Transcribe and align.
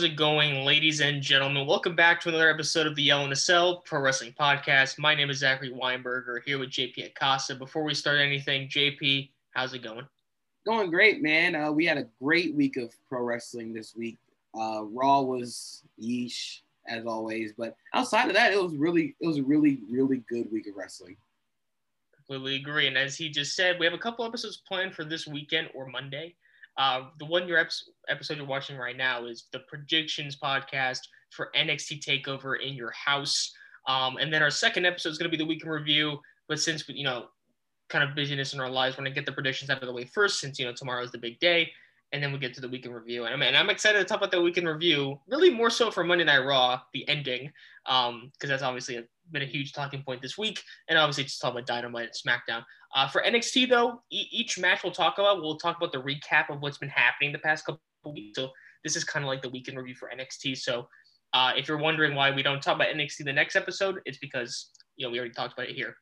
How 0.00 0.06
is 0.06 0.12
it 0.12 0.16
going, 0.16 0.64
ladies 0.64 1.02
and 1.02 1.20
gentlemen? 1.20 1.66
Welcome 1.66 1.94
back 1.94 2.22
to 2.22 2.30
another 2.30 2.48
episode 2.48 2.86
of 2.86 2.96
the 2.96 3.02
Yell 3.02 3.22
in 3.24 3.28
the 3.28 3.36
Cell 3.36 3.82
Pro 3.84 4.00
Wrestling 4.00 4.32
Podcast. 4.32 4.98
My 4.98 5.14
name 5.14 5.28
is 5.28 5.36
Zachary 5.36 5.70
Weinberger 5.70 6.38
here 6.42 6.58
with 6.58 6.70
JP 6.70 7.08
Acosta. 7.08 7.54
Before 7.54 7.82
we 7.82 7.92
start 7.92 8.18
anything, 8.18 8.66
JP, 8.70 9.28
how's 9.50 9.74
it 9.74 9.82
going? 9.82 10.06
Going 10.64 10.88
great, 10.88 11.20
man. 11.20 11.54
Uh, 11.54 11.70
we 11.70 11.84
had 11.84 11.98
a 11.98 12.06
great 12.18 12.54
week 12.54 12.78
of 12.78 12.94
pro 13.10 13.22
wrestling 13.22 13.74
this 13.74 13.94
week. 13.94 14.16
Uh, 14.58 14.84
Raw 14.84 15.20
was 15.20 15.82
yeesh 16.02 16.60
as 16.88 17.04
always, 17.04 17.52
but 17.52 17.76
outside 17.92 18.28
of 18.28 18.34
that, 18.34 18.54
it 18.54 18.62
was 18.62 18.74
really, 18.76 19.14
it 19.20 19.26
was 19.26 19.36
a 19.36 19.42
really, 19.42 19.80
really 19.90 20.22
good 20.30 20.50
week 20.50 20.66
of 20.66 20.76
wrestling. 20.76 21.18
Completely 22.16 22.56
agree. 22.56 22.86
And 22.86 22.96
as 22.96 23.18
he 23.18 23.28
just 23.28 23.54
said, 23.54 23.78
we 23.78 23.84
have 23.84 23.94
a 23.94 23.98
couple 23.98 24.24
episodes 24.24 24.62
planned 24.66 24.94
for 24.94 25.04
this 25.04 25.26
weekend 25.26 25.68
or 25.74 25.88
Monday. 25.88 26.36
Uh, 26.80 27.02
the 27.18 27.26
one 27.26 27.46
your 27.46 27.62
episode 28.08 28.38
you're 28.38 28.46
watching 28.46 28.78
right 28.78 28.96
now 28.96 29.26
is 29.26 29.48
the 29.52 29.58
predictions 29.68 30.38
podcast 30.42 31.00
for 31.28 31.50
NXT 31.54 32.02
Takeover 32.02 32.58
in 32.58 32.72
your 32.72 32.90
house. 32.92 33.52
Um, 33.86 34.16
and 34.16 34.32
then 34.32 34.42
our 34.42 34.50
second 34.50 34.86
episode 34.86 35.10
is 35.10 35.18
going 35.18 35.30
to 35.30 35.36
be 35.36 35.42
the 35.42 35.46
week 35.46 35.62
in 35.62 35.68
review. 35.68 36.18
But 36.48 36.58
since 36.58 36.88
you 36.88 37.04
know, 37.04 37.26
kind 37.90 38.02
of 38.02 38.16
busyness 38.16 38.54
in 38.54 38.60
our 38.60 38.70
lives, 38.70 38.96
we're 38.96 39.04
going 39.04 39.12
to 39.12 39.20
get 39.20 39.26
the 39.26 39.32
predictions 39.32 39.68
out 39.68 39.82
of 39.82 39.88
the 39.88 39.92
way 39.92 40.06
first, 40.06 40.40
since 40.40 40.58
you 40.58 40.64
know 40.64 40.72
tomorrow 40.72 41.04
is 41.04 41.12
the 41.12 41.18
big 41.18 41.38
day, 41.38 41.70
and 42.12 42.22
then 42.22 42.32
we 42.32 42.38
get 42.38 42.54
to 42.54 42.60
the 42.60 42.68
weekend 42.68 42.94
review. 42.94 43.24
And 43.24 43.34
I 43.34 43.36
mean, 43.36 43.54
I'm 43.54 43.70
excited 43.70 43.98
to 43.98 44.04
talk 44.04 44.18
about 44.18 44.30
the 44.30 44.40
weekend 44.40 44.66
review. 44.66 45.20
Really, 45.28 45.50
more 45.50 45.70
so 45.70 45.90
for 45.90 46.02
Monday 46.02 46.24
Night 46.24 46.44
Raw, 46.44 46.80
the 46.92 47.08
ending, 47.08 47.50
because 47.84 48.08
um, 48.08 48.30
that's 48.42 48.62
obviously 48.62 49.04
been 49.30 49.42
a 49.42 49.46
huge 49.46 49.72
talking 49.72 50.02
point 50.02 50.20
this 50.22 50.36
week, 50.36 50.62
and 50.88 50.98
obviously 50.98 51.24
just 51.24 51.40
talk 51.40 51.52
about 51.52 51.66
Dynamite 51.66 52.08
and 52.08 52.12
SmackDown. 52.14 52.64
Uh, 52.94 53.08
for 53.08 53.22
NXT, 53.22 53.68
though, 53.68 54.02
e- 54.10 54.28
each 54.30 54.58
match 54.58 54.82
we'll 54.82 54.92
talk 54.92 55.18
about, 55.18 55.40
we'll 55.40 55.56
talk 55.56 55.76
about 55.76 55.92
the 55.92 56.02
recap 56.02 56.50
of 56.50 56.60
what's 56.60 56.78
been 56.78 56.88
happening 56.88 57.32
the 57.32 57.38
past 57.38 57.64
couple 57.64 57.80
weeks. 58.12 58.36
So 58.36 58.50
this 58.82 58.96
is 58.96 59.04
kind 59.04 59.24
of 59.24 59.28
like 59.28 59.42
the 59.42 59.50
weekend 59.50 59.78
review 59.78 59.94
for 59.94 60.10
NXT. 60.10 60.58
So 60.58 60.88
uh, 61.32 61.52
if 61.56 61.68
you're 61.68 61.78
wondering 61.78 62.14
why 62.14 62.30
we 62.30 62.42
don't 62.42 62.62
talk 62.62 62.76
about 62.76 62.88
NXT 62.88 63.24
the 63.24 63.32
next 63.32 63.54
episode, 63.54 64.00
it's 64.04 64.18
because 64.18 64.70
you 64.96 65.06
know 65.06 65.12
we 65.12 65.18
already 65.18 65.34
talked 65.34 65.52
about 65.52 65.68
it 65.68 65.76
here. 65.76 65.96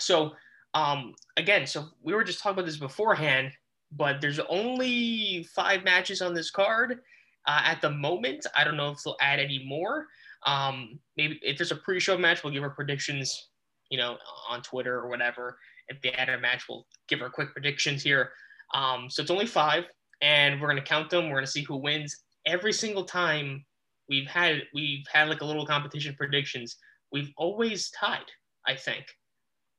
So 0.00 0.32
um, 0.74 1.14
again, 1.36 1.66
so 1.66 1.86
we 2.02 2.14
were 2.14 2.24
just 2.24 2.40
talking 2.40 2.58
about 2.58 2.66
this 2.66 2.76
beforehand, 2.76 3.52
but 3.92 4.20
there's 4.20 4.40
only 4.48 5.46
five 5.54 5.84
matches 5.84 6.22
on 6.22 6.34
this 6.34 6.50
card 6.50 7.00
uh, 7.46 7.62
at 7.64 7.80
the 7.80 7.90
moment. 7.90 8.46
I 8.56 8.64
don't 8.64 8.76
know 8.76 8.90
if 8.90 9.02
they'll 9.04 9.16
add 9.20 9.38
any 9.38 9.64
more. 9.66 10.06
Um, 10.46 10.98
maybe 11.16 11.38
if 11.42 11.56
there's 11.56 11.72
a 11.72 11.76
pre-show 11.76 12.18
match, 12.18 12.44
we'll 12.44 12.52
give 12.52 12.62
our 12.62 12.70
predictions, 12.70 13.48
you 13.90 13.98
know, 13.98 14.16
on 14.48 14.62
Twitter 14.62 14.98
or 14.98 15.08
whatever 15.08 15.58
if 15.88 16.00
they 16.02 16.10
add 16.12 16.28
a 16.28 16.38
match, 16.38 16.64
we'll 16.68 16.86
give 17.08 17.22
our 17.22 17.30
quick 17.30 17.52
predictions 17.52 18.02
here. 18.02 18.30
Um, 18.74 19.08
so 19.08 19.22
it's 19.22 19.30
only 19.30 19.46
five, 19.46 19.84
and 20.20 20.60
we're 20.60 20.68
gonna 20.68 20.82
count 20.82 21.10
them. 21.10 21.28
We're 21.28 21.36
gonna 21.36 21.46
see 21.46 21.62
who 21.62 21.76
wins 21.76 22.24
every 22.46 22.72
single 22.72 23.04
time 23.04 23.64
we've 24.08 24.26
had 24.26 24.62
we've 24.74 25.04
had 25.12 25.28
like 25.28 25.40
a 25.40 25.44
little 25.44 25.66
competition 25.66 26.14
predictions. 26.16 26.76
We've 27.12 27.30
always 27.36 27.90
tied, 27.90 28.26
I 28.66 28.74
think. 28.74 29.06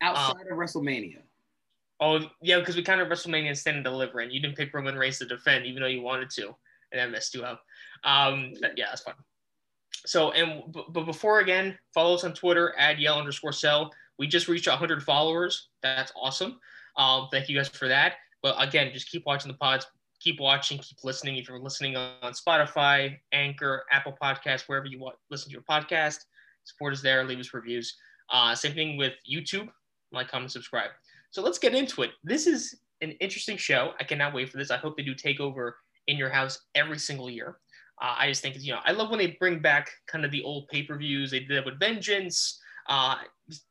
Outside 0.02 0.46
um, 0.50 0.52
of 0.52 0.58
WrestleMania. 0.58 1.22
Oh 2.00 2.20
yeah, 2.42 2.60
because 2.60 2.76
we 2.76 2.84
counted 2.84 3.10
WrestleMania 3.10 3.48
and 3.48 3.58
Stand 3.58 3.78
and 3.78 3.84
Deliver, 3.84 4.20
and 4.20 4.32
you 4.32 4.40
didn't 4.40 4.56
pick 4.56 4.74
Roman 4.74 4.96
Reigns 4.96 5.18
to 5.20 5.26
defend, 5.26 5.66
even 5.66 5.82
though 5.82 5.88
you 5.88 6.02
wanted 6.02 6.30
to, 6.32 6.56
and 6.92 7.02
I 7.02 7.08
messed 7.08 7.34
you 7.34 7.44
up. 7.44 7.64
Um, 8.04 8.54
yeah, 8.76 8.86
that's 8.90 9.02
fun. 9.02 9.16
So, 10.06 10.32
and 10.32 10.64
but 10.72 11.06
before 11.06 11.40
again, 11.40 11.78
follow 11.94 12.14
us 12.16 12.24
on 12.24 12.34
Twitter 12.34 12.76
at 12.78 13.00
yell 13.00 13.18
underscore 13.18 13.52
cell. 13.52 13.92
We 14.20 14.28
just 14.28 14.48
reached 14.48 14.68
100 14.68 15.04
followers. 15.04 15.70
That's 15.82 16.12
awesome. 16.16 16.60
Um, 16.98 17.28
thank 17.32 17.50
you 17.50 17.58
guys 17.58 17.68
for 17.68 17.88
that. 17.88 18.14
But 18.42 18.56
again, 18.60 18.92
just 18.94 19.10
keep 19.10 19.26
watching 19.26 19.52
the 19.52 19.58
pods. 19.58 19.88
Keep 20.20 20.40
watching. 20.40 20.78
Keep 20.80 21.04
listening. 21.04 21.38
If 21.38 21.48
you're 21.48 21.60
listening 21.60 21.96
on 21.96 22.34
Spotify, 22.34 23.18
Anchor, 23.32 23.84
Apple 23.92 24.16
Podcasts, 24.22 24.64
wherever 24.68 24.88
you 24.88 25.00
want, 25.00 25.16
listen 25.30 25.50
to 25.50 25.54
your 25.54 25.64
podcast, 25.64 26.26
support 26.64 26.94
us 26.94 27.02
there. 27.02 27.24
Leave 27.24 27.40
us 27.40 27.54
reviews. 27.54 27.96
Uh, 28.30 28.56
same 28.56 28.74
thing 28.74 28.98
with 28.98 29.14
YouTube. 29.30 29.70
Like, 30.12 30.30
comment, 30.30 30.52
subscribe. 30.52 30.92
So 31.32 31.42
let's 31.42 31.60
get 31.60 31.76
into 31.76 32.04
it. 32.04 32.12
This 32.24 32.48
is 32.48 32.80
an 33.02 33.12
interesting 33.20 33.58
show. 33.58 33.92
I 34.00 34.04
cannot 34.04 34.34
wait 34.34 34.50
for 34.50 34.58
this. 34.58 34.72
I 34.72 34.78
hope 34.78 34.98
they 34.98 35.04
do 35.04 35.16
take 35.16 35.40
over 35.40 35.78
in 36.08 36.18
your 36.18 36.30
house 36.30 36.60
every 36.76 36.98
single 36.98 37.30
year. 37.30 37.58
Uh, 38.02 38.16
I 38.18 38.28
just 38.28 38.42
think 38.42 38.56
you 38.60 38.74
know 38.74 38.80
I 38.86 38.92
love 38.92 39.10
when 39.10 39.20
they 39.20 39.38
bring 39.40 39.60
back 39.60 39.90
kind 40.08 40.24
of 40.24 40.32
the 40.32 40.44
old 40.44 40.68
pay 40.70 40.84
per 40.84 40.98
views. 40.98 41.32
They 41.32 41.40
did 41.40 41.52
it 41.52 41.66
with 41.66 41.80
Vengeance. 41.80 42.60
Uh, 42.88 43.16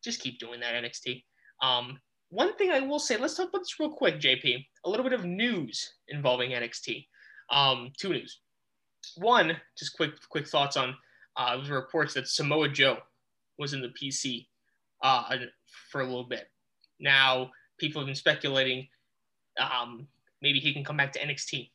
just 0.03 0.21
keep 0.21 0.39
doing 0.39 0.61
that, 0.61 0.75
NXT. 0.75 1.23
Um, 1.63 1.99
one 2.29 2.55
thing 2.57 2.71
I 2.71 2.81
will 2.81 2.99
say, 2.99 3.17
let's 3.17 3.35
talk 3.37 3.49
about 3.49 3.61
this 3.61 3.79
real 3.79 3.93
quick, 3.93 4.21
JP. 4.21 4.65
A 4.85 4.91
little 4.91 5.05
bit 5.05 5.13
of 5.13 5.25
news 5.25 5.95
involving 6.09 6.51
NXT. 6.51 7.07
Um, 7.51 7.93
two 7.99 8.11
news. 8.11 8.41
One, 9.17 9.57
just 9.79 9.97
quick 9.97 10.13
quick 10.29 10.47
thoughts 10.49 10.77
on. 10.77 10.95
Uh, 11.37 11.51
there 11.51 11.59
was 11.61 11.71
reports 11.71 12.15
that 12.15 12.29
Samoa 12.29 12.69
Joe 12.69 12.99
was 13.59 13.73
in 13.73 13.81
the 13.81 13.93
PC 14.01 14.47
uh, 15.03 15.37
for 15.91 16.01
a 16.01 16.05
little 16.05 16.29
bit. 16.29 16.49
Now, 16.99 17.51
people 17.79 18.01
have 18.01 18.07
been 18.07 18.15
speculating 18.15 18.89
um, 19.59 20.07
maybe 20.43 20.59
he 20.61 20.73
can 20.73 20.85
come 20.85 20.97
back 20.97 21.13
to 21.13 21.19
NXT. 21.19 21.71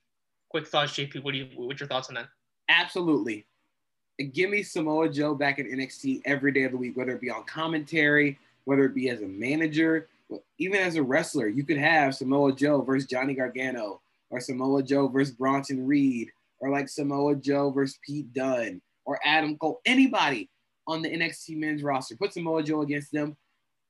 Quick 0.50 0.68
thoughts, 0.68 0.94
JP. 0.94 1.24
What 1.24 1.32
do 1.32 1.40
you? 1.40 1.48
What's 1.56 1.80
your 1.80 1.88
thoughts 1.88 2.10
on 2.10 2.16
that? 2.16 2.28
Absolutely 2.70 3.46
give 4.24 4.50
me 4.50 4.64
Samoa 4.64 5.10
Joe 5.10 5.36
back 5.36 5.60
in 5.60 5.68
NXT 5.68 6.22
every 6.26 6.52
day 6.52 6.64
of 6.64 6.72
the 6.72 6.78
week, 6.78 6.96
whether 6.96 7.12
it 7.12 7.22
be 7.22 7.30
on 7.30 7.44
commentary, 7.44 8.38
whether 8.66 8.86
it 8.86 8.96
be 8.96 9.10
as 9.10 9.22
a 9.22 9.28
manager, 9.28 10.08
even 10.58 10.80
as 10.80 10.96
a 10.96 11.04
wrestler. 11.04 11.48
You 11.48 11.64
could 11.64 11.78
have 11.78 12.16
Samoa 12.16 12.54
Joe 12.54 12.82
versus 12.82 13.08
Johnny 13.08 13.34
Gargano, 13.34 14.02
or 14.30 14.40
Samoa 14.40 14.84
Joe 14.84 15.08
versus 15.08 15.34
Bronson 15.34 15.86
Reed, 15.86 16.30
or 16.60 16.70
like 16.70 16.90
Samoa 16.90 17.36
Joe 17.36 17.72
versus 17.72 18.00
Pete 18.06 18.32
Dunne, 18.34 18.82
or 19.06 19.20
Adam 19.26 19.58
Cole, 19.58 19.82
anybody 19.86 20.50
on 20.88 21.02
the 21.02 21.10
NXT 21.10 21.58
men's 21.58 21.84
roster. 21.84 22.16
Put 22.16 22.34
Samoa 22.34 22.64
Joe 22.64 22.82
against 22.82 23.12
them, 23.12 23.36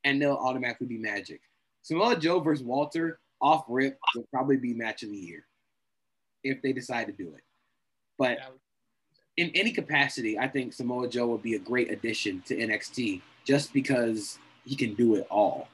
and 0.04 0.22
they'll 0.22 0.34
automatically 0.34 0.88
be 0.88 0.98
magic. 0.98 1.42
Samoa 1.82 2.16
Joe 2.16 2.40
versus 2.40 2.64
Walter 2.64 3.20
off 3.42 3.66
rip 3.68 3.98
will 4.16 4.28
probably 4.32 4.58
be 4.58 4.74
match 4.74 5.04
of 5.04 5.10
the 5.10 5.18
year 5.18 5.46
if 6.44 6.62
they 6.62 6.74
decide 6.74 7.08
to 7.08 7.14
do 7.14 7.34
it. 7.36 7.44
But 8.18 8.40
in 9.38 9.50
any 9.56 9.72
capacity, 9.72 10.38
I 10.38 10.48
think 10.48 10.74
Samoa 10.74 11.08
Joe 11.10 11.28
would 11.28 11.42
be 11.42 11.56
a 11.56 11.60
great 11.60 11.92
addition 11.92 12.42
to 12.48 12.56
NXT 12.56 13.22
just 13.46 13.74
because 13.74 14.38
he 14.66 14.76
can 14.76 14.94
do 14.94 15.16
it 15.16 15.26
all. 15.30 15.68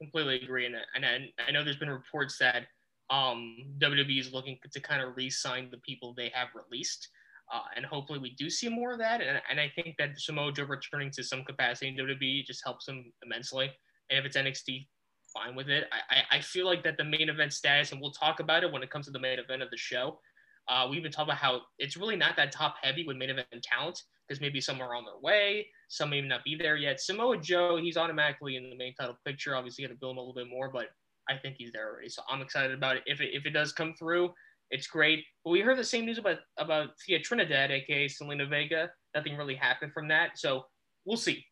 Completely 0.00 0.42
agree. 0.42 0.66
And, 0.66 0.74
and, 0.94 1.04
and 1.04 1.28
I 1.46 1.52
know 1.52 1.62
there's 1.62 1.76
been 1.76 1.90
reports 1.90 2.38
that 2.38 2.66
um, 3.10 3.56
WWE 3.78 4.18
is 4.18 4.32
looking 4.32 4.58
to 4.72 4.80
kind 4.80 5.02
of 5.02 5.16
re-sign 5.16 5.68
the 5.70 5.78
people 5.78 6.14
they 6.14 6.30
have 6.34 6.48
released. 6.54 7.08
Uh, 7.52 7.60
and 7.76 7.84
hopefully 7.84 8.18
we 8.18 8.34
do 8.34 8.48
see 8.48 8.68
more 8.68 8.92
of 8.92 8.98
that. 8.98 9.20
And, 9.20 9.40
and 9.50 9.60
I 9.60 9.70
think 9.74 9.96
that 9.98 10.18
Samoa 10.18 10.52
Joe 10.52 10.64
returning 10.64 11.10
to 11.12 11.22
some 11.22 11.44
capacity 11.44 11.88
in 11.88 11.96
WWE 11.96 12.44
just 12.44 12.62
helps 12.64 12.88
him 12.88 13.12
immensely. 13.24 13.70
And 14.10 14.18
if 14.18 14.24
it's 14.24 14.36
NXT, 14.36 14.86
fine 15.32 15.54
with 15.54 15.68
it. 15.68 15.84
I, 16.10 16.36
I, 16.36 16.40
feel 16.40 16.64
like 16.64 16.84
that 16.84 16.96
the 16.96 17.04
main 17.04 17.28
event 17.28 17.52
status, 17.52 17.92
and 17.92 18.00
we'll 18.00 18.12
talk 18.12 18.40
about 18.40 18.62
it 18.62 18.72
when 18.72 18.82
it 18.82 18.90
comes 18.90 19.06
to 19.06 19.12
the 19.12 19.18
main 19.18 19.38
event 19.38 19.62
of 19.62 19.70
the 19.70 19.76
show, 19.76 20.20
uh, 20.68 20.86
we 20.88 20.96
even 20.96 21.10
talk 21.10 21.24
about 21.24 21.36
how 21.36 21.60
it's 21.78 21.96
really 21.96 22.16
not 22.16 22.36
that 22.36 22.52
top 22.52 22.76
heavy 22.82 23.04
with 23.04 23.16
main 23.16 23.30
event 23.30 23.48
talent 23.62 24.00
because 24.26 24.40
maybe 24.40 24.60
some 24.60 24.80
are 24.80 24.94
on 24.94 25.04
their 25.04 25.18
way, 25.20 25.66
some 25.88 26.10
may 26.10 26.20
not 26.20 26.44
be 26.44 26.56
there 26.56 26.76
yet. 26.76 27.00
Samoa 27.00 27.36
Joe, 27.36 27.76
he's 27.76 27.96
automatically 27.96 28.56
in 28.56 28.70
the 28.70 28.76
main 28.76 28.94
title 28.94 29.18
picture. 29.26 29.54
Obviously, 29.54 29.84
got 29.84 29.92
to 29.92 29.98
build 29.98 30.14
him 30.14 30.18
a 30.18 30.20
little 30.20 30.34
bit 30.34 30.48
more, 30.48 30.70
but 30.72 30.86
I 31.28 31.36
think 31.36 31.56
he's 31.58 31.72
there 31.72 31.90
already. 31.90 32.08
So 32.08 32.22
I'm 32.28 32.40
excited 32.40 32.72
about 32.72 32.96
it. 32.96 33.02
If 33.06 33.20
it, 33.20 33.30
if 33.34 33.44
it 33.44 33.50
does 33.50 33.72
come 33.72 33.94
through, 33.98 34.32
it's 34.74 34.88
great. 34.88 35.24
But 35.44 35.50
we 35.50 35.60
heard 35.60 35.78
the 35.78 35.84
same 35.84 36.04
news 36.04 36.18
about 36.18 36.38
about 36.58 36.88
Thea 37.00 37.20
Trinidad, 37.20 37.70
aka 37.70 38.06
Zelina 38.06 38.50
Vega. 38.50 38.90
Nothing 39.14 39.36
really 39.36 39.54
happened 39.54 39.92
from 39.92 40.08
that, 40.08 40.36
so 40.36 40.64
we'll 41.04 41.16
see. 41.16 41.44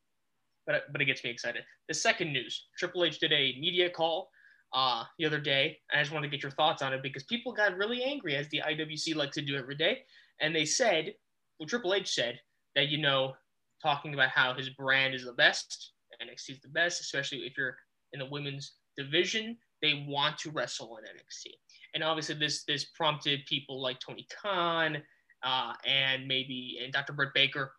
But 0.67 0.82
but 0.91 1.00
it 1.00 1.05
gets 1.06 1.23
me 1.23 1.31
excited. 1.31 1.62
The 1.88 1.94
second 1.94 2.32
news: 2.32 2.67
Triple 2.76 3.05
H 3.05 3.20
did 3.20 3.32
a 3.32 3.56
media 3.61 3.88
call 3.88 4.29
uh, 4.75 5.05
the 5.19 5.26
other 5.26 5.41
day. 5.41 5.79
I 5.94 6.00
just 6.00 6.12
wanted 6.12 6.26
to 6.26 6.37
get 6.37 6.43
your 6.43 6.52
thoughts 6.52 6.82
on 6.82 6.93
it 6.93 7.02
because 7.02 7.23
people 7.23 7.52
got 7.52 7.76
really 7.76 8.02
angry, 8.02 8.35
as 8.35 8.49
the 8.49 8.61
IWC 8.67 9.14
like 9.14 9.31
to 9.32 9.43
do 9.43 9.56
every 9.56 9.76
day. 9.76 9.99
And 10.41 10.55
they 10.55 10.64
said, 10.64 11.14
well, 11.58 11.69
Triple 11.69 11.94
H 11.94 12.12
said 12.12 12.41
that, 12.75 12.88
you 12.88 12.99
know, 12.99 13.35
talking 13.82 14.14
about 14.14 14.31
how 14.31 14.55
his 14.55 14.70
brand 14.70 15.14
is 15.14 15.25
the 15.25 15.32
best, 15.32 15.93
NXT 16.20 16.50
is 16.50 16.61
the 16.61 16.69
best, 16.69 17.00
especially 17.00 17.38
if 17.41 17.56
you're 17.56 17.76
in 18.12 18.19
the 18.19 18.26
women's 18.26 18.73
division, 18.96 19.56
they 19.81 20.05
want 20.08 20.38
to 20.38 20.50
wrestle 20.50 20.96
in 20.99 21.05
NXT. 21.05 21.52
And 21.94 22.03
obviously, 22.03 22.35
this 22.35 22.65
this 22.65 22.87
prompted 22.97 23.41
people 23.47 23.81
like 23.81 23.99
Tony 24.00 24.27
Khan 24.43 25.03
uh, 25.43 25.73
and 25.87 26.27
maybe 26.27 26.79
and 26.83 26.93
Dr. 26.93 27.12
Britt 27.12 27.35
Baker 27.35 27.73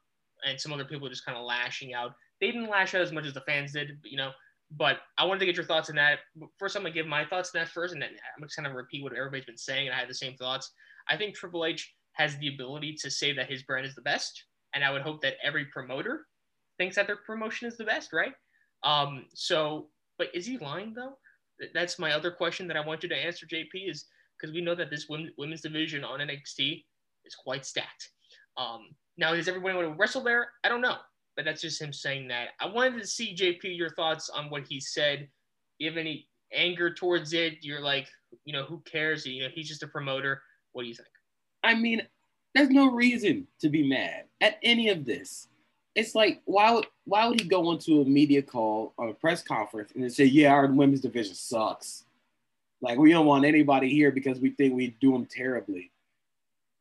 and 0.45 0.59
some 0.59 0.73
other 0.73 0.85
people 0.85 1.09
just 1.09 1.25
kind 1.25 1.37
of 1.37 1.45
lashing 1.45 1.93
out. 1.93 2.13
They 2.39 2.47
didn't 2.47 2.69
lash 2.69 2.93
out 2.93 3.01
as 3.01 3.11
much 3.11 3.25
as 3.25 3.33
the 3.33 3.41
fans 3.41 3.71
did, 3.71 3.97
you 4.03 4.17
know, 4.17 4.31
but 4.71 4.97
I 5.17 5.25
wanted 5.25 5.39
to 5.39 5.45
get 5.45 5.55
your 5.55 5.65
thoughts 5.65 5.89
on 5.89 5.95
that. 5.95 6.19
First, 6.57 6.75
I'm 6.75 6.83
gonna 6.83 6.93
give 6.93 7.07
my 7.07 7.25
thoughts 7.25 7.51
on 7.53 7.61
that 7.61 7.69
first, 7.69 7.93
and 7.93 8.01
then 8.01 8.09
I'm 8.09 8.43
just 8.43 8.55
gonna 8.55 8.73
repeat 8.73 9.03
what 9.03 9.13
everybody's 9.13 9.45
been 9.45 9.57
saying, 9.57 9.87
and 9.87 9.95
I 9.95 9.99
had 9.99 10.09
the 10.09 10.15
same 10.15 10.35
thoughts. 10.35 10.71
I 11.07 11.17
think 11.17 11.35
Triple 11.35 11.65
H 11.65 11.93
has 12.13 12.37
the 12.37 12.49
ability 12.49 12.95
to 13.01 13.09
say 13.09 13.33
that 13.33 13.49
his 13.49 13.63
brand 13.63 13.85
is 13.85 13.95
the 13.95 14.01
best, 14.01 14.45
and 14.73 14.83
I 14.83 14.91
would 14.91 15.01
hope 15.01 15.21
that 15.21 15.35
every 15.43 15.65
promoter 15.65 16.27
thinks 16.77 16.95
that 16.95 17.07
their 17.07 17.17
promotion 17.17 17.67
is 17.67 17.77
the 17.77 17.83
best, 17.83 18.13
right? 18.13 18.33
Um, 18.83 19.25
so, 19.33 19.89
but 20.17 20.27
is 20.33 20.45
he 20.45 20.57
lying 20.57 20.93
though? 20.93 21.17
That's 21.73 21.99
my 21.99 22.13
other 22.13 22.31
question 22.31 22.67
that 22.67 22.77
I 22.77 22.85
want 22.85 23.03
you 23.03 23.09
to 23.09 23.15
answer, 23.15 23.45
JP, 23.45 23.89
is 23.89 24.05
because 24.39 24.53
we 24.53 24.61
know 24.61 24.75
that 24.75 24.89
this 24.89 25.07
women's 25.09 25.61
division 25.61 26.03
on 26.03 26.19
NXT 26.19 26.83
is 27.25 27.35
quite 27.35 27.65
stacked. 27.65 28.09
Um, 28.57 28.89
now, 29.17 29.33
does 29.33 29.47
everybody 29.47 29.75
want 29.75 29.87
to 29.87 29.93
wrestle 29.93 30.23
there? 30.23 30.49
I 30.63 30.69
don't 30.69 30.81
know, 30.81 30.97
but 31.35 31.45
that's 31.45 31.61
just 31.61 31.81
him 31.81 31.93
saying 31.93 32.27
that. 32.29 32.49
I 32.59 32.67
wanted 32.67 32.99
to 32.99 33.07
see 33.07 33.35
JP 33.35 33.77
your 33.77 33.91
thoughts 33.91 34.29
on 34.29 34.49
what 34.49 34.63
he 34.67 34.79
said. 34.79 35.19
Do 35.19 35.85
you 35.85 35.89
have 35.89 35.97
any 35.97 36.27
anger 36.53 36.93
towards 36.93 37.33
it? 37.33 37.55
You're 37.61 37.81
like, 37.81 38.07
you 38.45 38.53
know, 38.53 38.63
who 38.63 38.81
cares? 38.85 39.25
You 39.25 39.43
know, 39.43 39.49
he's 39.53 39.67
just 39.67 39.83
a 39.83 39.87
promoter. 39.87 40.41
What 40.73 40.83
do 40.83 40.87
you 40.87 40.95
think? 40.95 41.07
I 41.63 41.75
mean, 41.75 42.01
there's 42.53 42.69
no 42.69 42.91
reason 42.91 43.47
to 43.61 43.69
be 43.69 43.87
mad 43.87 44.25
at 44.41 44.57
any 44.63 44.89
of 44.89 45.05
this. 45.05 45.47
It's 45.95 46.15
like, 46.15 46.41
why 46.45 46.71
would 46.71 46.87
why 47.05 47.27
would 47.27 47.39
he 47.39 47.47
go 47.47 47.71
into 47.71 48.01
a 48.01 48.05
media 48.05 48.41
call 48.41 48.93
or 48.97 49.09
a 49.09 49.13
press 49.13 49.43
conference 49.43 49.91
and 49.93 50.11
say, 50.11 50.25
"Yeah, 50.25 50.53
our 50.53 50.67
women's 50.67 51.01
division 51.01 51.35
sucks. 51.35 52.05
Like, 52.81 52.97
we 52.97 53.11
don't 53.11 53.25
want 53.25 53.45
anybody 53.45 53.89
here 53.89 54.11
because 54.11 54.39
we 54.39 54.49
think 54.51 54.73
we 54.73 54.95
do 54.99 55.11
them 55.11 55.25
terribly. 55.25 55.91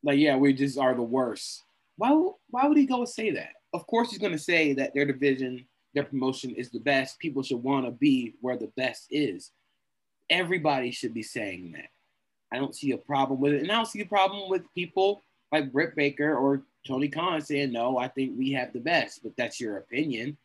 Like, 0.03 0.17
yeah, 0.17 0.35
we 0.35 0.53
just 0.53 0.77
are 0.77 0.95
the 0.95 1.03
worst." 1.03 1.63
Why 1.97 2.09
why 2.49 2.67
would 2.67 2.77
he 2.77 2.85
go 2.85 2.99
and 2.99 3.09
say 3.09 3.31
that? 3.31 3.53
Of 3.73 3.85
course, 3.85 4.09
he's 4.09 4.19
going 4.19 4.31
to 4.31 4.39
say 4.39 4.73
that 4.73 4.93
their 4.93 5.05
division, 5.05 5.65
their 5.93 6.03
promotion 6.03 6.51
is 6.55 6.71
the 6.71 6.79
best. 6.79 7.19
People 7.19 7.43
should 7.43 7.61
want 7.61 7.85
to 7.85 7.91
be 7.91 8.33
where 8.41 8.57
the 8.57 8.71
best 8.75 9.07
is. 9.11 9.51
Everybody 10.29 10.89
should 10.91 11.13
be 11.13 11.23
saying 11.23 11.73
that. 11.73 11.89
I 12.51 12.57
don't 12.57 12.75
see 12.75 12.91
a 12.91 12.97
problem 12.97 13.39
with 13.39 13.53
it, 13.53 13.61
and 13.61 13.71
I 13.71 13.75
don't 13.75 13.87
see 13.87 14.01
a 14.01 14.05
problem 14.05 14.49
with 14.49 14.63
people 14.73 15.21
like 15.53 15.71
Britt 15.71 15.95
Baker 15.95 16.35
or 16.35 16.63
Tony 16.85 17.07
Khan 17.07 17.39
saying, 17.39 17.71
no, 17.71 17.99
I 17.99 18.07
think 18.07 18.33
we 18.35 18.51
have 18.53 18.73
the 18.73 18.79
best, 18.79 19.21
but 19.21 19.37
that's 19.37 19.61
your 19.61 19.77
opinion. 19.77 20.35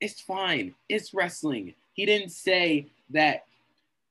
It's 0.00 0.20
fine. 0.20 0.76
It's 0.88 1.12
wrestling. 1.12 1.74
He 1.92 2.06
didn't 2.06 2.30
say 2.30 2.86
that. 3.10 3.46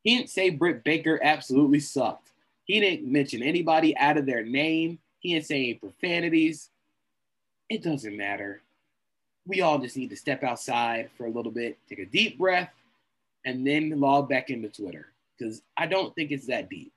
He 0.04 0.18
didn't 0.18 0.30
say 0.30 0.50
Britt 0.50 0.84
Baker 0.84 1.18
absolutely 1.24 1.80
sucked. 1.80 2.32
He 2.66 2.82
didn't 2.82 3.10
mention 3.10 3.42
anybody 3.42 3.96
out 3.96 4.18
of 4.18 4.26
their 4.26 4.44
name. 4.44 5.00
He 5.20 5.34
didn't 5.34 5.46
say 5.46 5.56
any 5.56 5.74
profanities. 5.76 6.70
It 7.70 7.84
doesn't 7.84 8.18
matter. 8.18 8.62
We 9.48 9.62
all 9.62 9.80
just 9.80 9.96
need 9.96 10.10
to 10.10 10.18
step 10.18 10.44
outside 10.44 11.10
for 11.18 11.26
a 11.26 11.32
little 11.32 11.54
bit, 11.54 11.78
take 11.88 12.00
a 12.00 12.06
deep 12.06 12.38
breath, 12.38 12.74
and 13.46 13.66
then 13.66 13.98
log 13.98 14.28
back 14.28 14.50
into 14.50 14.68
Twitter 14.68 15.08
because 15.38 15.62
I 15.78 15.86
don't 15.86 16.14
think 16.16 16.32
it's 16.32 16.48
that 16.48 16.70
deep 16.70 16.92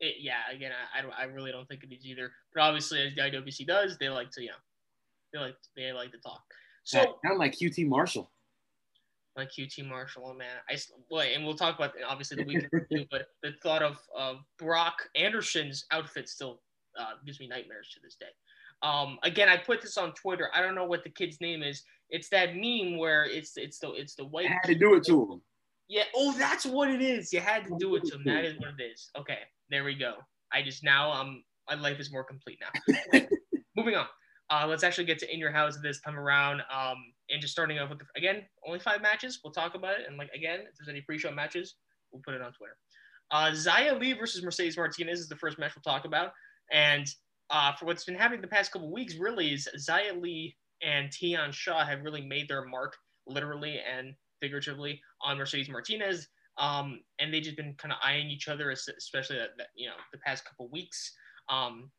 it, 0.00 0.16
yeah, 0.20 0.40
again, 0.52 0.72
I, 0.72 0.98
I, 0.98 1.02
don't, 1.02 1.14
I 1.18 1.24
really 1.24 1.52
don't 1.52 1.66
think 1.66 1.82
it 1.82 1.94
is 1.94 2.04
either. 2.04 2.30
But 2.54 2.62
obviously, 2.62 3.02
as 3.02 3.14
the 3.14 3.22
IWC 3.22 3.66
does, 3.66 3.96
they 3.98 4.08
like 4.08 4.30
to, 4.32 4.42
you 4.42 4.48
know, 4.48 4.54
they 5.32 5.38
like 5.38 5.56
they 5.76 5.92
like 5.92 6.12
to 6.12 6.18
talk. 6.18 6.42
So 6.84 6.98
kind 6.98 7.32
of 7.32 7.38
like 7.38 7.52
QT 7.52 7.86
Marshall. 7.88 8.30
Like 9.36 9.50
QT 9.50 9.86
Marshall, 9.86 10.24
oh 10.26 10.34
man, 10.34 10.48
I 10.70 10.78
well, 11.10 11.20
and 11.22 11.44
we'll 11.44 11.56
talk 11.56 11.76
about 11.76 11.92
obviously 12.08 12.38
the 12.38 12.44
weekend 12.44 12.70
too. 12.90 13.04
But 13.10 13.26
the 13.42 13.52
thought 13.62 13.82
of 13.82 13.98
of 14.16 14.38
Brock 14.58 14.94
Anderson's 15.14 15.84
outfit 15.90 16.28
still 16.28 16.62
uh, 16.98 17.12
gives 17.24 17.38
me 17.38 17.46
nightmares 17.46 17.90
to 17.94 18.00
this 18.02 18.16
day. 18.16 18.26
Um, 18.82 19.18
again, 19.24 19.48
I 19.48 19.58
put 19.58 19.82
this 19.82 19.98
on 19.98 20.12
Twitter. 20.14 20.48
I 20.54 20.62
don't 20.62 20.74
know 20.74 20.86
what 20.86 21.04
the 21.04 21.10
kid's 21.10 21.40
name 21.40 21.62
is. 21.62 21.82
It's 22.08 22.28
that 22.30 22.56
meme 22.56 22.98
where 22.98 23.24
it's 23.24 23.56
it's 23.56 23.78
the 23.78 23.92
it's 23.92 24.14
the 24.14 24.24
white. 24.24 24.46
I 24.46 24.52
had 24.52 24.62
to 24.66 24.74
do 24.74 24.94
it 24.94 25.04
to 25.04 25.32
him. 25.32 25.42
Yeah. 25.88 26.04
Oh, 26.14 26.34
that's 26.38 26.64
what 26.64 26.88
it 26.90 27.02
is. 27.02 27.32
You 27.32 27.40
had 27.40 27.64
to 27.64 27.76
do 27.78 27.96
it 27.96 28.04
to 28.04 28.14
him. 28.14 28.22
That 28.24 28.44
is 28.44 28.58
what 28.58 28.70
it 28.78 28.82
is. 28.82 29.10
Okay. 29.18 29.40
There 29.70 29.84
we 29.84 29.94
go. 29.94 30.14
I 30.52 30.62
just 30.62 30.84
now 30.84 31.12
um 31.12 31.42
my 31.68 31.74
life 31.74 31.98
is 31.98 32.12
more 32.12 32.24
complete 32.24 32.58
now. 32.60 33.20
Moving 33.76 33.96
on. 33.96 34.06
Uh, 34.48 34.64
let's 34.68 34.84
actually 34.84 35.04
get 35.04 35.18
to 35.18 35.32
in 35.32 35.40
your 35.40 35.50
house 35.50 35.76
this 35.82 36.00
time 36.00 36.16
around. 36.16 36.62
Um, 36.72 36.96
and 37.30 37.40
just 37.40 37.52
starting 37.52 37.80
off 37.80 37.90
with 37.90 37.98
the, 37.98 38.04
again 38.16 38.42
only 38.66 38.78
five 38.78 39.02
matches. 39.02 39.40
We'll 39.42 39.52
talk 39.52 39.74
about 39.74 39.98
it. 39.98 40.06
And 40.06 40.16
like 40.16 40.30
again, 40.34 40.60
if 40.60 40.76
there's 40.78 40.88
any 40.88 41.00
pre-show 41.00 41.32
matches, 41.32 41.74
we'll 42.12 42.22
put 42.24 42.34
it 42.34 42.42
on 42.42 42.52
Twitter. 42.52 42.76
Uh, 43.30 43.50
Xia 43.50 43.98
Li 44.00 44.12
versus 44.12 44.44
Mercedes 44.44 44.76
Martinez 44.76 45.18
is 45.18 45.28
the 45.28 45.36
first 45.36 45.58
match 45.58 45.72
we'll 45.74 45.92
talk 45.92 46.04
about. 46.04 46.30
And 46.72 47.06
uh, 47.50 47.72
for 47.74 47.86
what's 47.86 48.04
been 48.04 48.14
happening 48.14 48.40
the 48.40 48.48
past 48.48 48.72
couple 48.72 48.92
weeks, 48.92 49.16
really 49.16 49.52
is 49.52 49.68
Xia 49.76 50.20
Li 50.20 50.54
and 50.82 51.10
Tian 51.10 51.50
Sha 51.52 51.84
have 51.84 52.02
really 52.02 52.22
made 52.22 52.48
their 52.48 52.64
mark 52.64 52.96
literally 53.26 53.80
and 53.80 54.14
figuratively 54.40 55.00
on 55.22 55.38
Mercedes 55.38 55.68
Martinez. 55.68 56.28
Um, 56.58 57.00
and 57.18 57.32
they 57.32 57.40
just 57.40 57.56
been 57.56 57.74
kind 57.74 57.92
of 57.92 57.98
eyeing 58.02 58.28
each 58.28 58.48
other, 58.48 58.70
especially 58.70 59.36
that, 59.36 59.50
that, 59.58 59.68
you 59.74 59.88
know 59.88 59.94
the 60.12 60.18
past 60.18 60.44
couple 60.44 60.68
weeks. 60.68 61.12
Um, 61.48 61.90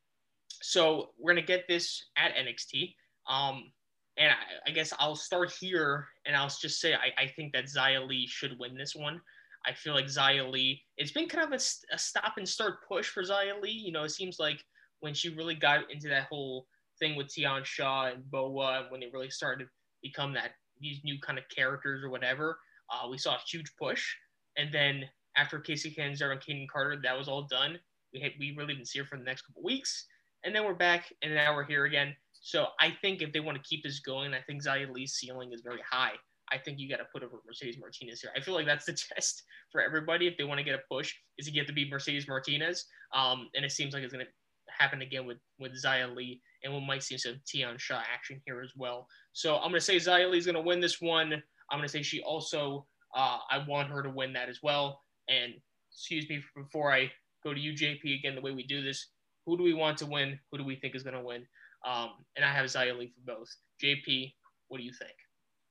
so 0.62 1.09
we're 1.19 1.33
gonna 1.33 1.45
get 1.45 1.68
this 1.68 2.06
at 2.18 2.36
NXT. 2.36 2.95
Um, 3.27 3.71
and 4.18 4.31
I, 4.31 4.69
I, 4.69 4.71
guess 4.71 4.94
I'll 4.98 5.15
start 5.15 5.51
here, 5.51 6.07
and 6.25 6.36
I'll 6.36 6.50
just 6.50 6.81
say 6.81 6.95
I, 6.95 7.12
I 7.21 7.27
think 7.27 7.54
that 7.54 7.65
Xia 7.65 8.07
Li 8.07 8.25
should 8.25 8.57
win 8.57 8.75
this 8.75 8.95
one. 8.95 9.21
I 9.65 9.74
feel 9.74 9.94
like 9.94 10.06
Xia 10.06 10.50
Li, 10.50 10.81
it's 10.98 11.12
been 11.12 11.27
kind 11.27 11.44
of 11.44 11.51
a, 11.51 11.94
a 11.94 11.98
stop 11.98 12.33
and 12.38 12.48
start 12.48 12.88
push 12.88 13.09
for 13.09 13.21
Xia 13.21 13.62
Li. 13.62 13.69
You 13.69 13.92
know, 13.92 14.04
it 14.04 14.12
seems 14.12 14.39
like 14.39 14.63
when 15.01 15.13
she 15.13 15.30
really 15.30 15.56
got 15.56 15.92
into 15.92 16.07
that 16.09 16.24
whole 16.24 16.65
thing 17.00 17.15
with 17.15 17.27
Tian 17.27 17.63
Sha 17.63 18.06
and 18.06 18.30
Boa, 18.31 18.81
and 18.81 18.92
when 18.92 19.01
they 19.01 19.09
really 19.13 19.30
started 19.30 19.65
to 19.65 19.69
become 20.01 20.33
that 20.33 20.51
these 20.80 21.01
new 21.04 21.19
kind 21.19 21.38
of 21.38 21.45
characters 21.50 22.04
or 22.04 22.09
whatever, 22.09 22.57
uh, 22.92 23.07
we 23.09 23.18
saw 23.18 23.36
a 23.36 23.39
huge 23.50 23.71
push. 23.77 24.15
And 24.57 24.74
then 24.74 25.06
after 25.36 25.59
Kacy 25.59 25.95
Catanzaro 25.95 26.31
and 26.33 26.42
Kayden 26.42 26.68
Carter, 26.68 27.00
that 27.04 27.18
was 27.18 27.27
all 27.27 27.44
done. 27.44 27.80
We 28.13 28.19
had, 28.19 28.31
we 28.39 28.56
really 28.57 28.74
didn't 28.74 28.88
see 28.88 29.00
her 29.00 29.06
for 29.06 29.18
the 29.18 29.24
next 29.24 29.44
couple 29.44 29.63
weeks, 29.63 30.06
and 30.44 30.56
then 30.56 30.65
we're 30.65 30.74
back, 30.74 31.12
and 31.21 31.33
now 31.33 31.56
we're 31.56 31.65
here 31.65 31.86
again. 31.86 32.15
So 32.42 32.68
I 32.80 32.95
think 33.01 33.21
if 33.21 33.33
they 33.33 33.39
want 33.39 33.57
to 33.57 33.63
keep 33.68 33.83
this 33.83 34.00
going, 34.00 34.33
I 34.33 34.42
think 34.42 34.63
Xia 34.63 34.92
Li's 34.92 35.13
ceiling 35.13 35.51
is 35.51 35.62
very 35.62 35.81
high. 35.89 36.13
I 36.51 36.57
think 36.57 36.80
you 36.80 36.89
got 36.89 36.98
to 36.98 37.06
put 37.12 37.24
over 37.24 37.42
Mercedes 37.45 37.77
Martinez 37.77 38.21
here. 38.21 38.31
I 38.36 38.39
feel 38.39 38.54
like 38.54 38.65
that's 38.65 38.86
the 38.86 38.94
test 39.13 39.44
for 39.71 39.81
everybody 39.81 40.27
if 40.27 40.38
they 40.38 40.45
want 40.45 40.59
to 40.59 40.63
get 40.63 40.75
a 40.75 40.81
push 40.89 41.13
is 41.38 41.45
to 41.45 41.51
get 41.51 41.68
to 41.68 41.74
be 41.74 41.89
Mercedes 41.89 42.27
Martinez. 42.27 42.86
Um, 43.13 43.50
and 43.56 43.65
it 43.65 43.71
seems 43.71 43.94
like 43.94 44.04
it's 44.04 44.13
going 44.13 44.25
to 44.25 44.31
happen 44.71 45.01
again 45.01 45.25
with 45.25 45.38
with 45.59 45.74
Xia 45.83 46.13
Li, 46.15 46.42
and 46.63 46.74
we 46.74 46.80
might 46.80 47.04
see 47.04 47.18
some 47.18 47.39
Tian 47.45 47.77
Sha 47.77 48.01
action 48.13 48.42
here 48.45 48.62
as 48.62 48.71
well. 48.75 49.07
So 49.33 49.56
I'm 49.56 49.71
going 49.71 49.81
to 49.81 49.81
say 49.81 50.25
Li 50.25 50.38
is 50.38 50.45
going 50.45 50.56
to 50.56 50.62
win 50.62 50.80
this 50.80 51.01
one. 51.01 51.33
I'm 51.69 51.80
going 51.80 51.88
to 51.88 51.89
say 51.89 52.01
she 52.01 52.21
also 52.21 52.86
uh, 53.15 53.39
I 53.50 53.63
want 53.68 53.89
her 53.89 54.04
to 54.04 54.09
win 54.09 54.33
that 54.33 54.50
as 54.50 54.62
well. 54.62 55.01
And 55.30 55.54
excuse 55.92 56.27
me 56.30 56.42
before 56.56 56.92
I 56.92 57.12
go 57.44 57.54
to 57.54 57.59
you, 57.59 57.74
JP, 57.74 58.19
again, 58.19 58.36
the 58.36 58.42
way 58.42 58.51
we 58.51 58.63
do 58.63 58.81
this, 58.81 59.07
who 59.45 59.57
do 59.57 59.63
we 59.63 59.74
want 59.74 59.98
to 60.00 60.06
win? 60.06 60.39
Who 60.51 60.57
do 60.57 60.63
we 60.63 60.76
think 60.76 60.95
is 60.95 61.04
going 61.04 61.16
to 61.16 61.21
win? 61.21 61.45
Um, 61.85 62.11
and 62.35 62.44
I 62.45 62.52
have 62.52 62.66
Xia 62.66 62.97
Li 62.97 63.07
for 63.07 63.35
both. 63.35 63.56
JP, 63.81 64.33
what 64.68 64.78
do 64.78 64.83
you 64.83 64.92
think? 64.92 65.14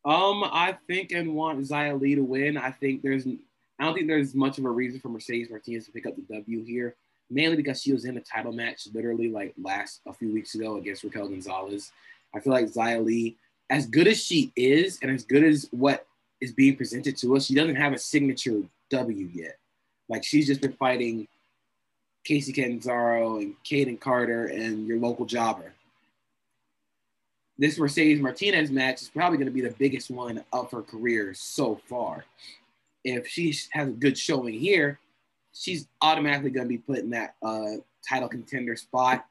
Um, 0.05 0.45
I 0.45 0.77
think 0.87 1.13
and 1.13 1.35
want 1.35 1.61
Xia 1.61 2.01
Li 2.01 2.15
to 2.15 2.23
win. 2.23 2.57
I 2.57 2.71
think 2.71 3.03
there's, 3.03 3.27
I 3.27 3.85
don't 3.85 3.95
think 3.95 4.07
there's 4.07 4.35
much 4.35 4.59
of 4.59 4.65
a 4.65 4.71
reason 4.71 5.01
for 5.01 5.09
Mercedes 5.09 5.51
Martinez 5.51 5.87
to 5.87 5.93
pick 5.93 6.07
up 6.07 6.15
the 6.17 6.35
W 6.35 6.65
here, 6.65 6.95
mainly 7.29 7.57
because 7.57 7.83
she 7.83 7.93
was 7.93 8.05
in 8.05 8.17
a 8.17 8.21
title 8.21 8.53
match 8.53 8.87
literally 8.95 9.29
like 9.29 9.53
last 9.63 10.01
a 10.07 10.13
few 10.13 10.33
weeks 10.33 10.55
ago 10.55 10.77
against 10.77 11.05
Raquel 11.05 11.29
Gonzalez. 11.29 11.93
I 12.35 12.41
feel 12.41 12.53
like 12.53 12.67
Xia 12.67 13.05
Li, 13.05 13.37
as 13.69 13.87
good 13.87 14.07
as 14.07 14.23
she 14.23 14.53
is, 14.55 14.99
and 15.03 15.11
as 15.11 15.25
good 15.25 15.43
as 15.43 15.69
what 15.73 16.06
is 16.41 16.53
being 16.53 16.77
presented 16.77 17.17
to 17.19 17.37
us. 17.37 17.47
She 17.47 17.55
doesn't 17.55 17.77
have 17.77 17.93
a 17.93 17.99
signature 17.99 18.63
W 18.91 19.31
yet. 19.33 19.59
Like 20.09 20.25
she's 20.25 20.47
just 20.47 20.61
been 20.61 20.75
fighting 20.75 21.27
Kacy 22.29 22.55
Catanzaro 22.55 23.39
and 23.39 23.55
Kayden 23.65 24.01
Carter 24.01 24.47
and 24.47 24.87
your 24.87 24.99
local 24.99 25.27
jobber. 25.27 25.73
This 27.59 27.79
Mercedes 27.79 28.21
Martinez 28.21 28.71
match 28.71 29.01
is 29.03 29.09
probably 29.09 29.39
going 29.39 29.47
to 29.47 29.53
be 29.53 29.63
the 29.63 29.75
biggest 29.79 30.11
one 30.11 30.45
of 30.53 30.71
her 30.71 30.83
career 30.83 31.33
so 31.35 31.81
far. 31.89 32.25
If 33.03 33.27
she 33.27 33.55
has 33.71 33.89
a 33.89 33.93
good 33.93 34.19
showing 34.19 34.55
here, 34.55 34.99
she's 35.53 35.89
automatically 36.03 36.51
going 36.51 36.67
to 36.67 36.69
be 36.69 36.79
put 36.79 36.99
in 36.99 37.11
that 37.11 37.37
uh, 37.43 37.77
title 38.07 38.29
contender 38.29 38.77
spot. 38.77 39.25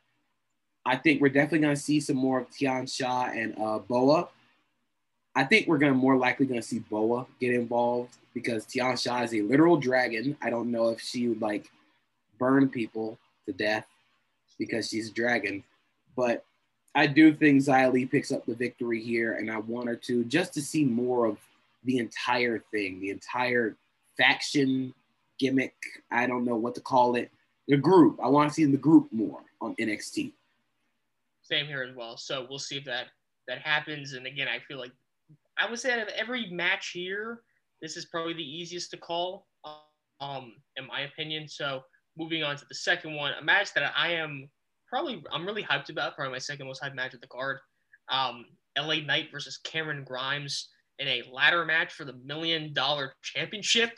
I 0.85 0.95
think 0.95 1.21
we're 1.21 1.29
definitely 1.29 1.59
going 1.59 1.75
to 1.75 1.81
see 1.81 1.99
some 1.99 2.15
more 2.15 2.39
of 2.41 2.49
Tian 2.51 2.87
Sha 2.87 3.25
and 3.25 3.53
uh, 3.59 3.79
Boa. 3.79 4.29
I 5.35 5.43
think 5.43 5.67
we're 5.67 5.77
gonna 5.77 5.93
more 5.93 6.17
likely 6.17 6.45
gonna 6.45 6.61
see 6.61 6.79
Boa 6.79 7.25
get 7.39 7.53
involved 7.53 8.17
because 8.33 8.65
Tian 8.65 8.95
Sha 8.95 9.23
is 9.23 9.33
a 9.33 9.41
literal 9.41 9.77
dragon. 9.77 10.37
I 10.41 10.49
don't 10.49 10.71
know 10.71 10.89
if 10.89 11.01
she 11.01 11.27
would 11.27 11.41
like 11.41 11.69
burn 12.39 12.69
people 12.69 13.17
to 13.45 13.53
death 13.53 13.85
because 14.57 14.89
she's 14.89 15.09
a 15.09 15.13
dragon, 15.13 15.63
but 16.15 16.45
I 16.95 17.07
do 17.07 17.33
think 17.33 17.61
Xia 17.61 18.09
picks 18.09 18.31
up 18.31 18.45
the 18.45 18.55
victory 18.55 19.01
here, 19.03 19.33
and 19.33 19.51
I 19.51 19.57
want 19.57 19.89
her 19.89 19.97
to 19.97 20.23
just 20.23 20.53
to 20.53 20.61
see 20.61 20.85
more 20.85 21.25
of 21.25 21.37
the 21.83 21.97
entire 21.97 22.59
thing, 22.71 23.01
the 23.01 23.09
entire 23.09 23.75
faction 24.17 24.93
gimmick. 25.37 25.75
I 26.11 26.25
don't 26.25 26.45
know 26.45 26.55
what 26.55 26.73
to 26.75 26.81
call 26.81 27.15
it. 27.15 27.29
The 27.67 27.75
group. 27.77 28.19
I 28.23 28.27
want 28.27 28.49
to 28.49 28.53
see 28.53 28.65
the 28.65 28.77
group 28.77 29.11
more 29.11 29.41
on 29.59 29.75
NXT. 29.75 30.31
Same 31.41 31.65
here 31.65 31.83
as 31.83 31.95
well. 31.95 32.15
So 32.15 32.47
we'll 32.49 32.59
see 32.59 32.77
if 32.77 32.85
that 32.85 33.07
that 33.47 33.59
happens. 33.59 34.13
And 34.13 34.25
again, 34.25 34.47
I 34.47 34.59
feel 34.59 34.79
like 34.79 34.91
I 35.57 35.69
would 35.69 35.79
say 35.79 35.93
out 35.93 35.99
of 35.99 36.09
every 36.09 36.49
match 36.51 36.91
here, 36.93 37.41
this 37.81 37.97
is 37.97 38.05
probably 38.05 38.33
the 38.33 38.43
easiest 38.43 38.91
to 38.91 38.97
call, 38.97 39.47
um, 40.19 40.53
in 40.75 40.87
my 40.87 41.01
opinion. 41.01 41.47
So 41.47 41.81
moving 42.17 42.43
on 42.43 42.57
to 42.57 42.65
the 42.67 42.75
second 42.75 43.15
one, 43.15 43.33
a 43.39 43.43
match 43.43 43.73
that 43.73 43.93
I 43.95 44.13
am 44.13 44.49
probably 44.89 45.23
I'm 45.31 45.45
really 45.45 45.63
hyped 45.63 45.89
about, 45.89 46.15
probably 46.15 46.33
my 46.33 46.39
second 46.39 46.67
most 46.67 46.81
hyped 46.81 46.95
match 46.95 47.13
of 47.13 47.21
the 47.21 47.27
card. 47.27 47.57
Um, 48.09 48.45
LA 48.77 48.95
Knight 48.95 49.29
versus 49.31 49.57
Cameron 49.63 50.03
Grimes 50.03 50.69
in 50.99 51.07
a 51.07 51.23
ladder 51.31 51.65
match 51.65 51.93
for 51.93 52.05
the 52.05 52.13
million 52.25 52.73
dollar 52.73 53.13
championship. 53.23 53.91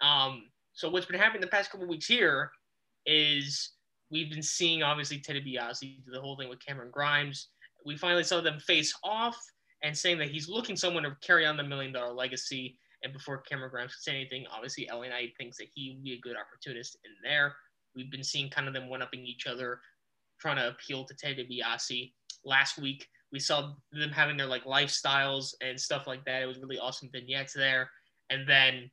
Um, 0.00 0.44
so 0.72 0.88
what's 0.88 1.06
been 1.06 1.20
happening 1.20 1.40
the 1.40 1.46
past 1.46 1.70
couple 1.70 1.86
weeks 1.86 2.06
here 2.06 2.50
is 3.06 3.72
we've 4.10 4.30
been 4.30 4.42
seeing 4.42 4.82
obviously 4.82 5.18
Ted 5.18 5.36
DiBiase 5.36 5.80
do 5.80 6.12
the 6.12 6.20
whole 6.20 6.36
thing 6.36 6.48
with 6.48 6.64
Cameron 6.64 6.90
Grimes. 6.90 7.48
We 7.84 7.96
finally 7.96 8.24
saw 8.24 8.40
them 8.40 8.58
face 8.60 8.94
off 9.04 9.38
and 9.82 9.96
saying 9.96 10.18
that 10.18 10.30
he's 10.30 10.48
looking 10.48 10.76
someone 10.76 11.02
to 11.04 11.16
carry 11.20 11.46
on 11.46 11.56
the 11.56 11.62
million 11.62 11.92
dollar 11.92 12.12
legacy. 12.12 12.76
And 13.02 13.12
before 13.12 13.38
Cameron 13.38 13.70
Grimes 13.70 13.94
could 13.94 14.02
say 14.02 14.14
anything, 14.14 14.44
obviously 14.52 14.88
LA 14.92 15.08
Knight 15.08 15.32
thinks 15.38 15.56
that 15.56 15.68
he 15.74 15.92
would 15.94 16.04
be 16.04 16.14
a 16.14 16.20
good 16.20 16.36
opportunist 16.36 16.98
in 17.04 17.12
there. 17.22 17.54
We've 17.94 18.10
been 18.10 18.22
seeing 18.22 18.50
kind 18.50 18.68
of 18.68 18.74
them 18.74 18.88
one 18.88 19.02
upping 19.02 19.24
each 19.24 19.46
other, 19.46 19.80
trying 20.38 20.56
to 20.56 20.68
appeal 20.68 21.04
to 21.04 21.14
Ted 21.14 21.38
DiBiase. 21.38 22.12
Last 22.44 22.78
week, 22.78 23.06
we 23.32 23.38
saw 23.38 23.72
them 23.92 24.10
having 24.10 24.36
their 24.36 24.46
like 24.46 24.64
lifestyles 24.64 25.54
and 25.62 25.80
stuff 25.80 26.06
like 26.06 26.24
that. 26.24 26.42
It 26.42 26.46
was 26.46 26.58
really 26.58 26.78
awesome 26.78 27.08
vignettes 27.10 27.54
there. 27.54 27.90
And 28.28 28.46
then 28.48 28.90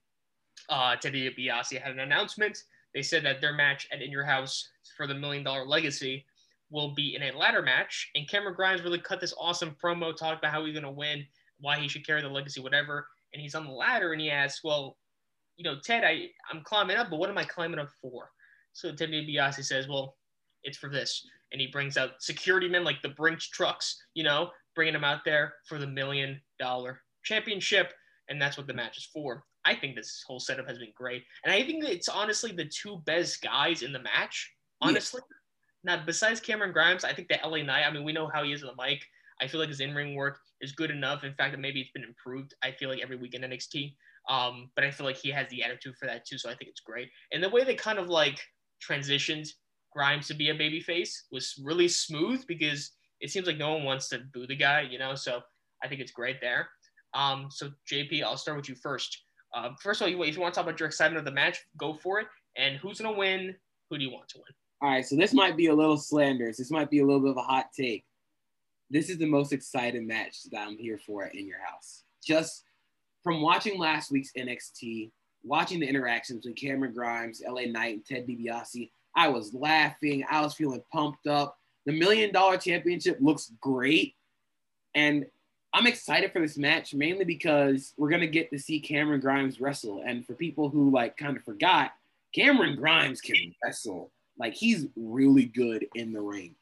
uh, 0.70 0.96
Ted 0.96 1.13
DiBiase 1.13 1.82
had 1.82 1.91
an 1.91 2.00
announcement. 2.00 2.63
They 2.94 3.01
said 3.01 3.25
that 3.25 3.41
their 3.41 3.53
match 3.53 3.88
at 3.91 4.01
In 4.01 4.12
Your 4.12 4.24
House 4.24 4.70
for 4.96 5.06
the 5.06 5.13
Million 5.13 5.44
Dollar 5.44 5.65
Legacy 5.65 6.25
will 6.69 6.93
be 6.93 7.15
in 7.15 7.24
a 7.24 7.38
ladder 7.38 7.62
match. 7.62 8.09
And 8.15 8.29
Cameron 8.29 8.55
Grimes 8.55 8.83
really 8.83 9.00
cut 9.00 9.21
this 9.21 9.33
awesome 9.39 9.75
promo, 9.81 10.15
talked 10.15 10.39
about 10.39 10.51
how 10.51 10.65
he's 10.65 10.74
going 10.74 10.83
to 10.83 10.91
win, 10.91 11.25
why 11.59 11.79
he 11.79 11.88
should 11.88 12.05
carry 12.05 12.21
the 12.21 12.29
legacy, 12.29 12.62
whatever. 12.62 13.07
And 13.33 13.41
he's 13.41 13.55
on 13.55 13.65
the 13.65 13.71
ladder 13.71 14.13
and 14.13 14.21
he 14.21 14.29
asks, 14.29 14.63
Well, 14.63 14.97
you 15.55 15.63
know, 15.63 15.77
Ted, 15.83 16.03
I, 16.03 16.27
I'm 16.51 16.62
climbing 16.63 16.97
up, 16.97 17.09
but 17.09 17.19
what 17.19 17.29
am 17.29 17.38
I 17.38 17.43
climbing 17.43 17.79
up 17.79 17.89
for? 18.01 18.29
So 18.74 18.93
Ted 18.93 19.09
DiBiase 19.09 19.63
says, 19.65 19.88
Well, 19.88 20.15
it's 20.63 20.77
for 20.77 20.89
this. 20.89 21.25
And 21.51 21.62
he 21.62 21.67
brings 21.67 21.97
out 21.97 22.12
security 22.19 22.67
men 22.67 22.83
like 22.83 23.01
the 23.01 23.09
Brinks 23.09 23.50
trucks, 23.50 24.03
you 24.13 24.24
know, 24.24 24.50
bringing 24.75 24.93
them 24.93 25.03
out 25.03 25.21
there 25.24 25.53
for 25.65 25.79
the 25.79 25.88
million 25.88 26.41
dollar 26.59 27.01
championship. 27.24 27.93
And 28.29 28.41
that's 28.41 28.57
what 28.57 28.67
the 28.67 28.74
match 28.74 28.97
is 28.97 29.05
for. 29.05 29.43
I 29.63 29.75
think 29.75 29.95
this 29.95 30.24
whole 30.27 30.39
setup 30.39 30.67
has 30.67 30.77
been 30.77 30.91
great. 30.95 31.24
And 31.43 31.53
I 31.53 31.63
think 31.63 31.83
it's 31.86 32.09
honestly 32.09 32.51
the 32.51 32.65
two 32.65 33.01
best 33.05 33.41
guys 33.41 33.81
in 33.81 33.93
the 33.93 34.00
match, 34.00 34.53
honestly. 34.81 35.21
Yeah 35.29 35.37
now, 35.88 36.03
besides 36.06 36.41
Cameron 36.41 36.74
Grimes, 36.74 37.06
I 37.06 37.13
think 37.13 37.29
the 37.29 37.39
LA 37.41 37.63
Knight, 37.63 37.86
I 37.88 37.91
mean, 37.91 38.03
we 38.03 38.12
know 38.12 38.27
how 38.27 38.44
he 38.44 38.51
is 38.51 38.62
on 38.62 38.75
the 38.75 38.84
mic. 38.84 39.06
I 39.41 39.48
feel 39.48 39.62
like 39.62 39.70
his 39.70 39.79
in 39.79 39.96
ring 39.96 40.15
work 40.15 40.38
is 40.60 40.74
good 40.74 40.91
enough. 40.91 41.24
In 41.24 41.34
fact, 41.36 41.58
maybe 41.58 41.79
it's 41.79 41.91
been 41.91 42.03
improved. 42.03 42.53
I 42.62 42.72
feel 42.72 42.89
like 42.89 43.00
every 43.01 43.15
week 43.15 43.36
in 43.36 43.41
NXT. 43.41 43.96
Um, 44.29 44.70
but 44.75 44.84
I 44.84 44.91
feel 44.91 45.06
like 45.06 45.15
he 45.15 45.29
has 45.32 45.48
the 45.50 45.63
attitude 45.63 45.96
for 45.98 46.06
that 46.06 46.25
too. 46.25 46.38
So 46.38 46.50
I 46.50 46.56
think 46.56 46.70
it's 46.70 46.82
great. 46.82 47.08
And 47.32 47.41
the 47.41 47.48
way 47.48 47.63
they 47.63 47.74
kind 47.74 48.00
of 48.00 48.10
like 48.10 48.38
transitioned 48.86 49.48
Grimes 49.94 50.27
to 50.27 50.34
be 50.34 50.50
a 50.50 50.53
baby 50.53 50.82
face 50.82 51.24
was 51.32 51.56
really 51.63 51.88
smooth 51.88 52.46
because 52.48 52.91
it 53.22 53.32
seems 53.32 53.48
like 53.48 53.58
no 53.58 53.72
one 53.72 53.86
wants 53.86 54.10
to 54.10 54.20
boo 54.34 54.46
the 54.46 54.58
guy, 54.58 54.82
you 54.82 55.00
know? 55.00 55.15
So 55.15 55.39
I 55.82 55.88
think 55.88 56.01
it's 56.01 56.12
great 56.12 56.41
there. 56.41 56.67
Um, 57.13 57.48
so 57.50 57.72
JP, 57.89 58.24
I'll 58.24 58.36
start 58.36 58.58
with 58.58 58.67
you 58.67 58.75
first. 58.75 59.24
Uh, 59.56 59.70
first 59.82 60.01
of 60.01 60.08
all, 60.08 60.24
if 60.24 60.36
you 60.36 60.41
want 60.41 60.53
to 60.53 60.60
talk 60.60 60.67
about 60.67 60.82
your 60.82 60.88
excitement 60.88 61.20
of 61.20 61.25
the 61.25 61.32
match, 61.32 61.60
go 61.77 61.94
for 61.94 62.20
it. 62.20 62.27
And 62.58 62.75
who's 62.75 63.00
going 63.00 63.13
to 63.13 63.17
win? 63.17 63.56
Who 63.89 63.98
do 63.98 64.03
you 64.03 64.12
want 64.12 64.27
to 64.29 64.39
win? 64.39 64.53
All 64.81 64.89
right, 64.89 65.05
so 65.05 65.15
this 65.15 65.34
might 65.34 65.57
be 65.57 65.67
a 65.67 65.75
little 65.75 65.98
slanderous. 65.98 66.57
This 66.57 66.69
might 66.69 66.91
be 66.91 67.00
a 67.00 67.05
little 67.05 67.22
bit 67.22 67.31
of 67.31 67.38
a 67.38 67.41
hot 67.41 67.69
take. 67.75 68.05
This 68.89 69.10
is 69.10 69.17
the 69.17 69.25
most 69.25 69.51
exciting 69.51 70.05
match 70.05 70.43
that 70.51 70.67
I'm 70.67 70.77
here 70.77 71.00
for 71.03 71.25
in 71.25 71.48
your 71.48 71.60
house. 71.60 72.03
Just 72.24 72.63
from 73.24 73.41
watching 73.41 73.79
last 73.79 74.12
week's 74.12 74.31
NXT, 74.38 75.12
watching 75.43 75.79
the 75.79 75.88
interactions 75.88 76.46
with 76.46 76.55
Cameron 76.55 76.93
Grimes, 76.93 77.41
LA 77.46 77.63
Knight, 77.65 77.96
and 77.96 78.05
Ted 78.05 78.27
DiBiase, 78.27 78.89
I 79.15 79.29
was 79.29 79.53
laughing. 79.53 80.24
I 80.29 80.41
was 80.41 80.53
feeling 80.53 80.84
pumped 80.93 81.25
up. 81.25 81.57
The 81.88 81.93
million 81.93 82.31
dollar 82.31 82.57
championship 82.57 83.17
looks 83.19 83.51
great. 83.60 84.13
And 84.93 85.25
I'm 85.74 85.88
excited 85.88 86.31
for 86.31 86.39
this 86.39 86.57
match 86.57 86.93
mainly 86.93 87.25
because 87.25 87.93
we're 87.98 88.10
going 88.10 88.22
to 88.22 88.27
get 88.27 88.51
to 88.51 88.60
see 88.60 88.79
Cameron 88.79 89.22
Grimes 89.22 89.60
wrestle. 89.60 90.03
And 90.05 90.25
for 90.25 90.34
people 90.34 90.69
who 90.69 90.91
like 90.91 91.17
kind 91.17 91.36
of 91.36 91.43
forgot, 91.43 91.93
Cameron 92.34 92.75
Grimes 92.75 93.22
can 93.22 93.53
wrestle. 93.63 94.12
Like 94.39 94.53
he's 94.53 94.86
really 94.96 95.46
good 95.46 95.88
in 95.96 96.13
the 96.13 96.22
ring. 96.22 96.56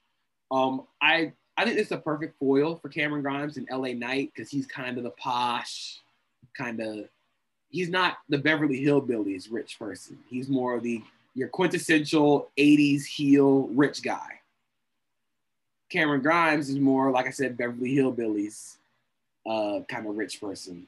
Um, 0.51 0.83
I 1.01 1.33
I 1.57 1.65
think 1.65 1.77
it's 1.77 1.91
a 1.91 1.97
perfect 1.97 2.37
foil 2.39 2.75
for 2.75 2.89
Cameron 2.89 3.21
Grimes 3.21 3.57
and 3.57 3.67
LA 3.71 3.93
Knight 3.93 4.31
because 4.33 4.49
he's 4.49 4.65
kind 4.65 4.97
of 4.97 5.03
the 5.03 5.11
posh, 5.11 6.01
kind 6.57 6.79
of. 6.79 7.05
He's 7.69 7.89
not 7.89 8.17
the 8.29 8.37
Beverly 8.37 8.81
Hillbillies 8.81 9.47
rich 9.51 9.77
person. 9.77 10.17
He's 10.29 10.47
more 10.47 10.75
of 10.75 10.83
the 10.83 11.01
your 11.33 11.49
quintessential 11.49 12.49
'80s 12.57 13.05
heel 13.05 13.67
rich 13.67 14.01
guy. 14.03 14.39
Cameron 15.89 16.21
Grimes 16.21 16.69
is 16.69 16.79
more, 16.79 17.11
like 17.11 17.27
I 17.27 17.31
said, 17.31 17.57
Beverly 17.57 17.95
Hillbillies 17.95 18.75
uh, 19.45 19.79
kind 19.87 20.07
of 20.07 20.17
rich 20.17 20.41
person. 20.41 20.87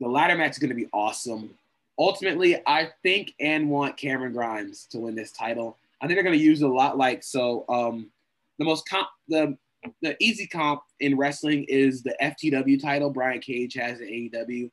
The 0.00 0.08
ladder 0.08 0.36
match 0.36 0.52
is 0.52 0.58
going 0.58 0.70
to 0.70 0.74
be 0.74 0.88
awesome. 0.92 1.50
Ultimately, 1.98 2.60
I 2.66 2.90
think 3.02 3.34
and 3.38 3.70
want 3.70 3.96
Cameron 3.96 4.32
Grimes 4.32 4.86
to 4.90 4.98
win 4.98 5.14
this 5.14 5.30
title. 5.30 5.76
I 6.02 6.06
think 6.06 6.16
they're 6.16 6.24
going 6.24 6.38
to 6.38 6.44
use 6.44 6.62
a 6.62 6.68
lot 6.68 6.98
like 6.98 7.22
so. 7.22 7.64
Um, 7.68 8.10
the 8.58 8.64
most 8.64 8.88
comp, 8.88 9.06
the 9.28 9.56
the 10.00 10.16
easy 10.20 10.46
comp 10.46 10.82
in 11.00 11.16
wrestling 11.16 11.64
is 11.68 12.02
the 12.02 12.16
FTW 12.20 12.80
title. 12.80 13.10
Brian 13.10 13.40
Cage 13.40 13.74
has 13.74 14.00
in 14.00 14.08
AEW. 14.08 14.70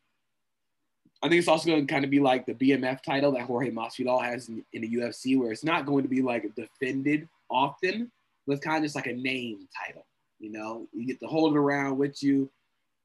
I 1.22 1.28
think 1.28 1.40
it's 1.40 1.48
also 1.48 1.68
going 1.70 1.86
to 1.86 1.92
kind 1.92 2.06
of 2.06 2.12
be 2.12 2.20
like 2.20 2.46
the 2.46 2.54
BMF 2.54 3.04
title 3.04 3.32
that 3.34 3.42
Jorge 3.42 3.72
Masvidal 3.72 4.24
has 4.24 4.50
in, 4.50 4.64
in 4.74 4.82
the 4.82 4.96
UFC, 4.96 5.38
where 5.38 5.52
it's 5.52 5.64
not 5.64 5.86
going 5.86 6.04
to 6.04 6.10
be 6.10 6.22
like 6.22 6.50
defended 6.56 7.28
often, 7.50 8.12
but 8.48 8.54
it's 8.54 8.64
kind 8.64 8.78
of 8.78 8.84
just 8.84 8.96
like 8.96 9.08
a 9.08 9.14
name 9.14 9.68
title. 9.86 10.06
You 10.40 10.52
know, 10.52 10.88
you 10.94 11.06
get 11.06 11.20
to 11.20 11.28
hold 11.28 11.54
it 11.54 11.60
around 11.60 11.98
with 11.98 12.24
you. 12.24 12.50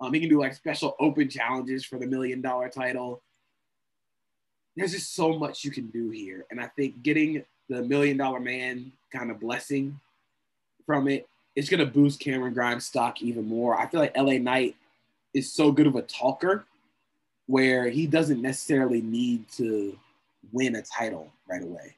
Um, 0.01 0.13
he 0.15 0.21
can 0.21 0.29
do 0.29 0.41
like 0.41 0.55
special 0.55 0.95
open 1.01 1.29
challenges 1.29 1.85
for 1.85 1.99
the 1.99 2.07
million 2.07 2.41
dollar 2.41 2.69
title. 2.69 3.23
There's 4.77 4.93
just 4.93 5.15
so 5.15 5.39
much 5.39 5.65
you 5.65 5.71
can 5.71 5.89
do 5.89 6.11
here, 6.11 6.47
and 6.51 6.61
I 6.61 6.69
think 6.77 7.03
getting 7.03 7.45
the 7.69 7.83
million 7.83 8.17
dollar 8.17 8.41
man 8.41 8.93
kind 9.13 9.31
of 9.31 9.41
blessing 9.41 9.99
from 10.87 11.09
it, 11.09 11.29
it's 11.57 11.69
going 11.69 11.81
to 11.81 11.87
boost 11.87 12.21
Cameron 12.21 12.55
Grimes' 12.55 12.87
stock 12.87 13.23
even 13.23 13.47
more. 13.47 13.79
I 13.79 13.87
feel 13.87 14.01
like 14.01 14.17
LA 14.17 14.39
Knight 14.39 14.77
is 15.33 15.53
so 15.53 15.73
good 15.73 15.87
of 15.87 15.97
a 15.97 16.03
talker 16.03 16.65
where 17.47 17.89
he 17.89 18.07
doesn't 18.07 18.41
necessarily 18.41 19.03
need 19.03 19.49
to 19.53 19.99
win 20.53 20.77
a 20.77 20.83
title 20.83 21.33
right 21.49 21.63
away. 21.63 21.95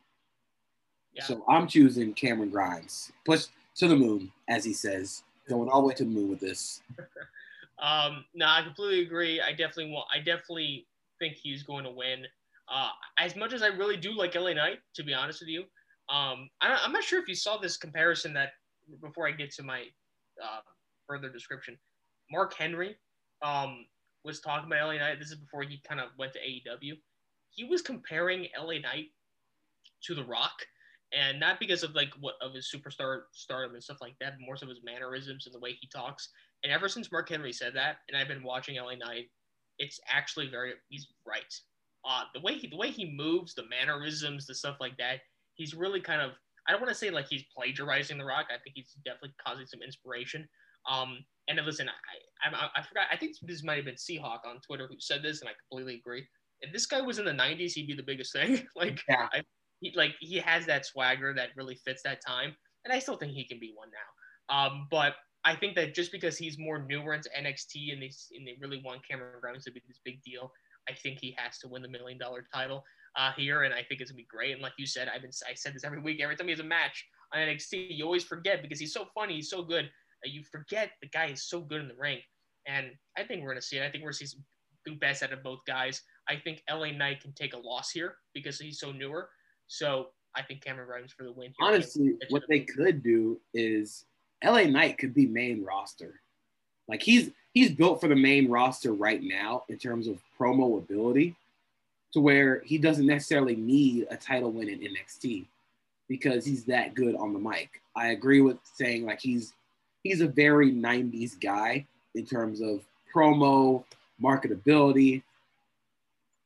Yeah. 1.12 1.24
So 1.24 1.44
I'm 1.48 1.66
choosing 1.66 2.12
Cameron 2.14 2.50
Grimes. 2.50 3.12
Push 3.24 3.46
to 3.76 3.88
the 3.88 3.96
moon, 3.96 4.30
as 4.48 4.64
he 4.64 4.72
says. 4.72 5.22
Going 5.48 5.68
all 5.68 5.82
the 5.82 5.88
way 5.88 5.94
to 5.94 6.04
the 6.04 6.10
moon 6.10 6.28
with 6.28 6.40
this. 6.40 6.82
um, 7.78 8.24
no, 8.34 8.46
I 8.46 8.62
completely 8.62 9.02
agree. 9.02 9.40
I 9.40 9.50
definitely 9.50 9.90
want. 9.92 10.08
I 10.14 10.18
definitely 10.18 10.86
think 11.18 11.36
he's 11.36 11.62
going 11.62 11.84
to 11.84 11.90
win. 11.90 12.26
Uh, 12.68 12.90
as 13.18 13.36
much 13.36 13.52
as 13.52 13.62
I 13.62 13.68
really 13.68 13.96
do 13.96 14.12
like 14.12 14.34
LA 14.34 14.52
Knight, 14.52 14.78
to 14.94 15.04
be 15.04 15.14
honest 15.14 15.40
with 15.40 15.48
you, 15.48 15.60
um, 16.08 16.48
I, 16.60 16.78
am 16.84 16.92
not 16.92 17.04
sure 17.04 17.20
if 17.20 17.28
you 17.28 17.34
saw 17.34 17.56
this 17.56 17.76
comparison 17.76 18.32
that 18.34 18.50
before 19.00 19.26
I 19.26 19.32
get 19.32 19.52
to 19.54 19.62
my 19.62 19.82
uh, 20.42 20.60
further 21.08 21.30
description, 21.30 21.78
Mark 22.30 22.54
Henry 22.54 22.96
um, 23.42 23.86
was 24.24 24.40
talking 24.40 24.66
about 24.66 24.86
LA 24.86 24.98
Knight. 24.98 25.18
This 25.18 25.30
is 25.30 25.36
before 25.36 25.62
he 25.62 25.80
kind 25.86 26.00
of 26.00 26.08
went 26.18 26.32
to 26.34 26.38
AEW. 26.38 26.94
He 27.50 27.64
was 27.64 27.82
comparing 27.82 28.48
LA 28.58 28.78
Knight 28.78 29.06
to 30.04 30.14
The 30.14 30.24
Rock, 30.24 30.66
and 31.12 31.40
not 31.40 31.60
because 31.60 31.82
of 31.82 31.94
like 31.94 32.10
what 32.20 32.34
of 32.40 32.52
his 32.54 32.70
superstar 32.72 33.22
stardom 33.32 33.74
and 33.74 33.82
stuff 33.82 33.98
like 34.00 34.16
that, 34.20 34.34
but 34.38 34.44
more 34.44 34.56
so 34.56 34.66
his 34.66 34.80
mannerisms 34.84 35.46
and 35.46 35.54
the 35.54 35.60
way 35.60 35.72
he 35.80 35.88
talks. 35.88 36.28
And 36.64 36.72
ever 36.72 36.88
since 36.88 37.12
Mark 37.12 37.28
Henry 37.28 37.52
said 37.52 37.74
that, 37.74 37.98
and 38.08 38.16
I've 38.16 38.28
been 38.28 38.42
watching 38.42 38.76
LA 38.76 38.96
Knight, 38.96 39.30
it's 39.78 40.00
actually 40.08 40.48
very 40.48 40.72
he's 40.88 41.08
right 41.26 41.44
uh, 42.06 42.22
the 42.34 42.40
way 42.40 42.54
he 42.54 42.68
the 42.68 42.76
way 42.76 42.90
he 42.90 43.12
moves, 43.16 43.54
the 43.54 43.64
mannerisms, 43.68 44.46
the 44.46 44.54
stuff 44.54 44.76
like 44.80 44.96
that. 44.98 45.20
He's 45.54 45.74
really 45.74 46.00
kind 46.00 46.20
of 46.20 46.32
I 46.68 46.72
don't 46.72 46.80
want 46.80 46.92
to 46.92 46.98
say 46.98 47.10
like 47.10 47.26
he's 47.28 47.44
plagiarizing 47.54 48.18
The 48.18 48.24
Rock. 48.24 48.46
I 48.50 48.58
think 48.62 48.74
he's 48.74 48.92
definitely 49.04 49.34
causing 49.44 49.66
some 49.66 49.82
inspiration. 49.82 50.48
Um, 50.90 51.24
and 51.48 51.58
listen, 51.64 51.88
I, 51.88 52.56
I, 52.56 52.68
I 52.76 52.82
forgot. 52.82 53.06
I 53.10 53.16
think 53.16 53.36
this 53.42 53.62
might 53.62 53.76
have 53.76 53.84
been 53.84 53.94
Seahawk 53.94 54.40
on 54.46 54.60
Twitter 54.66 54.86
who 54.88 54.96
said 54.98 55.22
this, 55.22 55.40
and 55.40 55.48
I 55.48 55.52
completely 55.68 55.96
agree. 55.96 56.26
If 56.60 56.72
this 56.72 56.86
guy 56.86 57.00
was 57.00 57.18
in 57.18 57.24
the 57.24 57.32
'90s, 57.32 57.72
he'd 57.72 57.86
be 57.86 57.94
the 57.94 58.02
biggest 58.02 58.32
thing. 58.32 58.66
like, 58.76 59.00
yeah. 59.08 59.28
I, 59.32 59.42
he, 59.80 59.92
like 59.94 60.14
he 60.20 60.38
has 60.38 60.66
that 60.66 60.86
swagger 60.86 61.34
that 61.34 61.50
really 61.56 61.76
fits 61.84 62.02
that 62.04 62.20
time, 62.26 62.54
and 62.84 62.92
I 62.92 62.98
still 62.98 63.16
think 63.16 63.32
he 63.32 63.44
can 63.44 63.60
be 63.60 63.72
one 63.76 63.88
now. 63.90 64.56
Um, 64.56 64.88
but 64.90 65.14
I 65.44 65.54
think 65.54 65.76
that 65.76 65.94
just 65.94 66.12
because 66.12 66.36
he's 66.36 66.58
more 66.58 66.84
newer 66.88 67.14
into 67.14 67.30
NXT 67.38 67.92
and 67.92 68.02
they 68.02 68.10
and 68.36 68.46
they 68.46 68.56
really 68.60 68.82
want 68.84 69.06
Cameron 69.08 69.38
Grimes 69.40 69.64
to 69.64 69.72
be 69.72 69.82
this 69.86 70.00
big 70.04 70.22
deal, 70.22 70.50
I 70.88 70.94
think 70.94 71.18
he 71.20 71.34
has 71.38 71.58
to 71.58 71.68
win 71.68 71.82
the 71.82 71.88
million 71.88 72.18
dollar 72.18 72.46
title 72.52 72.84
uh, 73.16 73.32
here, 73.36 73.62
and 73.62 73.74
I 73.74 73.82
think 73.82 74.00
it's 74.00 74.10
gonna 74.10 74.18
be 74.18 74.26
great. 74.30 74.52
And 74.52 74.62
like 74.62 74.74
you 74.78 74.86
said, 74.86 75.08
I've 75.12 75.22
been 75.22 75.32
I 75.48 75.54
said 75.54 75.74
this 75.74 75.84
every 75.84 76.00
week. 76.00 76.20
Every 76.22 76.36
time 76.36 76.46
he 76.46 76.52
has 76.52 76.60
a 76.60 76.64
match 76.64 77.06
on 77.32 77.40
NXT, 77.40 77.88
you 77.90 78.04
always 78.04 78.24
forget 78.24 78.62
because 78.62 78.78
he's 78.78 78.92
so 78.92 79.06
funny, 79.14 79.34
he's 79.34 79.50
so 79.50 79.62
good. 79.62 79.86
Uh, 80.24 80.28
you 80.30 80.42
forget 80.42 80.90
the 81.00 81.08
guy 81.08 81.26
is 81.26 81.48
so 81.48 81.60
good 81.60 81.80
in 81.80 81.88
the 81.88 81.96
ring, 81.98 82.20
and 82.66 82.90
I 83.16 83.24
think 83.24 83.42
we're 83.42 83.50
gonna 83.50 83.62
see 83.62 83.78
it. 83.78 83.82
I 83.82 83.90
think 83.90 84.04
we're 84.04 84.10
gonna 84.10 84.26
see 84.26 84.26
some 84.26 84.44
best 85.00 85.22
out 85.22 85.32
of 85.32 85.42
both 85.42 85.60
guys. 85.66 86.02
I 86.28 86.36
think 86.36 86.62
LA 86.70 86.92
Knight 86.92 87.20
can 87.20 87.32
take 87.32 87.54
a 87.54 87.58
loss 87.58 87.90
here 87.90 88.16
because 88.34 88.58
he's 88.58 88.78
so 88.78 88.92
newer. 88.92 89.28
So 89.66 90.08
I 90.36 90.42
think 90.42 90.62
Cameron 90.62 90.86
Grimes 90.86 91.12
for 91.12 91.24
the 91.24 91.32
win. 91.32 91.52
Here. 91.58 91.68
Honestly, 91.68 92.14
what 92.30 92.44
they 92.48 92.60
could 92.60 93.02
do 93.02 93.40
is 93.54 94.04
LA 94.44 94.64
Knight 94.64 94.98
could 94.98 95.14
be 95.14 95.26
main 95.26 95.64
roster. 95.64 96.20
Like 96.88 97.02
he's 97.02 97.30
he's 97.52 97.72
built 97.72 98.00
for 98.00 98.08
the 98.08 98.16
main 98.16 98.48
roster 98.48 98.92
right 98.92 99.22
now 99.22 99.64
in 99.68 99.78
terms 99.78 100.06
of 100.06 100.18
promo 100.38 100.78
ability 100.78 101.34
to 102.12 102.20
where 102.20 102.60
he 102.64 102.78
doesn't 102.78 103.06
necessarily 103.06 103.56
need 103.56 104.06
a 104.10 104.16
title 104.16 104.52
win 104.52 104.68
in 104.68 104.80
NXT. 104.80 105.46
because 106.08 106.44
he's 106.44 106.64
that 106.64 106.94
good 106.94 107.16
on 107.16 107.32
the 107.32 107.38
mic. 107.38 107.82
I 107.96 108.08
agree 108.08 108.40
with 108.40 108.58
saying 108.74 109.04
like 109.04 109.20
he's 109.20 109.52
he's 110.02 110.20
a 110.20 110.28
very 110.28 110.72
90s 110.72 111.38
guy 111.40 111.86
in 112.14 112.24
terms 112.24 112.60
of 112.60 112.80
promo, 113.12 113.84
marketability. 114.22 115.22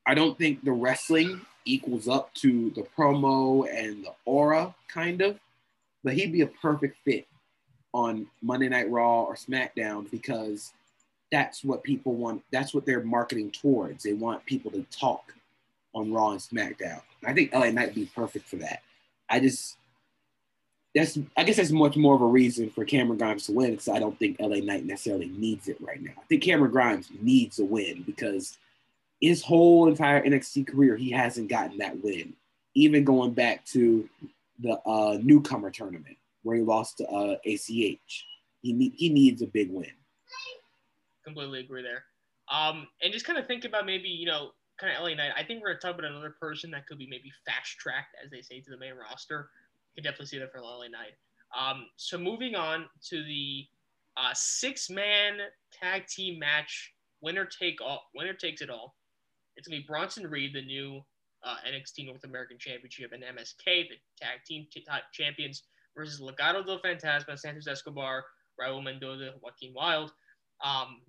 I 0.06 0.14
don't 0.14 0.38
think 0.38 0.64
the 0.64 0.72
wrestling 0.72 1.40
equals 1.64 2.08
up 2.08 2.32
to 2.34 2.70
the 2.70 2.86
promo 2.96 3.68
and 3.72 4.04
the 4.04 4.12
aura 4.24 4.74
kind 4.88 5.20
of, 5.20 5.38
but 6.02 6.14
he'd 6.14 6.32
be 6.32 6.40
a 6.40 6.46
perfect 6.46 6.96
fit 7.04 7.26
on 7.92 8.26
Monday 8.42 8.68
Night 8.68 8.90
Raw 8.90 9.22
or 9.22 9.34
SmackDown 9.34 10.10
because 10.10 10.72
that's 11.32 11.64
what 11.64 11.82
people 11.82 12.14
want. 12.14 12.42
That's 12.50 12.74
what 12.74 12.86
they're 12.86 13.02
marketing 13.02 13.50
towards. 13.50 14.02
They 14.02 14.12
want 14.12 14.44
people 14.46 14.70
to 14.72 14.84
talk 14.90 15.34
on 15.94 16.12
Raw 16.12 16.32
and 16.32 16.40
SmackDown. 16.40 17.02
I 17.24 17.32
think 17.32 17.54
LA 17.54 17.70
Knight 17.70 17.94
be 17.94 18.10
perfect 18.14 18.48
for 18.48 18.56
that. 18.56 18.82
I 19.28 19.40
just 19.40 19.76
that's 20.94 21.18
I 21.36 21.44
guess 21.44 21.56
that's 21.56 21.70
much 21.70 21.96
more 21.96 22.14
of 22.14 22.22
a 22.22 22.26
reason 22.26 22.70
for 22.70 22.84
Cameron 22.84 23.18
Grimes 23.18 23.46
to 23.46 23.52
win 23.52 23.72
because 23.72 23.88
I 23.88 23.98
don't 23.98 24.18
think 24.18 24.40
LA 24.40 24.56
Knight 24.56 24.84
necessarily 24.84 25.28
needs 25.28 25.68
it 25.68 25.80
right 25.80 26.02
now. 26.02 26.12
I 26.18 26.24
think 26.28 26.42
Cameron 26.42 26.72
Grimes 26.72 27.08
needs 27.20 27.58
a 27.58 27.64
win 27.64 28.02
because 28.02 28.58
his 29.20 29.42
whole 29.42 29.88
entire 29.88 30.24
NXT 30.24 30.66
career 30.66 30.96
he 30.96 31.10
hasn't 31.10 31.48
gotten 31.48 31.78
that 31.78 32.02
win. 32.02 32.34
Even 32.74 33.04
going 33.04 33.32
back 33.32 33.64
to 33.66 34.08
the 34.60 34.78
uh, 34.86 35.18
newcomer 35.22 35.70
tournament 35.70 36.16
where 36.42 36.56
he 36.56 36.62
lost 36.62 36.98
to 36.98 37.06
uh, 37.08 37.36
ACH, 37.44 38.26
he 38.62 38.72
need, 38.72 38.92
he 38.96 39.08
needs 39.08 39.42
a 39.42 39.46
big 39.46 39.70
win. 39.70 39.92
Completely 41.24 41.60
agree 41.60 41.82
there. 41.82 42.04
Um, 42.50 42.88
and 43.02 43.12
just 43.12 43.24
kind 43.24 43.38
of 43.38 43.46
think 43.46 43.64
about 43.64 43.86
maybe 43.86 44.08
you 44.08 44.26
know 44.26 44.50
kind 44.78 44.96
of 44.96 45.02
LA 45.02 45.14
Knight. 45.14 45.32
I 45.36 45.44
think 45.44 45.62
we're 45.62 45.68
gonna 45.68 45.80
talk 45.80 45.98
about 45.98 46.10
another 46.10 46.34
person 46.40 46.70
that 46.72 46.86
could 46.86 46.98
be 46.98 47.06
maybe 47.06 47.30
fast 47.46 47.76
tracked, 47.78 48.16
as 48.22 48.30
they 48.30 48.42
say, 48.42 48.60
to 48.60 48.70
the 48.70 48.78
main 48.78 48.94
roster. 48.94 49.50
You 49.94 50.02
can 50.02 50.10
definitely 50.10 50.26
see 50.26 50.38
that 50.38 50.50
for 50.52 50.60
LA 50.60 50.88
Knight. 50.88 51.14
Um, 51.56 51.86
so 51.96 52.16
moving 52.16 52.54
on 52.54 52.86
to 53.08 53.24
the 53.24 53.66
uh, 54.16 54.30
six-man 54.34 55.38
tag 55.72 56.06
team 56.06 56.38
match, 56.38 56.92
winner 57.20 57.44
take 57.44 57.80
all, 57.80 58.02
winner 58.14 58.34
takes 58.34 58.62
it 58.62 58.70
all. 58.70 58.96
It's 59.56 59.68
gonna 59.68 59.80
be 59.80 59.86
Bronson 59.86 60.26
Reed, 60.26 60.54
the 60.54 60.62
new 60.62 61.02
uh, 61.44 61.56
NXT 61.68 62.06
North 62.06 62.24
American 62.24 62.58
Championship, 62.58 63.12
and 63.12 63.22
MSK, 63.22 63.64
the 63.64 63.96
tag 64.20 64.40
team 64.46 64.66
t- 64.72 64.80
t- 64.80 64.86
champions, 65.12 65.64
versus 66.00 66.20
Legado 66.20 66.64
del 66.64 66.80
Fantasma, 66.80 67.38
Santos 67.38 67.66
Escobar, 67.66 68.24
Raul 68.60 68.82
Mendoza, 68.82 69.34
Joaquin 69.42 69.74
Wilde. 69.74 70.10
Um, 70.64 71.02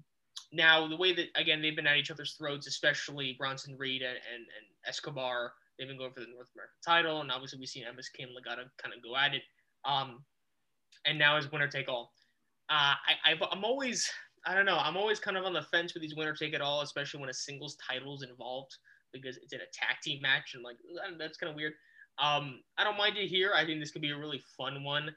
now, 0.52 0.88
the 0.88 0.98
way 0.98 1.14
that 1.14 1.28
again 1.36 1.62
they've 1.62 1.76
been 1.76 1.88
at 1.88 1.98
each 1.98 2.12
other's 2.12 2.34
throats, 2.34 2.68
especially 2.68 3.36
Bronson 3.40 3.78
Reed 3.78 4.02
and, 4.02 4.18
and, 4.18 4.42
and 4.42 4.66
Escobar, 4.86 5.54
they've 5.80 5.88
been 5.88 5.98
going 5.98 6.12
for 6.12 6.20
the 6.20 6.28
North 6.28 6.50
American 6.56 6.82
title, 6.86 7.22
and 7.22 7.32
obviously 7.32 7.60
we've 7.60 7.70
seen 7.70 7.86
MSK 7.86 8.24
and 8.24 8.32
Legado 8.32 8.68
kind 8.82 8.94
of 8.96 9.02
go 9.02 9.16
at 9.16 9.34
it. 9.34 9.44
Um, 9.86 10.24
and 11.06 11.18
now 11.18 11.38
is 11.38 11.50
winner 11.52 11.68
take 11.68 11.88
all. 11.88 12.12
Uh, 12.70 12.96
i 13.26 13.32
am 13.52 13.66
always 13.66 14.10
I 14.46 14.56
don't 14.56 14.66
know 14.66 14.78
I'm 14.78 14.98
always 14.98 15.20
kind 15.20 15.36
of 15.38 15.46
on 15.46 15.54
the 15.54 15.64
fence 15.64 15.94
with 15.94 16.04
these 16.04 16.16
winner 16.16 16.34
take 16.34 16.54
it 16.54 16.62
all, 16.62 16.82
especially 16.82 17.22
when 17.22 17.30
a 17.30 17.34
singles 17.34 17.78
title 17.90 18.16
is 18.16 18.24
involved 18.24 18.76
because 19.14 19.38
it's 19.38 19.54
in 19.54 19.60
a 19.60 19.72
tag 19.74 19.98
team 20.04 20.22
match 20.22 20.54
and 20.54 20.64
like 20.64 20.78
that's 21.18 21.38
kind 21.38 21.50
of 21.50 21.56
weird. 21.56 21.74
Um, 22.20 22.62
I 22.78 22.84
don't 22.84 22.98
mind 22.98 23.18
it 23.18 23.28
here. 23.28 23.52
I 23.56 23.66
think 23.66 23.80
this 23.80 23.92
could 23.92 24.02
be 24.02 24.12
a 24.12 24.18
really 24.18 24.42
fun 24.58 24.84
one. 24.84 25.10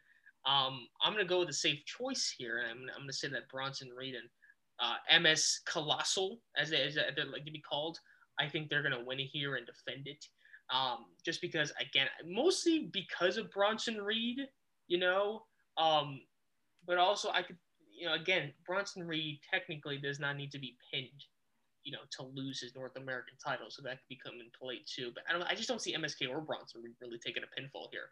Um, 0.47 0.87
I'm 1.03 1.13
gonna 1.13 1.25
go 1.25 1.41
with 1.41 1.49
a 1.49 1.55
safe 1.55 1.85
choice 1.85 2.35
here, 2.37 2.59
and 2.59 2.69
I'm, 2.69 2.79
I'm 2.95 3.03
gonna 3.03 3.13
say 3.13 3.29
that 3.29 3.49
Bronson 3.49 3.91
Reed 3.91 4.15
and 4.15 4.28
uh, 4.80 5.21
MS 5.21 5.61
Colossal, 5.67 6.41
as 6.57 6.71
they, 6.71 6.83
as 6.83 6.95
they 6.95 7.25
like 7.25 7.45
to 7.45 7.52
be 7.52 7.61
called. 7.61 7.99
I 8.39 8.49
think 8.49 8.69
they're 8.69 8.83
going 8.83 8.99
to 8.99 9.04
win 9.04 9.21
it 9.21 9.28
here 9.33 9.57
and 9.57 9.67
defend 9.67 10.07
it. 10.07 10.25
Um, 10.73 11.07
just 11.25 11.41
because, 11.41 11.73
again, 11.80 12.09
mostly 12.26 12.91
because 12.93 13.37
of 13.37 13.50
Bronson 13.50 13.99
Reed, 13.99 14.39
you 14.89 14.99
know, 14.99 15.43
um, 15.76 16.21
but 16.87 16.99
also 16.99 17.30
I 17.30 17.43
could, 17.43 17.57
you 17.97 18.07
know, 18.07 18.15
again, 18.15 18.52
Bronson 18.67 19.07
Reed 19.07 19.41
technically 19.49 19.99
does 19.99 20.19
not 20.19 20.37
need 20.37 20.50
to 20.52 20.59
be 20.59 20.76
pinned, 20.93 21.11
you 21.84 21.92
know, 21.92 22.00
to 22.10 22.23
lose 22.23 22.60
his 22.60 22.75
North 22.75 22.97
American 22.97 23.34
title, 23.44 23.66
so 23.68 23.82
that 23.82 23.99
could 23.99 24.08
become 24.08 24.34
in 24.40 24.50
play 24.58 24.80
too. 24.86 25.12
But 25.14 25.25
I 25.28 25.32
don't, 25.32 25.42
I 25.42 25.54
just 25.54 25.68
don't 25.68 25.80
see 25.80 25.94
MSK 25.94 26.30
or 26.30 26.40
Bronson 26.40 26.82
really 27.00 27.18
taking 27.18 27.42
a 27.42 27.60
pinfall 27.60 27.88
here. 27.92 28.08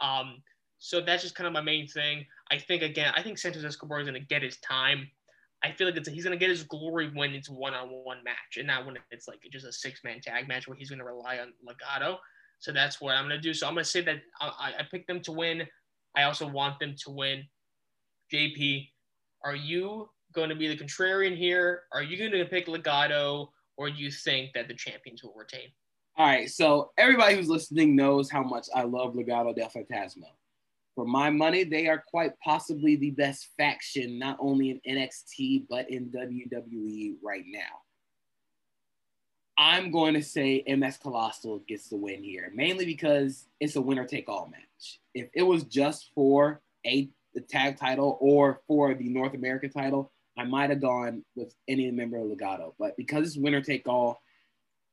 Um, 0.00 0.42
so 0.78 1.00
that's 1.00 1.22
just 1.22 1.34
kind 1.34 1.46
of 1.46 1.52
my 1.52 1.62
main 1.62 1.88
thing. 1.88 2.26
I 2.50 2.58
think 2.58 2.82
again, 2.82 3.12
I 3.16 3.22
think 3.22 3.38
Santos 3.38 3.64
Escobar 3.64 4.00
is 4.00 4.08
going 4.08 4.20
to 4.20 4.26
get 4.26 4.42
his 4.42 4.58
time. 4.58 5.08
I 5.64 5.72
feel 5.72 5.86
like 5.86 5.96
it's, 5.96 6.08
he's 6.08 6.24
gonna 6.24 6.36
get 6.36 6.50
his 6.50 6.62
glory 6.62 7.10
when 7.14 7.32
it's 7.32 7.48
one-on-one 7.48 8.22
match, 8.22 8.56
and 8.58 8.66
not 8.66 8.86
when 8.86 8.96
it's 9.10 9.26
like 9.26 9.40
just 9.50 9.64
a 9.64 9.72
six-man 9.72 10.20
tag 10.20 10.46
match 10.46 10.68
where 10.68 10.76
he's 10.76 10.90
gonna 10.90 11.04
rely 11.04 11.38
on 11.38 11.52
Legado. 11.66 12.18
So 12.58 12.72
that's 12.72 13.00
what 13.00 13.16
I'm 13.16 13.24
gonna 13.24 13.40
do. 13.40 13.54
So 13.54 13.66
I'm 13.66 13.74
gonna 13.74 13.84
say 13.84 14.02
that 14.02 14.18
I, 14.40 14.74
I 14.78 14.82
picked 14.90 15.08
them 15.08 15.20
to 15.22 15.32
win. 15.32 15.66
I 16.14 16.24
also 16.24 16.46
want 16.46 16.78
them 16.78 16.94
to 17.04 17.10
win. 17.10 17.44
JP, 18.32 18.88
are 19.44 19.56
you 19.56 20.10
going 20.36 20.50
to 20.50 20.54
be 20.54 20.68
the 20.68 20.76
contrarian 20.76 21.36
here? 21.36 21.82
Are 21.92 22.02
you 22.02 22.16
going 22.16 22.30
to 22.30 22.44
pick 22.44 22.68
Legado, 22.68 23.48
or 23.76 23.90
do 23.90 23.96
you 23.96 24.12
think 24.12 24.52
that 24.54 24.68
the 24.68 24.74
champions 24.74 25.24
will 25.24 25.34
retain? 25.36 25.68
All 26.16 26.26
right. 26.26 26.48
So 26.48 26.92
everybody 26.96 27.34
who's 27.34 27.48
listening 27.48 27.96
knows 27.96 28.30
how 28.30 28.44
much 28.44 28.68
I 28.72 28.82
love 28.82 29.14
Legado 29.14 29.54
del 29.56 29.68
Fantasma 29.68 30.30
for 30.96 31.04
my 31.04 31.30
money, 31.30 31.62
they 31.62 31.86
are 31.88 32.02
quite 32.08 32.32
possibly 32.42 32.96
the 32.96 33.10
best 33.10 33.50
faction, 33.56 34.18
not 34.18 34.38
only 34.40 34.70
in 34.70 34.80
NXT, 34.88 35.66
but 35.68 35.88
in 35.90 36.06
WWE 36.06 37.16
right 37.22 37.44
now. 37.46 37.60
I'm 39.58 39.90
going 39.90 40.14
to 40.14 40.22
say 40.22 40.64
MS 40.66 40.96
Colossal 40.96 41.62
gets 41.68 41.88
the 41.88 41.96
win 41.96 42.24
here, 42.24 42.50
mainly 42.54 42.86
because 42.86 43.46
it's 43.60 43.76
a 43.76 43.80
winner 43.80 44.06
take 44.06 44.28
all 44.28 44.48
match. 44.50 45.00
If 45.14 45.28
it 45.34 45.42
was 45.42 45.64
just 45.64 46.10
for 46.14 46.62
a 46.86 47.10
the 47.34 47.42
tag 47.42 47.78
title 47.78 48.16
or 48.20 48.62
for 48.66 48.94
the 48.94 49.10
North 49.10 49.34
American 49.34 49.70
title, 49.70 50.10
I 50.36 50.44
might 50.44 50.70
have 50.70 50.80
gone 50.80 51.24
with 51.34 51.54
any 51.68 51.90
member 51.90 52.18
of 52.18 52.24
Legado. 52.24 52.72
But 52.78 52.96
because 52.96 53.28
it's 53.28 53.36
winner 53.36 53.60
take 53.60 53.88
all, 53.88 54.20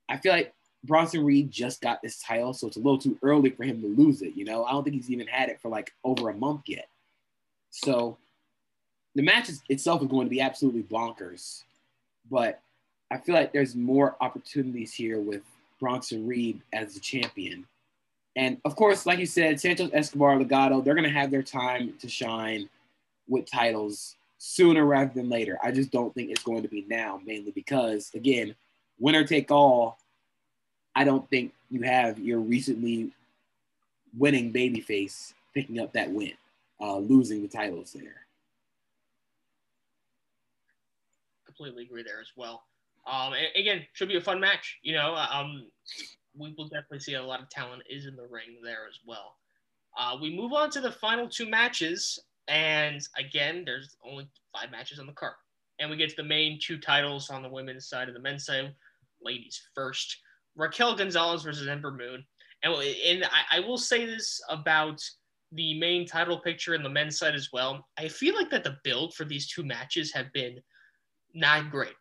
I 0.10 0.17
feel 0.17 0.32
like 0.32 0.53
Bronson 0.84 1.23
Reed 1.23 1.49
just 1.49 1.82
got 1.82 2.01
this 2.01 2.19
title, 2.19 2.53
so 2.53 2.67
it's 2.67 2.77
a 2.77 2.79
little 2.79 2.97
too 2.97 3.17
early 3.23 3.49
for 3.49 3.63
him 3.63 3.82
to 3.82 3.88
lose 3.88 4.21
it. 4.21 4.36
You 4.36 4.45
know, 4.45 4.65
I 4.65 4.71
don't 4.71 4.84
think 4.84 4.95
he's 4.95 5.10
even 5.10 5.27
had 5.27 5.49
it 5.49 5.60
for 5.62 5.69
like 5.69 5.93
over 6.03 6.29
a 6.29 6.34
month 6.34 6.63
yet. 6.67 6.88
So 7.71 8.17
the 9.15 9.21
match 9.21 9.49
itself 9.69 10.01
is 10.01 10.08
going 10.08 10.25
to 10.25 10.29
be 10.29 10.41
absolutely 10.41 10.84
bonkers, 10.84 11.63
but 12.29 12.62
I 13.12 13.17
feel 13.17 13.36
like 13.36 13.53
there's 13.53 13.75
more 13.75 14.15
opportunities 14.21 14.93
here 14.93 15.19
with 15.19 15.41
Bronson 15.79 16.27
Reed 16.27 16.62
as 16.73 16.93
the 16.93 16.99
champion. 16.99 17.65
And 18.36 18.58
of 18.65 18.75
course, 18.75 19.06
like 19.06 19.19
you 19.19 19.25
said, 19.25 19.60
Santos 19.60 19.91
Escobar, 19.93 20.38
Legado, 20.38 20.84
they're 20.84 20.95
going 20.95 21.08
to 21.08 21.10
have 21.12 21.29
their 21.29 21.43
time 21.43 21.93
to 21.99 22.10
shine 22.10 22.69
with 23.27 23.49
titles 23.49 24.15
sooner 24.45 24.86
rather 24.86 25.12
than 25.13 25.29
later. 25.29 25.58
I 25.63 25.71
just 25.71 25.89
don't 25.89 26.13
think 26.13 26.29
it's 26.29 26.43
going 26.43 26.63
to 26.63 26.67
be 26.67 26.86
now, 26.89 27.21
mainly 27.25 27.51
because, 27.51 28.12
again, 28.13 28.53
winner 28.99 29.23
take 29.23 29.51
all 29.51 29.97
I 30.95 31.03
don't 31.03 31.27
think 31.29 31.53
you 31.69 31.82
have 31.82 32.19
your 32.19 32.39
recently 32.39 33.12
winning 34.17 34.53
babyface 34.53 35.34
picking 35.53 35.79
up 35.79 35.93
that 35.93 36.12
win, 36.12 36.34
uh, 36.79 36.97
losing 36.97 37.41
the 37.41 37.47
titles 37.47 37.93
there. 37.93 38.25
Completely 41.45 41.84
agree 41.84 42.03
there 42.03 42.19
as 42.21 42.32
well. 42.36 42.63
Um, 43.08 43.34
again, 43.56 43.86
should 43.93 44.08
be 44.08 44.17
a 44.17 44.21
fun 44.21 44.39
match. 44.39 44.77
You 44.84 44.93
know, 44.93 45.15
um, 45.15 45.65
we 46.38 46.53
will 46.58 46.67
definitely 46.67 46.99
see 46.99 47.15
a 47.15 47.23
lot 47.23 47.41
of 47.41 47.49
talent 47.49 47.84
is 47.89 48.06
in 48.06 48.15
the 48.15 48.27
ring 48.29 48.58
there 48.63 48.86
as 48.88 48.99
well. 49.06 49.36
Uh, 49.97 50.17
we 50.21 50.36
move 50.36 50.53
on 50.53 50.69
to 50.71 50.82
the 50.82 50.91
final 50.91 51.27
two 51.27 51.49
matches, 51.49 52.19
and 52.47 53.01
again, 53.17 53.63
there's 53.65 53.95
only 54.06 54.27
five 54.53 54.71
matches 54.71 54.99
on 54.99 55.08
the 55.08 55.13
card, 55.13 55.34
and 55.79 55.89
we 55.89 55.97
get 55.97 56.10
to 56.10 56.15
the 56.15 56.23
main 56.23 56.60
two 56.62 56.77
titles 56.77 57.29
on 57.29 57.41
the 57.41 57.49
women's 57.49 57.88
side 57.88 58.08
of 58.08 58.13
the 58.13 58.19
men's 58.19 58.45
side. 58.45 58.73
Ladies 59.21 59.62
first. 59.73 60.17
Raquel 60.56 60.95
Gonzalez 60.95 61.43
versus 61.43 61.67
Ember 61.67 61.91
Moon. 61.91 62.23
And, 62.63 62.73
and 62.75 63.23
I, 63.25 63.58
I 63.58 63.60
will 63.60 63.77
say 63.77 64.06
this 64.06 64.41
about 64.49 65.01
the 65.51 65.79
main 65.79 66.06
title 66.06 66.39
picture 66.39 66.73
and 66.73 66.84
the 66.84 66.89
men's 66.89 67.17
side 67.17 67.36
as 67.36 67.49
well. 67.51 67.88
I 67.97 68.08
feel 68.08 68.36
like 68.36 68.49
that 68.51 68.63
the 68.63 68.77
build 68.84 69.13
for 69.13 69.25
these 69.25 69.47
two 69.47 69.63
matches 69.63 70.12
have 70.13 70.32
been 70.34 70.60
not 71.34 71.71
great. 71.71 71.93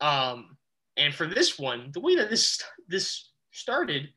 Um, 0.00 0.56
and 0.96 1.14
for 1.14 1.26
this 1.26 1.58
one, 1.58 1.90
the 1.92 2.00
way 2.00 2.16
that 2.16 2.30
this 2.30 2.62
this 2.88 3.30
started 3.52 4.08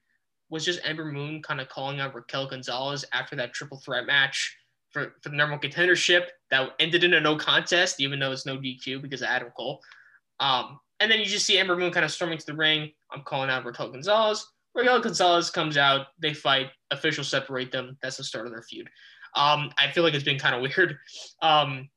was 0.50 0.66
just 0.66 0.82
Ember 0.84 1.06
Moon 1.06 1.42
kind 1.42 1.62
of 1.62 1.70
calling 1.70 2.00
out 2.00 2.14
Raquel 2.14 2.48
Gonzalez 2.48 3.06
after 3.14 3.36
that 3.36 3.54
triple 3.54 3.80
threat 3.80 4.06
match 4.06 4.56
for, 4.96 5.14
for 5.22 5.28
the 5.28 5.36
one 5.36 5.60
contendership 5.60 6.28
that 6.52 6.70
ended 6.80 7.04
in 7.04 7.14
a 7.16 7.20
no 7.20 7.36
contest, 7.36 8.00
even 8.00 8.18
though 8.18 8.32
it's 8.32 8.46
no 8.46 8.58
DQ 8.58 9.02
because 9.02 9.22
of 9.22 9.28
Adam 9.28 9.50
Cole. 9.58 9.82
Um, 10.40 10.80
and 11.02 11.12
then 11.12 11.20
you 11.20 11.26
just 11.26 11.46
see 11.46 11.58
Ember 11.58 11.76
Moon 11.76 11.92
kind 11.92 12.06
of 12.06 12.12
storming 12.12 12.38
to 12.38 12.46
the 12.46 12.56
ring. 12.56 12.92
I'm 13.12 13.24
calling 13.24 13.50
out 13.50 13.66
Raquel 13.66 13.92
Gonzalez. 13.92 14.48
Raquel 14.74 15.02
Gonzalez 15.02 15.50
comes 15.50 15.76
out. 15.76 16.08
They 16.18 16.34
fight. 16.34 16.68
Officials 16.92 17.28
separate 17.28 17.74
them. 17.74 17.98
That's 18.02 18.16
the 18.16 18.24
start 18.24 18.46
of 18.46 18.54
their 18.54 18.64
feud. 18.64 18.90
Um, 19.36 19.70
I 19.78 19.92
feel 19.92 20.04
like 20.04 20.14
it's 20.14 20.24
been 20.24 20.40
kind 20.40 20.56
of 20.56 20.62
weird. 20.78 20.98
Um, 21.42 21.90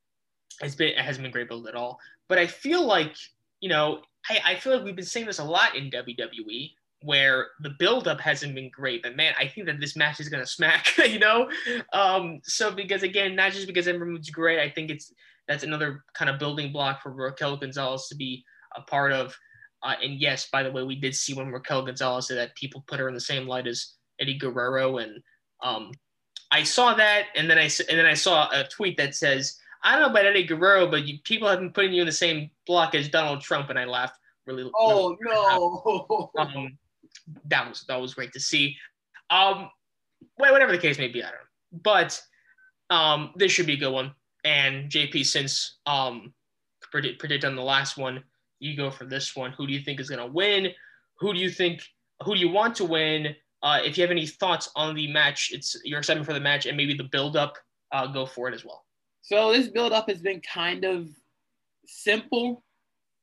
it's 0.60 0.74
been 0.74 0.88
it 0.88 0.98
hasn't 0.98 1.22
been 1.22 1.30
great 1.30 1.48
build 1.48 1.68
at 1.68 1.76
all. 1.76 2.00
But 2.28 2.38
I 2.38 2.48
feel 2.48 2.84
like 2.84 3.14
you 3.60 3.68
know 3.68 4.02
I, 4.28 4.40
I 4.44 4.54
feel 4.56 4.74
like 4.74 4.84
we've 4.84 4.96
been 4.96 5.04
saying 5.04 5.26
this 5.26 5.38
a 5.38 5.44
lot 5.44 5.76
in 5.76 5.88
WWE. 5.88 6.72
Where 7.02 7.48
the 7.60 7.70
buildup 7.78 8.20
hasn't 8.20 8.54
been 8.54 8.70
great. 8.70 9.02
But 9.02 9.16
man, 9.16 9.34
I 9.38 9.46
think 9.46 9.66
that 9.66 9.80
this 9.80 9.96
match 9.96 10.20
is 10.20 10.28
gonna 10.28 10.46
smack, 10.46 10.96
you 11.08 11.18
know. 11.18 11.50
Um, 11.92 12.40
so 12.44 12.70
because 12.70 13.02
again, 13.02 13.36
not 13.36 13.52
just 13.52 13.66
because 13.66 13.88
Ember 13.88 14.06
Moon's 14.06 14.30
great, 14.30 14.60
I 14.60 14.70
think 14.70 14.90
it's 14.90 15.12
that's 15.46 15.64
another 15.64 16.04
kind 16.14 16.30
of 16.30 16.38
building 16.38 16.72
block 16.72 17.02
for 17.02 17.10
Raquel 17.10 17.56
Gonzalez 17.56 18.06
to 18.08 18.16
be 18.16 18.44
a 18.76 18.82
part 18.82 19.12
of. 19.12 19.36
Uh, 19.82 19.94
and 20.02 20.20
yes, 20.20 20.48
by 20.50 20.62
the 20.62 20.70
way, 20.70 20.82
we 20.82 20.96
did 20.96 21.14
see 21.14 21.34
when 21.34 21.52
Raquel 21.52 21.84
Gonzalez 21.84 22.26
said 22.26 22.36
that 22.36 22.54
people 22.56 22.84
put 22.86 22.98
her 22.98 23.08
in 23.08 23.14
the 23.14 23.20
same 23.20 23.46
light 23.46 23.66
as 23.66 23.94
Eddie 24.20 24.38
Guerrero, 24.38 24.98
and 24.98 25.22
um, 25.62 25.92
I 26.50 26.64
saw 26.64 26.94
that, 26.94 27.26
and 27.36 27.48
then 27.48 27.58
I 27.58 27.70
and 27.88 27.98
then 27.98 28.06
I 28.06 28.14
saw 28.14 28.48
a 28.50 28.64
tweet 28.64 28.96
that 28.96 29.14
says, 29.14 29.56
"I 29.84 29.92
don't 29.92 30.02
know 30.02 30.10
about 30.10 30.26
Eddie 30.26 30.44
Guerrero, 30.44 30.90
but 30.90 31.06
you, 31.06 31.18
people 31.24 31.48
have 31.48 31.60
been 31.60 31.72
putting 31.72 31.92
you 31.92 32.02
in 32.02 32.06
the 32.06 32.12
same 32.12 32.50
block 32.66 32.94
as 32.94 33.08
Donald 33.08 33.40
Trump," 33.40 33.70
and 33.70 33.78
I 33.78 33.84
laughed 33.84 34.18
really. 34.46 34.68
Oh 34.74 35.16
really 35.20 35.34
no! 35.34 36.30
Um, 36.38 36.78
that 37.46 37.68
was 37.68 37.84
that 37.88 38.00
was 38.00 38.14
great 38.14 38.32
to 38.32 38.40
see. 38.40 38.76
Um, 39.30 39.70
whatever 40.36 40.72
the 40.72 40.78
case 40.78 40.98
may 40.98 41.08
be, 41.08 41.22
I 41.22 41.26
don't 41.26 41.34
know, 41.34 41.80
but 41.82 42.20
um, 42.90 43.32
this 43.36 43.52
should 43.52 43.66
be 43.66 43.74
a 43.74 43.78
good 43.78 43.92
one. 43.92 44.14
And 44.44 44.90
JP, 44.90 45.26
since 45.26 45.78
um, 45.86 46.32
predict 46.90 47.18
predict 47.18 47.44
on 47.44 47.56
the 47.56 47.62
last 47.62 47.96
one, 47.96 48.22
you 48.60 48.76
go 48.76 48.90
for 48.90 49.04
this 49.04 49.36
one. 49.36 49.52
Who 49.52 49.66
do 49.66 49.72
you 49.72 49.80
think 49.80 50.00
is 50.00 50.08
going 50.08 50.26
to 50.26 50.32
win? 50.32 50.68
Who 51.18 51.32
do 51.32 51.38
you 51.38 51.50
think? 51.50 51.82
Who 52.24 52.34
do 52.34 52.40
you 52.40 52.48
want 52.48 52.76
to 52.76 52.84
win? 52.84 53.34
Uh, 53.62 53.80
if 53.84 53.98
you 53.98 54.02
have 54.02 54.10
any 54.10 54.26
thoughts 54.26 54.70
on 54.76 54.94
the 54.94 55.08
match, 55.08 55.50
it's 55.52 55.76
your 55.84 55.98
excitement 55.98 56.26
for 56.26 56.32
the 56.32 56.40
match 56.40 56.66
and 56.66 56.76
maybe 56.76 56.94
the 56.94 57.04
build 57.04 57.36
up. 57.36 57.56
Uh, 57.90 58.06
go 58.06 58.26
for 58.26 58.48
it 58.48 58.54
as 58.54 58.64
well. 58.64 58.84
So 59.22 59.52
this 59.52 59.68
build 59.68 59.92
up 59.92 60.08
has 60.08 60.20
been 60.20 60.40
kind 60.40 60.84
of 60.84 61.08
simple. 61.86 62.62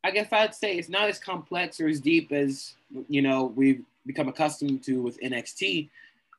I 0.04 0.12
guess 0.12 0.32
I'd 0.32 0.54
say 0.54 0.78
it's 0.78 0.90
not 0.90 1.08
as 1.10 1.20
complex 1.20 1.80
or 1.80 1.88
as 1.88 2.00
deep 2.00 2.32
as 2.32 2.76
you 3.08 3.22
know 3.22 3.46
we've 3.56 3.84
become 4.06 4.28
accustomed 4.28 4.84
to 4.84 5.02
with 5.02 5.20
NXT, 5.22 5.90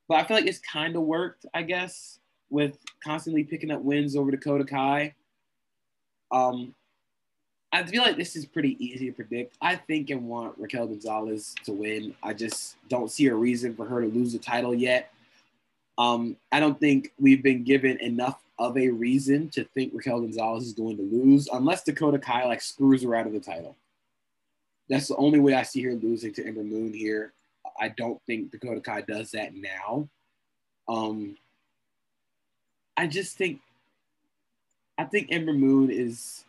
but 0.09 0.16
I 0.16 0.24
feel 0.24 0.37
like 0.37 0.46
it's 0.46 0.59
kind 0.59 0.96
of 0.96 1.02
worked. 1.02 1.46
I 1.55 1.62
guess 1.62 2.18
with 2.50 2.79
constantly 3.02 3.44
picking 3.44 3.70
up 3.70 3.83
wins 3.83 4.16
over 4.16 4.31
Dakota 4.31 4.64
Kai. 4.64 5.14
Um, 6.31 6.74
I 7.72 7.83
feel 7.83 8.02
like 8.02 8.16
this 8.16 8.37
is 8.37 8.46
pretty 8.46 8.83
easy 8.85 9.07
to 9.07 9.12
predict. 9.12 9.57
I 9.61 9.76
think 9.76 10.11
and 10.11 10.29
want 10.29 10.57
Raquel 10.57 10.87
Gonzalez 10.87 11.55
to 11.64 11.72
win. 11.72 12.14
I 12.22 12.33
just 12.33 12.76
don't 12.88 13.11
see 13.11 13.26
a 13.26 13.35
reason 13.35 13.74
for 13.74 13.85
her 13.85 14.00
to 14.00 14.07
lose 14.07 14.33
the 14.33 14.38
title 14.38 14.74
yet. 14.74 15.12
Um, 15.98 16.37
I 16.52 16.61
don't 16.61 16.79
think 16.79 17.12
we've 17.18 17.42
been 17.42 17.64
given 17.64 17.98
enough 18.00 18.42
of 18.59 18.79
a 18.79 18.88
reason 18.88 19.50
to 19.50 19.64
think 19.64 19.92
Raquel 19.94 20.20
Gonzalez 20.20 20.64
is 20.64 20.72
going 20.72 20.96
to 20.96 21.02
lose, 21.02 21.48
unless 21.52 21.83
Dakota 21.83 22.18
Kai 22.18 22.46
like 22.46 22.62
screws 22.62 23.02
her 23.02 23.14
out 23.14 23.26
of 23.26 23.33
the 23.33 23.40
title. 23.40 23.76
That's 24.88 25.09
the 25.09 25.16
only 25.16 25.40
way 25.40 25.55
I 25.55 25.62
see 25.62 25.83
her 25.83 25.94
losing 25.94 26.33
to 26.35 26.46
Ember 26.46 26.62
Moon 26.62 26.94
here. 26.94 27.33
I 27.79 27.88
don't 27.88 28.20
think 28.26 28.50
Dakota 28.50 28.81
Kai 28.81 29.02
does 29.02 29.33
that 29.33 29.52
now. 29.55 30.09
Um, 30.88 31.37
I 32.96 33.07
just 33.07 33.37
think 33.37 33.61
I 34.98 35.05
think 35.05 35.29
Ember 35.31 35.52
Moon 35.52 35.90
is 35.90 36.44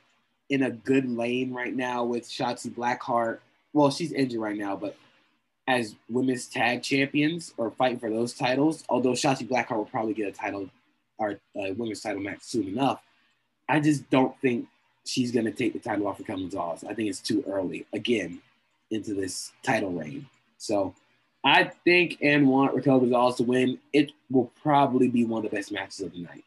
in 0.49 0.63
a 0.63 0.71
good 0.71 1.10
lane 1.10 1.53
right 1.53 1.75
now 1.75 2.03
with 2.03 2.23
Shotzi 2.23 2.71
Blackheart. 2.73 3.39
Well, 3.73 3.91
she's 3.91 4.13
injured 4.13 4.39
right 4.39 4.58
now, 4.58 4.75
but 4.75 4.95
as 5.67 5.95
women's 6.10 6.47
tag 6.47 6.82
champions 6.82 7.53
or 7.58 7.71
fighting 7.71 7.99
for 7.99 8.10
those 8.10 8.34
titles, 8.34 8.86
although 8.88 9.12
Shotzi 9.12 9.47
Blackheart 9.47 9.77
will 9.77 9.86
probably 9.86 10.13
get 10.13 10.30
a 10.30 10.32
title 10.32 10.69
or 11.17 11.39
a 11.58 11.73
women's 11.73 12.01
title 12.01 12.21
match 12.21 12.39
soon 12.41 12.67
enough, 12.67 13.01
I 13.67 13.82
just 13.82 14.10
don't 14.10 14.39
think 14.39 14.67
she's 15.06 15.32
going 15.32 15.45
to 15.45 15.51
take 15.51 15.73
the 15.73 15.80
title 15.80 16.08
off 16.08 16.19
of 16.19 16.25
Gonzalez. 16.27 16.86
I 16.86 16.93
think 16.93 17.10
it's 17.10 17.19
too 17.19 17.43
early 17.47 17.86
again 17.91 18.41
into 18.91 19.13
this 19.13 19.51
title 19.63 19.91
reign. 19.91 20.25
So 20.58 20.95
I 21.47 21.71
think 21.86 22.17
and 22.21 22.47
want 22.47 22.73
Raquel 22.73 22.99
Gonzalez 22.99 23.36
to 23.36 23.43
win. 23.43 23.79
It 23.93 24.12
will 24.29 24.51
probably 24.62 25.07
be 25.07 25.23
one 25.23 25.45
of 25.45 25.49
the 25.49 25.55
best 25.55 25.71
matches 25.71 26.01
of 26.01 26.12
the 26.12 26.19
night. 26.19 26.43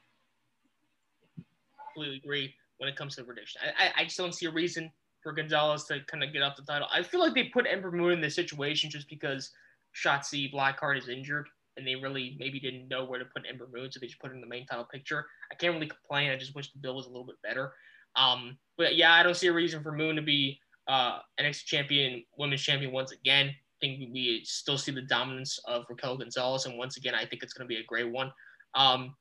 Completely 1.94 2.16
agree 2.18 2.54
when 2.78 2.88
it 2.88 2.96
comes 2.96 3.14
to 3.14 3.22
the 3.22 3.26
prediction. 3.26 3.62
I, 3.64 3.86
I, 3.86 3.92
I 3.98 4.04
just 4.04 4.18
don't 4.18 4.34
see 4.34 4.46
a 4.46 4.50
reason 4.50 4.90
for 5.22 5.32
Gonzalez 5.32 5.84
to 5.84 6.00
kind 6.06 6.22
of 6.22 6.32
get 6.32 6.42
off 6.42 6.56
the 6.56 6.62
title. 6.62 6.88
I 6.92 7.02
feel 7.02 7.20
like 7.20 7.34
they 7.34 7.44
put 7.44 7.66
Ember 7.66 7.90
Moon 7.90 8.12
in 8.12 8.20
this 8.20 8.34
situation 8.34 8.90
just 8.90 9.08
because 9.08 9.50
Shotzi 9.94 10.52
Blackheart 10.52 10.98
is 10.98 11.08
injured 11.08 11.48
and 11.76 11.86
they 11.86 11.94
really 11.94 12.36
maybe 12.38 12.60
didn't 12.60 12.88
know 12.88 13.04
where 13.04 13.18
to 13.18 13.24
put 13.24 13.44
Ember 13.48 13.68
Moon, 13.72 13.90
so 13.90 14.00
they 14.00 14.06
just 14.06 14.20
put 14.20 14.28
her 14.28 14.34
in 14.34 14.40
the 14.40 14.46
main 14.46 14.66
title 14.66 14.84
picture. 14.84 15.26
I 15.50 15.54
can't 15.54 15.74
really 15.74 15.88
complain. 15.88 16.30
I 16.30 16.36
just 16.36 16.54
wish 16.54 16.72
the 16.72 16.78
bill 16.78 16.96
was 16.96 17.06
a 17.06 17.08
little 17.08 17.24
bit 17.24 17.40
better. 17.42 17.72
Um, 18.16 18.58
but 18.76 18.96
yeah, 18.96 19.14
I 19.14 19.22
don't 19.22 19.36
see 19.36 19.46
a 19.46 19.52
reason 19.52 19.82
for 19.82 19.92
Moon 19.92 20.16
to 20.16 20.22
be 20.22 20.58
uh, 20.88 21.20
NXT 21.40 21.64
champion, 21.64 22.24
women's 22.36 22.62
champion 22.62 22.92
once 22.92 23.12
again. 23.12 23.54
I 23.80 23.86
think 23.86 24.12
we 24.12 24.42
still 24.44 24.76
see 24.76 24.92
the 24.92 25.02
dominance 25.02 25.58
of 25.66 25.86
Raquel 25.88 26.18
Gonzalez, 26.18 26.66
and 26.66 26.76
once 26.76 26.96
again, 26.96 27.14
I 27.14 27.24
think 27.24 27.42
it's 27.42 27.52
going 27.52 27.66
to 27.66 27.68
be 27.68 27.80
a 27.80 27.84
great 27.84 28.10
one. 28.10 28.30
Um, 28.74 29.14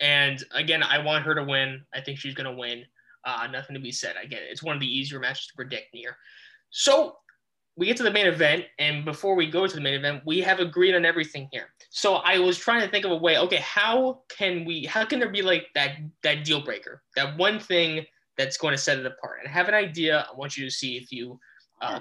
and 0.00 0.42
again, 0.52 0.82
I 0.82 0.98
want 0.98 1.24
her 1.24 1.34
to 1.34 1.44
win. 1.44 1.84
I 1.94 2.00
think 2.00 2.18
she's 2.18 2.34
going 2.34 2.50
to 2.50 2.58
win. 2.58 2.84
Uh, 3.24 3.46
nothing 3.50 3.74
to 3.74 3.80
be 3.80 3.92
said. 3.92 4.16
Again, 4.22 4.40
it's 4.50 4.62
one 4.62 4.74
of 4.74 4.80
the 4.80 4.86
easier 4.86 5.20
matches 5.20 5.46
to 5.48 5.54
predict 5.54 5.88
here. 5.92 6.16
So 6.70 7.16
we 7.76 7.86
get 7.86 7.96
to 7.98 8.02
the 8.02 8.10
main 8.10 8.26
event, 8.26 8.64
and 8.80 9.04
before 9.04 9.36
we 9.36 9.48
go 9.48 9.66
to 9.66 9.74
the 9.74 9.80
main 9.80 9.94
event, 9.94 10.22
we 10.26 10.40
have 10.40 10.58
agreed 10.58 10.96
on 10.96 11.04
everything 11.04 11.48
here. 11.52 11.68
So 11.90 12.16
I 12.16 12.38
was 12.38 12.58
trying 12.58 12.80
to 12.80 12.88
think 12.88 13.04
of 13.04 13.12
a 13.12 13.16
way. 13.16 13.38
Okay, 13.38 13.56
how 13.56 14.22
can 14.28 14.64
we? 14.64 14.86
How 14.86 15.04
can 15.04 15.20
there 15.20 15.30
be 15.30 15.42
like 15.42 15.68
that 15.74 15.98
that 16.24 16.44
deal 16.44 16.60
breaker? 16.60 17.02
That 17.14 17.36
one 17.38 17.60
thing 17.60 18.04
that's 18.36 18.56
going 18.56 18.72
to 18.72 18.78
set 18.78 18.98
it 18.98 19.06
apart. 19.06 19.38
And 19.40 19.48
I 19.48 19.52
have 19.52 19.68
an 19.68 19.74
idea. 19.74 20.26
I 20.30 20.36
want 20.36 20.56
you 20.56 20.64
to 20.64 20.70
see 20.70 20.96
if 20.96 21.12
you 21.12 21.38
uh, 21.80 22.00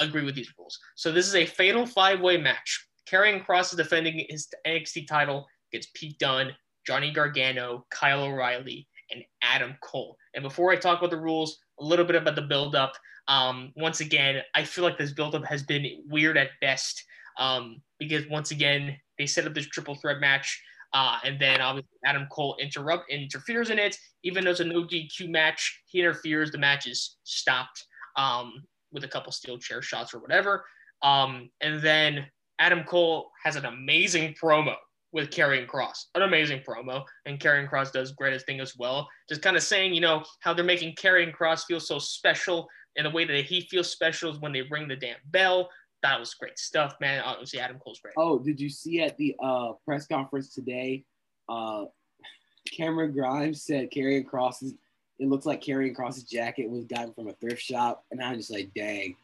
agree 0.00 0.24
with 0.24 0.34
these 0.34 0.52
rules. 0.58 0.78
So 0.96 1.12
this 1.12 1.26
is 1.26 1.34
a 1.34 1.46
fatal 1.46 1.86
five-way 1.86 2.38
match. 2.38 2.86
Karrion 3.08 3.44
Kross 3.44 3.72
is 3.72 3.76
defending 3.76 4.26
his 4.28 4.48
NXT 4.66 5.06
title 5.06 5.46
against 5.72 5.94
Pete 5.94 6.18
Dunne, 6.18 6.54
Johnny 6.86 7.12
Gargano, 7.12 7.86
Kyle 7.90 8.24
O'Reilly, 8.24 8.86
and 9.10 9.22
Adam 9.42 9.76
Cole. 9.82 10.16
And 10.34 10.42
before 10.42 10.70
I 10.70 10.76
talk 10.76 10.98
about 10.98 11.10
the 11.10 11.20
rules, 11.20 11.58
a 11.80 11.84
little 11.84 12.04
bit 12.04 12.16
about 12.16 12.36
the 12.36 12.42
build-up. 12.42 12.92
Um, 13.28 13.72
once 13.76 14.00
again, 14.00 14.42
I 14.54 14.64
feel 14.64 14.84
like 14.84 14.98
this 14.98 15.12
build-up 15.12 15.44
has 15.44 15.62
been 15.62 16.02
weird 16.08 16.36
at 16.36 16.48
best 16.60 17.02
um, 17.38 17.80
because 17.98 18.24
once 18.28 18.50
again 18.50 18.96
they 19.18 19.26
set 19.26 19.46
up 19.46 19.54
this 19.54 19.66
triple 19.66 19.94
threat 19.94 20.20
match, 20.20 20.62
uh, 20.92 21.18
and 21.24 21.40
then 21.40 21.60
obviously 21.60 21.98
Adam 22.04 22.26
Cole 22.30 22.56
interrupt 22.60 23.10
interferes 23.10 23.70
in 23.70 23.78
it. 23.78 23.96
Even 24.24 24.44
though 24.44 24.50
it's 24.50 24.60
a 24.60 24.64
no 24.64 24.84
DQ 24.84 25.28
match, 25.28 25.82
he 25.86 26.00
interferes. 26.00 26.50
The 26.50 26.58
match 26.58 26.86
is 26.86 27.16
stopped 27.24 27.84
um, 28.16 28.64
with 28.92 29.04
a 29.04 29.08
couple 29.08 29.32
steel 29.32 29.58
chair 29.58 29.82
shots 29.82 30.14
or 30.14 30.18
whatever. 30.18 30.64
Um, 31.02 31.50
and 31.60 31.80
then 31.80 32.26
Adam 32.58 32.84
Cole 32.84 33.30
has 33.44 33.56
an 33.56 33.64
amazing 33.64 34.34
promo 34.34 34.74
with 35.12 35.30
Karrion 35.30 35.66
Kross, 35.66 36.06
An 36.14 36.22
amazing 36.22 36.60
promo. 36.68 37.04
And 37.24 37.40
Karrion 37.40 37.70
Kross 37.70 37.92
does 37.92 38.12
greatest 38.12 38.46
thing 38.46 38.60
as 38.60 38.76
well. 38.76 39.08
Just 39.28 39.42
kind 39.42 39.56
of 39.56 39.62
saying, 39.62 39.94
you 39.94 40.00
know, 40.00 40.24
how 40.40 40.52
they're 40.52 40.64
making 40.64 40.94
Karrion 40.96 41.34
Kross 41.34 41.64
feel 41.64 41.80
so 41.80 41.98
special. 41.98 42.68
And 42.96 43.06
the 43.06 43.10
way 43.10 43.24
that 43.24 43.44
he 43.44 43.62
feels 43.62 43.90
special 43.90 44.30
is 44.30 44.40
when 44.40 44.52
they 44.52 44.62
ring 44.62 44.88
the 44.88 44.96
damn 44.96 45.16
bell. 45.26 45.70
That 46.02 46.20
was 46.20 46.34
great 46.34 46.58
stuff, 46.58 46.94
man. 47.00 47.22
Obviously, 47.24 47.58
Adam 47.58 47.78
Cole's 47.78 48.00
great. 48.00 48.14
Oh, 48.16 48.38
did 48.38 48.60
you 48.60 48.68
see 48.68 49.00
at 49.00 49.16
the 49.16 49.34
uh, 49.42 49.72
press 49.84 50.06
conference 50.06 50.52
today? 50.54 51.04
Uh, 51.48 51.84
Cameron 52.76 53.12
Grimes 53.12 53.64
said 53.64 53.90
Karrion 53.90 54.24
Kross's. 54.24 54.74
It 55.18 55.28
looks 55.28 55.46
like 55.46 55.62
Karrion 55.62 55.96
Kross's 55.96 56.22
jacket 56.22 56.70
was 56.70 56.84
gotten 56.84 57.12
from 57.12 57.28
a 57.28 57.32
thrift 57.34 57.62
shop, 57.62 58.04
and 58.10 58.22
I'm 58.22 58.36
just 58.36 58.50
like, 58.50 58.70
dang, 58.74 59.16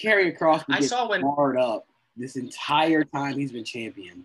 Karrion 0.00 0.38
Kross. 0.38 0.64
I 0.68 0.80
saw 0.80 1.08
when 1.08 1.22
hard 1.22 1.58
up 1.58 1.86
this 2.16 2.36
entire 2.36 3.04
time 3.04 3.38
he's 3.38 3.52
been 3.52 3.64
champion. 3.64 4.24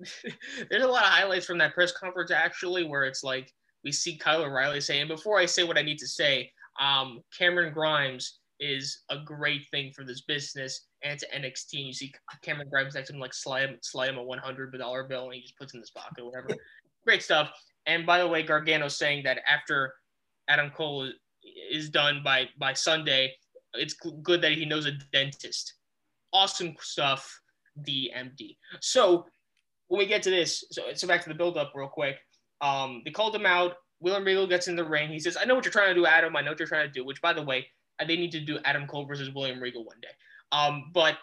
There's 0.70 0.82
a 0.82 0.88
lot 0.88 1.04
of 1.04 1.10
highlights 1.10 1.46
from 1.46 1.58
that 1.58 1.74
press 1.74 1.92
conference 1.92 2.30
actually, 2.30 2.84
where 2.84 3.04
it's 3.04 3.22
like 3.22 3.52
we 3.84 3.92
see 3.92 4.16
Kyle 4.16 4.42
O'Reilly 4.42 4.80
saying, 4.80 5.08
"Before 5.08 5.38
I 5.38 5.46
say 5.46 5.62
what 5.62 5.78
I 5.78 5.82
need 5.82 5.98
to 5.98 6.08
say, 6.08 6.50
um, 6.80 7.22
Cameron 7.36 7.72
Grimes 7.72 8.40
is 8.60 9.00
a 9.08 9.18
great 9.18 9.66
thing 9.70 9.90
for 9.92 10.04
this 10.04 10.20
business 10.20 10.86
and 11.02 11.18
to 11.18 11.26
NXT. 11.34 11.78
And 11.78 11.86
you 11.86 11.92
see 11.92 12.12
Cameron 12.42 12.68
Grimes 12.68 12.94
next 12.94 13.08
to 13.08 13.14
him 13.14 13.20
like 13.20 13.34
slide 13.34 13.78
slide 13.82 14.10
him 14.10 14.18
a 14.18 14.22
100 14.22 14.78
dollar 14.78 15.04
bill 15.04 15.24
and 15.24 15.34
he 15.34 15.40
just 15.40 15.56
puts 15.56 15.74
in 15.74 15.80
his 15.80 15.90
pocket 15.90 16.20
or 16.20 16.26
whatever. 16.26 16.48
great 17.04 17.22
stuff. 17.22 17.50
And 17.86 18.04
by 18.04 18.18
the 18.18 18.28
way, 18.28 18.42
Gargano 18.42 18.88
saying 18.88 19.24
that 19.24 19.40
after 19.48 19.94
Adam 20.50 20.70
Cole 20.70 21.10
is 21.70 21.88
done 21.88 22.20
by 22.22 22.48
by 22.58 22.74
Sunday, 22.74 23.32
it's 23.74 23.94
good 23.94 24.42
that 24.42 24.52
he 24.52 24.66
knows 24.66 24.86
a 24.86 24.92
dentist. 25.12 25.74
Awesome 26.32 26.74
stuff, 26.80 27.40
DMD. 27.82 28.56
So 28.80 29.26
when 29.88 29.98
we 29.98 30.06
get 30.06 30.22
to 30.24 30.30
this, 30.30 30.64
so, 30.70 30.82
so 30.94 31.06
back 31.08 31.22
to 31.22 31.28
the 31.28 31.34
build 31.34 31.56
up 31.56 31.72
real 31.74 31.88
quick. 31.88 32.16
Um, 32.60 33.02
they 33.04 33.10
called 33.10 33.34
him 33.34 33.46
out. 33.46 33.74
William 34.00 34.24
Regal 34.24 34.46
gets 34.46 34.68
in 34.68 34.76
the 34.76 34.84
ring. 34.84 35.08
He 35.08 35.18
says, 35.18 35.36
I 35.40 35.44
know 35.44 35.54
what 35.54 35.64
you're 35.64 35.72
trying 35.72 35.88
to 35.88 35.94
do, 35.94 36.06
Adam. 36.06 36.36
I 36.36 36.42
know 36.42 36.50
what 36.50 36.58
you're 36.58 36.68
trying 36.68 36.86
to 36.86 36.92
do, 36.92 37.04
which, 37.04 37.20
by 37.20 37.32
the 37.32 37.42
way, 37.42 37.66
uh, 38.00 38.04
they 38.04 38.16
need 38.16 38.32
to 38.32 38.40
do 38.40 38.58
Adam 38.64 38.86
Cole 38.86 39.04
versus 39.04 39.30
William 39.34 39.60
Regal 39.60 39.84
one 39.84 40.00
day. 40.00 40.08
Um, 40.52 40.90
but 40.92 41.16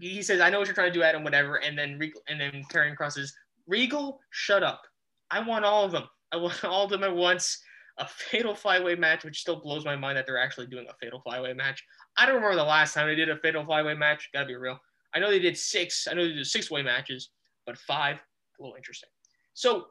he 0.00 0.22
says, 0.22 0.40
I 0.40 0.50
know 0.50 0.58
what 0.58 0.66
you're 0.66 0.74
trying 0.74 0.92
to 0.92 0.98
do, 0.98 1.02
Adam, 1.02 1.22
whatever. 1.22 1.56
And 1.56 1.78
then 1.78 1.98
Regal, 1.98 2.20
and 2.28 2.40
then 2.40 2.64
Karrion 2.70 2.96
Kross 2.96 3.12
says, 3.12 3.32
Regal, 3.66 4.20
shut 4.30 4.62
up. 4.62 4.82
I 5.30 5.40
want 5.40 5.64
all 5.64 5.84
of 5.84 5.92
them. 5.92 6.04
I 6.32 6.36
want 6.36 6.64
all 6.64 6.84
of 6.84 6.90
them 6.90 7.04
at 7.04 7.14
once. 7.14 7.62
A 7.98 8.06
fatal 8.06 8.54
five-way 8.54 8.94
match, 8.94 9.24
which 9.24 9.40
still 9.40 9.60
blows 9.60 9.84
my 9.84 9.96
mind 9.96 10.16
that 10.16 10.26
they're 10.26 10.38
actually 10.38 10.66
doing 10.66 10.86
a 10.88 10.94
fatal 11.00 11.20
five-way 11.24 11.52
match. 11.52 11.84
I 12.16 12.26
don't 12.26 12.36
remember 12.36 12.56
the 12.56 12.64
last 12.64 12.94
time 12.94 13.06
they 13.06 13.14
did 13.14 13.28
a 13.28 13.36
fatal 13.36 13.64
five-way 13.66 13.94
match. 13.94 14.30
Gotta 14.32 14.46
be 14.46 14.56
real. 14.56 14.78
I 15.14 15.18
know 15.18 15.30
they 15.30 15.38
did 15.38 15.56
six. 15.58 16.08
I 16.10 16.14
know 16.14 16.26
they 16.26 16.32
did 16.32 16.46
six 16.46 16.70
way 16.70 16.82
matches, 16.82 17.30
but 17.66 17.76
five, 17.76 18.16
a 18.16 18.62
little 18.62 18.76
interesting. 18.76 19.10
So 19.54 19.86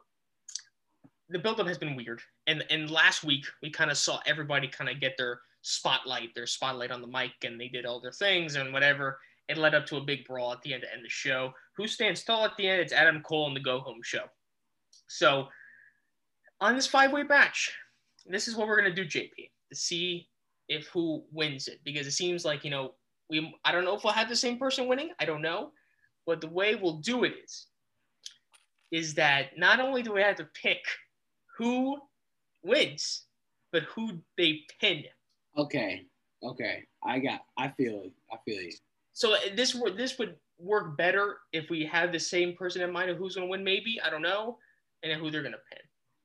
the 1.28 1.38
buildup 1.38 1.66
has 1.66 1.78
been 1.78 1.96
weird. 1.96 2.20
And 2.46 2.64
and 2.70 2.90
last 2.90 3.24
week 3.24 3.46
we 3.62 3.70
kind 3.70 3.90
of 3.90 3.96
saw 3.96 4.20
everybody 4.26 4.68
kind 4.68 4.90
of 4.90 5.00
get 5.00 5.16
their 5.16 5.40
spotlight, 5.62 6.34
their 6.34 6.46
spotlight 6.46 6.90
on 6.90 7.00
the 7.00 7.06
mic, 7.06 7.32
and 7.44 7.60
they 7.60 7.68
did 7.68 7.86
all 7.86 8.00
their 8.00 8.12
things 8.12 8.56
and 8.56 8.72
whatever. 8.72 9.18
It 9.48 9.58
led 9.58 9.74
up 9.74 9.86
to 9.86 9.96
a 9.96 10.00
big 10.00 10.24
brawl 10.24 10.52
at 10.52 10.62
the 10.62 10.74
end 10.74 10.82
to 10.82 10.92
end 10.92 11.04
the 11.04 11.08
show. 11.08 11.52
Who 11.76 11.86
stands 11.86 12.22
tall 12.24 12.44
at 12.44 12.56
the 12.56 12.68
end? 12.68 12.80
It's 12.80 12.92
Adam 12.92 13.22
Cole 13.22 13.46
and 13.46 13.56
the 13.56 13.60
Go 13.60 13.80
Home 13.80 14.00
Show. 14.02 14.24
So 15.08 15.48
on 16.60 16.74
this 16.74 16.86
five 16.86 17.12
way 17.12 17.22
match, 17.22 17.72
this 18.26 18.48
is 18.48 18.56
what 18.56 18.68
we're 18.68 18.76
gonna 18.76 18.94
do, 18.94 19.04
JP, 19.04 19.30
to 19.70 19.76
see 19.76 20.28
if 20.68 20.86
who 20.88 21.24
wins 21.32 21.68
it 21.68 21.80
because 21.84 22.06
it 22.06 22.12
seems 22.12 22.44
like 22.44 22.64
you 22.64 22.70
know 22.70 22.94
we 23.28 23.54
I 23.64 23.72
don't 23.72 23.84
know 23.84 23.96
if 23.96 24.04
we'll 24.04 24.12
have 24.12 24.28
the 24.28 24.36
same 24.36 24.58
person 24.58 24.88
winning. 24.88 25.10
I 25.18 25.24
don't 25.24 25.42
know, 25.42 25.72
but 26.26 26.40
the 26.40 26.48
way 26.48 26.74
we'll 26.74 26.98
do 26.98 27.24
it 27.24 27.34
is 27.44 27.66
is 28.92 29.14
that 29.14 29.56
not 29.56 29.80
only 29.80 30.02
do 30.02 30.12
we 30.12 30.20
have 30.20 30.36
to 30.36 30.48
pick 30.60 30.80
who 31.56 31.96
wins, 32.62 33.24
but 33.72 33.84
who 33.84 34.18
they 34.36 34.60
pin. 34.80 35.04
Okay, 35.56 36.04
okay, 36.42 36.84
I 37.02 37.18
got, 37.18 37.40
I 37.56 37.68
feel 37.68 38.02
it, 38.04 38.12
I 38.30 38.36
feel 38.44 38.60
you. 38.60 38.72
So 39.14 39.34
uh, 39.34 39.38
this 39.56 39.74
would 39.74 39.96
this 39.96 40.18
would 40.18 40.36
work 40.58 40.96
better 40.96 41.38
if 41.52 41.68
we 41.70 41.84
have 41.86 42.12
the 42.12 42.20
same 42.20 42.54
person 42.54 42.82
in 42.82 42.92
mind 42.92 43.10
of 43.10 43.16
who's 43.16 43.34
gonna 43.34 43.46
win. 43.46 43.64
Maybe 43.64 43.98
I 44.04 44.10
don't 44.10 44.22
know, 44.22 44.58
and 45.02 45.12
who 45.20 45.30
they're 45.30 45.42
gonna 45.42 45.56
pin. 45.70 45.80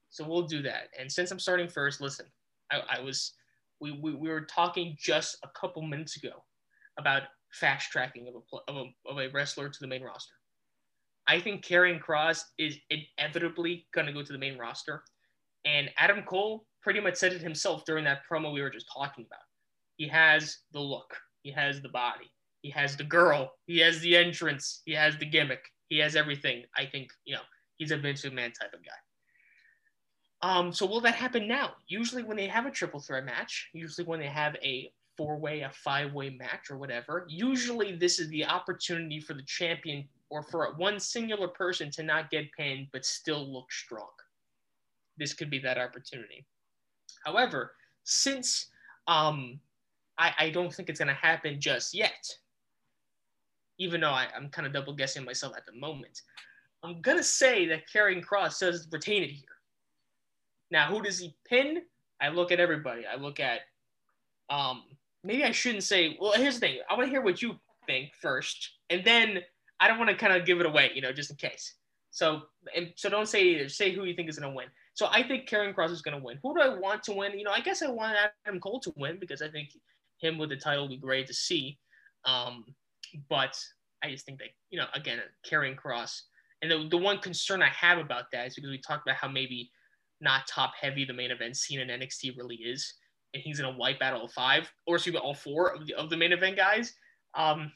So 0.09 0.27
we'll 0.27 0.43
do 0.43 0.61
that. 0.63 0.89
And 0.99 1.11
since 1.11 1.31
I'm 1.31 1.39
starting 1.39 1.67
first, 1.67 2.01
listen, 2.01 2.25
I, 2.71 2.81
I 2.97 3.01
was 3.01 3.33
we, 3.79 3.91
we, 3.91 4.15
we 4.15 4.29
were 4.29 4.41
talking 4.41 4.95
just 4.99 5.37
a 5.43 5.49
couple 5.59 5.81
minutes 5.81 6.17
ago 6.17 6.43
about 6.97 7.23
fast 7.51 7.91
tracking 7.91 8.27
of 8.27 8.35
a, 8.35 8.71
of 8.71 8.75
a, 8.77 9.09
of 9.09 9.17
a 9.19 9.31
wrestler 9.31 9.69
to 9.69 9.79
the 9.79 9.87
main 9.87 10.03
roster. 10.03 10.33
I 11.27 11.39
think 11.39 11.65
Karrion 11.65 12.01
Kross 12.01 12.41
is 12.57 12.77
inevitably 12.89 13.85
going 13.93 14.07
to 14.07 14.13
go 14.13 14.23
to 14.23 14.31
the 14.31 14.39
main 14.39 14.57
roster. 14.57 15.03
And 15.65 15.89
Adam 15.97 16.23
Cole 16.23 16.65
pretty 16.81 16.99
much 17.01 17.15
said 17.15 17.33
it 17.33 17.41
himself 17.41 17.83
during 17.85 18.05
that 18.05 18.21
promo 18.29 18.53
we 18.53 18.61
were 18.61 18.69
just 18.69 18.87
talking 18.93 19.25
about. 19.27 19.41
He 19.97 20.07
has 20.07 20.59
the 20.71 20.79
look, 20.79 21.17
he 21.43 21.51
has 21.51 21.81
the 21.81 21.89
body, 21.89 22.31
he 22.61 22.69
has 22.71 22.95
the 22.95 23.03
girl, 23.03 23.51
he 23.65 23.79
has 23.79 23.99
the 23.99 24.15
entrance, 24.15 24.81
he 24.85 24.93
has 24.93 25.17
the 25.17 25.25
gimmick, 25.25 25.65
he 25.89 25.97
has 25.99 26.15
everything. 26.15 26.63
I 26.75 26.85
think, 26.85 27.11
you 27.25 27.35
know, 27.35 27.41
he's 27.77 27.91
a 27.91 27.97
Vince 27.97 28.21
McMahon 28.23 28.53
type 28.53 28.73
of 28.73 28.85
guy. 28.85 28.91
Um, 30.41 30.71
so 30.71 30.85
will 30.85 31.01
that 31.01 31.15
happen 31.15 31.47
now? 31.47 31.71
Usually 31.87 32.23
when 32.23 32.37
they 32.37 32.47
have 32.47 32.65
a 32.65 32.71
triple 32.71 32.99
threat 32.99 33.25
match, 33.25 33.69
usually 33.73 34.05
when 34.05 34.19
they 34.19 34.27
have 34.27 34.55
a 34.63 34.91
four-way, 35.17 35.61
a 35.61 35.71
five-way 35.71 36.29
match 36.29 36.69
or 36.69 36.77
whatever, 36.77 37.25
usually 37.27 37.95
this 37.95 38.19
is 38.19 38.29
the 38.29 38.45
opportunity 38.45 39.19
for 39.19 39.33
the 39.33 39.41
champion 39.43 40.07
or 40.29 40.43
for 40.43 40.73
one 40.77 40.99
singular 40.99 41.47
person 41.47 41.89
to 41.89 42.03
not 42.03 42.29
get 42.29 42.51
pinned 42.51 42.87
but 42.91 43.03
still 43.03 43.51
look 43.51 43.71
strong. 43.71 44.09
This 45.17 45.33
could 45.33 45.49
be 45.49 45.59
that 45.59 45.79
opportunity. 45.79 46.45
However, 47.25 47.73
since 48.03 48.67
um, 49.07 49.59
I, 50.19 50.33
I 50.37 50.49
don't 50.51 50.71
think 50.71 50.89
it's 50.89 50.99
going 50.99 51.07
to 51.07 51.13
happen 51.15 51.59
just 51.59 51.95
yet, 51.95 52.29
even 53.79 54.01
though 54.01 54.11
I, 54.11 54.27
I'm 54.35 54.49
kind 54.49 54.67
of 54.67 54.73
double 54.73 54.93
guessing 54.93 55.25
myself 55.25 55.55
at 55.57 55.65
the 55.65 55.73
moment, 55.73 56.21
I'm 56.83 57.01
going 57.01 57.17
to 57.17 57.23
say 57.23 57.65
that 57.67 57.89
Karrion 57.91 58.23
Kross 58.23 58.59
does 58.59 58.87
retain 58.91 59.23
it 59.23 59.31
here. 59.31 59.56
Now, 60.71 60.87
who 60.87 61.01
does 61.01 61.19
he 61.19 61.35
pin? 61.47 61.81
I 62.21 62.29
look 62.29 62.51
at 62.51 62.59
everybody. 62.59 63.03
I 63.05 63.15
look 63.15 63.39
at, 63.39 63.61
um, 64.49 64.83
maybe 65.23 65.43
I 65.43 65.51
shouldn't 65.51 65.83
say, 65.83 66.17
well, 66.19 66.33
here's 66.33 66.55
the 66.55 66.61
thing. 66.61 66.79
I 66.89 66.95
want 66.95 67.05
to 67.05 67.11
hear 67.11 67.21
what 67.21 67.41
you 67.41 67.55
think 67.85 68.11
first, 68.21 68.71
and 68.89 69.03
then 69.03 69.39
I 69.79 69.87
don't 69.87 69.99
want 69.99 70.09
to 70.09 70.15
kind 70.15 70.33
of 70.33 70.45
give 70.45 70.59
it 70.59 70.65
away, 70.65 70.91
you 70.95 71.01
know, 71.01 71.11
just 71.11 71.29
in 71.29 71.37
case. 71.37 71.75
So, 72.11 72.43
and 72.75 72.91
so 72.95 73.09
don't 73.09 73.27
say 73.27 73.43
either. 73.43 73.69
Say 73.69 73.91
who 73.91 74.03
you 74.05 74.15
think 74.15 74.29
is 74.29 74.39
going 74.39 74.51
to 74.51 74.55
win. 74.55 74.67
So 74.95 75.07
I 75.11 75.21
think 75.21 75.47
Karrion 75.47 75.75
Kross 75.75 75.91
is 75.91 76.01
going 76.01 76.17
to 76.17 76.23
win. 76.23 76.39
Who 76.41 76.55
do 76.55 76.61
I 76.61 76.69
want 76.69 77.03
to 77.03 77.13
win? 77.13 77.37
You 77.37 77.43
know, 77.43 77.51
I 77.51 77.61
guess 77.61 77.83
I 77.83 77.89
want 77.89 78.17
Adam 78.47 78.59
Cole 78.59 78.79
to 78.79 78.93
win 78.97 79.17
because 79.19 79.43
I 79.43 79.49
think 79.49 79.69
him 80.19 80.39
with 80.39 80.49
the 80.49 80.55
title 80.55 80.85
would 80.85 80.89
be 80.89 80.97
great 80.97 81.27
to 81.27 81.33
see. 81.33 81.77
Um, 82.25 82.65
but 83.29 83.55
I 84.03 84.09
just 84.09 84.25
think 84.25 84.39
that, 84.39 84.47
you 84.71 84.79
know, 84.79 84.87
again, 84.95 85.19
Karrion 85.47 85.75
Kross. 85.75 86.21
And 86.63 86.71
the, 86.71 86.87
the 86.89 86.97
one 86.97 87.19
concern 87.19 87.61
I 87.61 87.69
have 87.69 87.99
about 87.99 88.31
that 88.31 88.47
is 88.47 88.55
because 88.55 88.71
we 88.71 88.79
talked 88.79 89.07
about 89.07 89.17
how 89.17 89.27
maybe 89.27 89.69
not 90.21 90.47
top 90.47 90.73
heavy 90.79 91.05
the 91.05 91.13
main 91.13 91.31
event 91.31 91.55
scene 91.55 91.79
in 91.79 91.87
NXT 91.87 92.37
really 92.37 92.55
is, 92.55 92.93
and 93.33 93.43
he's 93.43 93.59
gonna 93.59 93.77
wipe 93.77 94.01
out 94.01 94.13
all 94.13 94.27
five 94.27 94.71
or 94.85 94.95
excuse 94.95 95.13
me, 95.13 95.19
all 95.19 95.33
four 95.33 95.73
of 95.73 95.85
the 95.85 95.93
of 95.95 96.09
the 96.09 96.17
main 96.17 96.31
event 96.31 96.55
guys. 96.55 96.93
Um, 97.35 97.71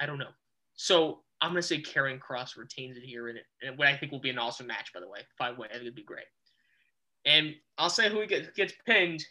I 0.00 0.06
don't 0.06 0.18
know. 0.18 0.30
So 0.74 1.22
I'm 1.40 1.50
gonna 1.50 1.62
say 1.62 1.80
Karrion 1.80 2.18
Kross 2.18 2.56
retains 2.56 2.96
it 2.96 3.02
here, 3.02 3.28
and, 3.28 3.38
and 3.62 3.78
what 3.78 3.88
I 3.88 3.96
think 3.96 4.12
will 4.12 4.20
be 4.20 4.30
an 4.30 4.38
awesome 4.38 4.66
match, 4.66 4.92
by 4.92 5.00
the 5.00 5.08
way, 5.08 5.20
five 5.36 5.58
way. 5.58 5.68
I 5.68 5.74
think 5.74 5.82
it'd 5.82 5.94
be 5.94 6.02
great. 6.02 6.26
And 7.24 7.54
I'll 7.76 7.90
say 7.90 8.10
who 8.10 8.26
gets 8.26 8.48
gets 8.50 8.72
pinned. 8.86 9.24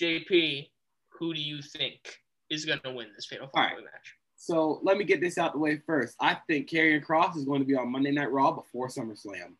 JP, 0.00 0.70
who 1.10 1.34
do 1.34 1.40
you 1.40 1.60
think 1.60 2.20
is 2.48 2.64
gonna 2.64 2.94
win 2.94 3.08
this 3.14 3.26
fatal 3.26 3.48
five 3.48 3.70
way 3.70 3.76
right. 3.76 3.84
match? 3.84 4.14
So 4.40 4.80
let 4.82 4.96
me 4.96 5.04
get 5.04 5.20
this 5.20 5.36
out 5.36 5.52
the 5.52 5.58
way 5.58 5.76
first. 5.86 6.16
I 6.18 6.38
think 6.46 6.70
Karrion 6.70 7.04
Kross 7.04 7.36
is 7.36 7.44
going 7.44 7.60
to 7.60 7.66
be 7.66 7.76
on 7.76 7.92
Monday 7.92 8.10
Night 8.10 8.32
Raw 8.32 8.52
before 8.52 8.88
SummerSlam. 8.88 9.52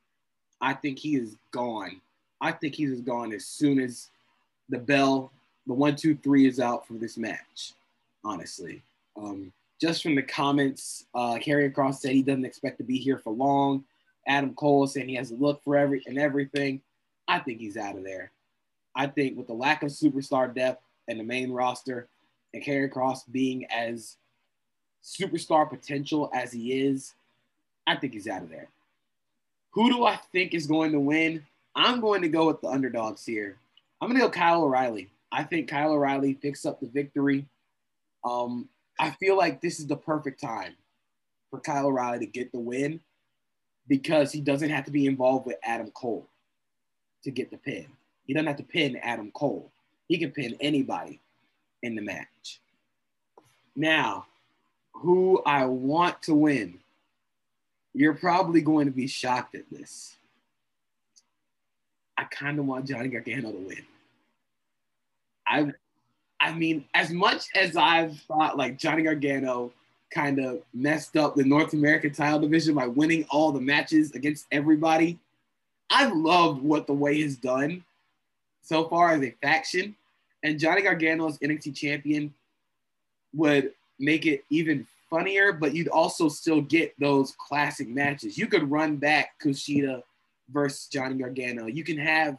I 0.60 0.74
think 0.74 0.98
he 0.98 1.16
is 1.16 1.36
gone. 1.50 2.00
I 2.40 2.52
think 2.52 2.74
he 2.74 2.84
is 2.84 3.00
gone 3.00 3.32
as 3.32 3.46
soon 3.46 3.80
as 3.80 4.08
the 4.68 4.78
bell, 4.78 5.32
the 5.66 5.74
one, 5.74 5.96
two, 5.96 6.16
three 6.16 6.46
is 6.46 6.60
out 6.60 6.86
for 6.86 6.94
this 6.94 7.16
match. 7.16 7.72
Honestly, 8.24 8.82
um, 9.16 9.52
just 9.80 10.02
from 10.02 10.14
the 10.14 10.22
comments, 10.22 11.06
uh, 11.14 11.34
Karrion 11.34 11.72
Kross 11.72 11.96
said 11.96 12.12
he 12.12 12.22
doesn't 12.22 12.44
expect 12.44 12.78
to 12.78 12.84
be 12.84 12.98
here 12.98 13.18
for 13.18 13.32
long. 13.32 13.84
Adam 14.26 14.54
Cole 14.54 14.86
saying 14.86 15.08
he 15.08 15.14
has 15.14 15.30
a 15.30 15.36
look 15.36 15.62
for 15.64 15.76
every 15.76 16.02
and 16.06 16.18
everything. 16.18 16.82
I 17.26 17.38
think 17.38 17.60
he's 17.60 17.76
out 17.76 17.96
of 17.96 18.04
there. 18.04 18.30
I 18.94 19.06
think 19.06 19.38
with 19.38 19.46
the 19.46 19.54
lack 19.54 19.82
of 19.82 19.90
superstar 19.90 20.54
depth 20.54 20.82
and 21.08 21.18
the 21.18 21.24
main 21.24 21.50
roster, 21.50 22.08
and 22.52 22.62
Karrion 22.62 22.90
Kross 22.90 23.20
being 23.30 23.64
as 23.66 24.16
superstar 25.02 25.68
potential 25.68 26.30
as 26.34 26.52
he 26.52 26.82
is, 26.82 27.14
I 27.86 27.96
think 27.96 28.12
he's 28.12 28.28
out 28.28 28.42
of 28.42 28.50
there. 28.50 28.68
Who 29.72 29.90
do 29.90 30.04
I 30.04 30.16
think 30.32 30.54
is 30.54 30.66
going 30.66 30.92
to 30.92 31.00
win? 31.00 31.44
I'm 31.74 32.00
going 32.00 32.22
to 32.22 32.28
go 32.28 32.46
with 32.46 32.60
the 32.60 32.68
underdogs 32.68 33.24
here. 33.24 33.56
I'm 34.00 34.08
going 34.08 34.20
to 34.20 34.26
go 34.26 34.30
Kyle 34.30 34.64
O'Reilly. 34.64 35.10
I 35.30 35.44
think 35.44 35.68
Kyle 35.68 35.92
O'Reilly 35.92 36.34
picks 36.34 36.66
up 36.66 36.80
the 36.80 36.88
victory. 36.88 37.46
Um, 38.24 38.68
I 38.98 39.10
feel 39.10 39.36
like 39.36 39.60
this 39.60 39.78
is 39.78 39.86
the 39.86 39.96
perfect 39.96 40.40
time 40.40 40.74
for 41.50 41.60
Kyle 41.60 41.86
O'Reilly 41.86 42.20
to 42.20 42.26
get 42.26 42.52
the 42.52 42.58
win 42.58 43.00
because 43.88 44.32
he 44.32 44.40
doesn't 44.40 44.70
have 44.70 44.84
to 44.84 44.90
be 44.90 45.06
involved 45.06 45.46
with 45.46 45.56
Adam 45.62 45.90
Cole 45.92 46.26
to 47.24 47.30
get 47.30 47.50
the 47.50 47.56
pin. 47.56 47.86
He 48.26 48.34
doesn't 48.34 48.46
have 48.46 48.56
to 48.56 48.62
pin 48.62 48.96
Adam 48.96 49.30
Cole. 49.32 49.70
He 50.08 50.18
can 50.18 50.30
pin 50.32 50.56
anybody 50.60 51.20
in 51.82 51.94
the 51.94 52.02
match. 52.02 52.60
Now, 53.76 54.26
who 54.92 55.42
I 55.46 55.64
want 55.66 56.22
to 56.22 56.34
win 56.34 56.78
you're 57.94 58.14
probably 58.14 58.60
going 58.60 58.86
to 58.86 58.92
be 58.92 59.06
shocked 59.06 59.54
at 59.54 59.64
this. 59.70 60.16
I 62.16 62.24
kind 62.24 62.58
of 62.58 62.66
want 62.66 62.86
Johnny 62.86 63.08
Gargano 63.08 63.50
to 63.52 63.58
win. 63.58 63.86
I, 65.46 65.72
I 66.40 66.52
mean, 66.52 66.84
as 66.94 67.10
much 67.10 67.46
as 67.54 67.76
I've 67.76 68.18
thought 68.20 68.56
like 68.56 68.78
Johnny 68.78 69.02
Gargano 69.02 69.72
kind 70.12 70.38
of 70.38 70.62
messed 70.74 71.16
up 71.16 71.34
the 71.34 71.44
North 71.44 71.72
American 71.72 72.12
title 72.12 72.40
division 72.40 72.74
by 72.74 72.86
winning 72.86 73.24
all 73.30 73.52
the 73.52 73.60
matches 73.60 74.12
against 74.12 74.46
everybody, 74.52 75.18
I've 75.88 76.12
loved 76.12 76.62
what 76.62 76.86
the 76.86 76.92
way 76.92 77.20
has 77.22 77.36
done 77.36 77.84
so 78.62 78.88
far 78.88 79.12
as 79.12 79.22
a 79.22 79.34
faction. 79.42 79.96
And 80.42 80.58
Johnny 80.58 80.82
Gargano 80.82 81.28
as 81.28 81.38
NXT 81.38 81.74
champion 81.74 82.32
would 83.34 83.72
make 83.98 84.26
it 84.26 84.44
even 84.50 84.86
funnier, 85.10 85.52
but 85.52 85.74
you'd 85.74 85.88
also 85.88 86.28
still 86.28 86.60
get 86.60 86.94
those 86.98 87.34
classic 87.36 87.88
matches. 87.88 88.38
You 88.38 88.46
could 88.46 88.70
run 88.70 88.96
back 88.96 89.32
Kushida 89.42 90.02
versus 90.50 90.86
Johnny 90.86 91.16
Gargano. 91.16 91.66
You 91.66 91.84
can 91.84 91.98
have 91.98 92.38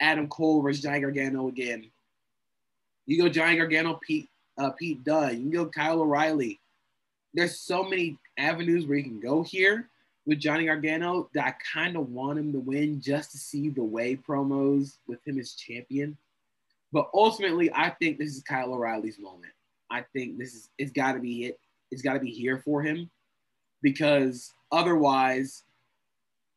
Adam 0.00 0.28
Cole 0.28 0.62
versus 0.62 0.82
Johnny 0.82 1.00
Gargano 1.00 1.48
again. 1.48 1.90
You 3.06 3.20
go 3.20 3.28
Johnny 3.28 3.56
Gargano, 3.56 3.98
Pete 4.06 4.28
uh, 4.58 4.70
Pete 4.70 5.02
Dunne. 5.04 5.36
You 5.36 5.40
can 5.40 5.50
go 5.50 5.66
Kyle 5.66 6.00
O'Reilly. 6.00 6.60
There's 7.34 7.58
so 7.58 7.82
many 7.82 8.18
avenues 8.38 8.86
where 8.86 8.98
you 8.98 9.04
can 9.04 9.20
go 9.20 9.42
here 9.42 9.88
with 10.26 10.38
Johnny 10.38 10.66
Gargano 10.66 11.28
that 11.34 11.46
I 11.46 11.54
kind 11.72 11.96
of 11.96 12.10
want 12.10 12.38
him 12.38 12.52
to 12.52 12.60
win 12.60 13.00
just 13.00 13.32
to 13.32 13.38
see 13.38 13.70
the 13.70 13.82
way 13.82 14.16
promos 14.16 14.98
with 15.08 15.26
him 15.26 15.38
as 15.38 15.52
champion. 15.52 16.16
But 16.92 17.08
ultimately, 17.14 17.72
I 17.74 17.90
think 17.90 18.18
this 18.18 18.36
is 18.36 18.42
Kyle 18.42 18.74
O'Reilly's 18.74 19.18
moment. 19.18 19.52
I 19.90 20.04
think 20.12 20.38
this 20.38 20.54
is 20.54 20.68
it's 20.78 20.92
got 20.92 21.12
to 21.12 21.20
be 21.20 21.46
it 21.46 21.58
it's 21.92 22.02
got 22.02 22.14
to 22.14 22.20
be 22.20 22.30
here 22.30 22.58
for 22.58 22.82
him 22.82 23.10
because 23.82 24.54
otherwise, 24.72 25.64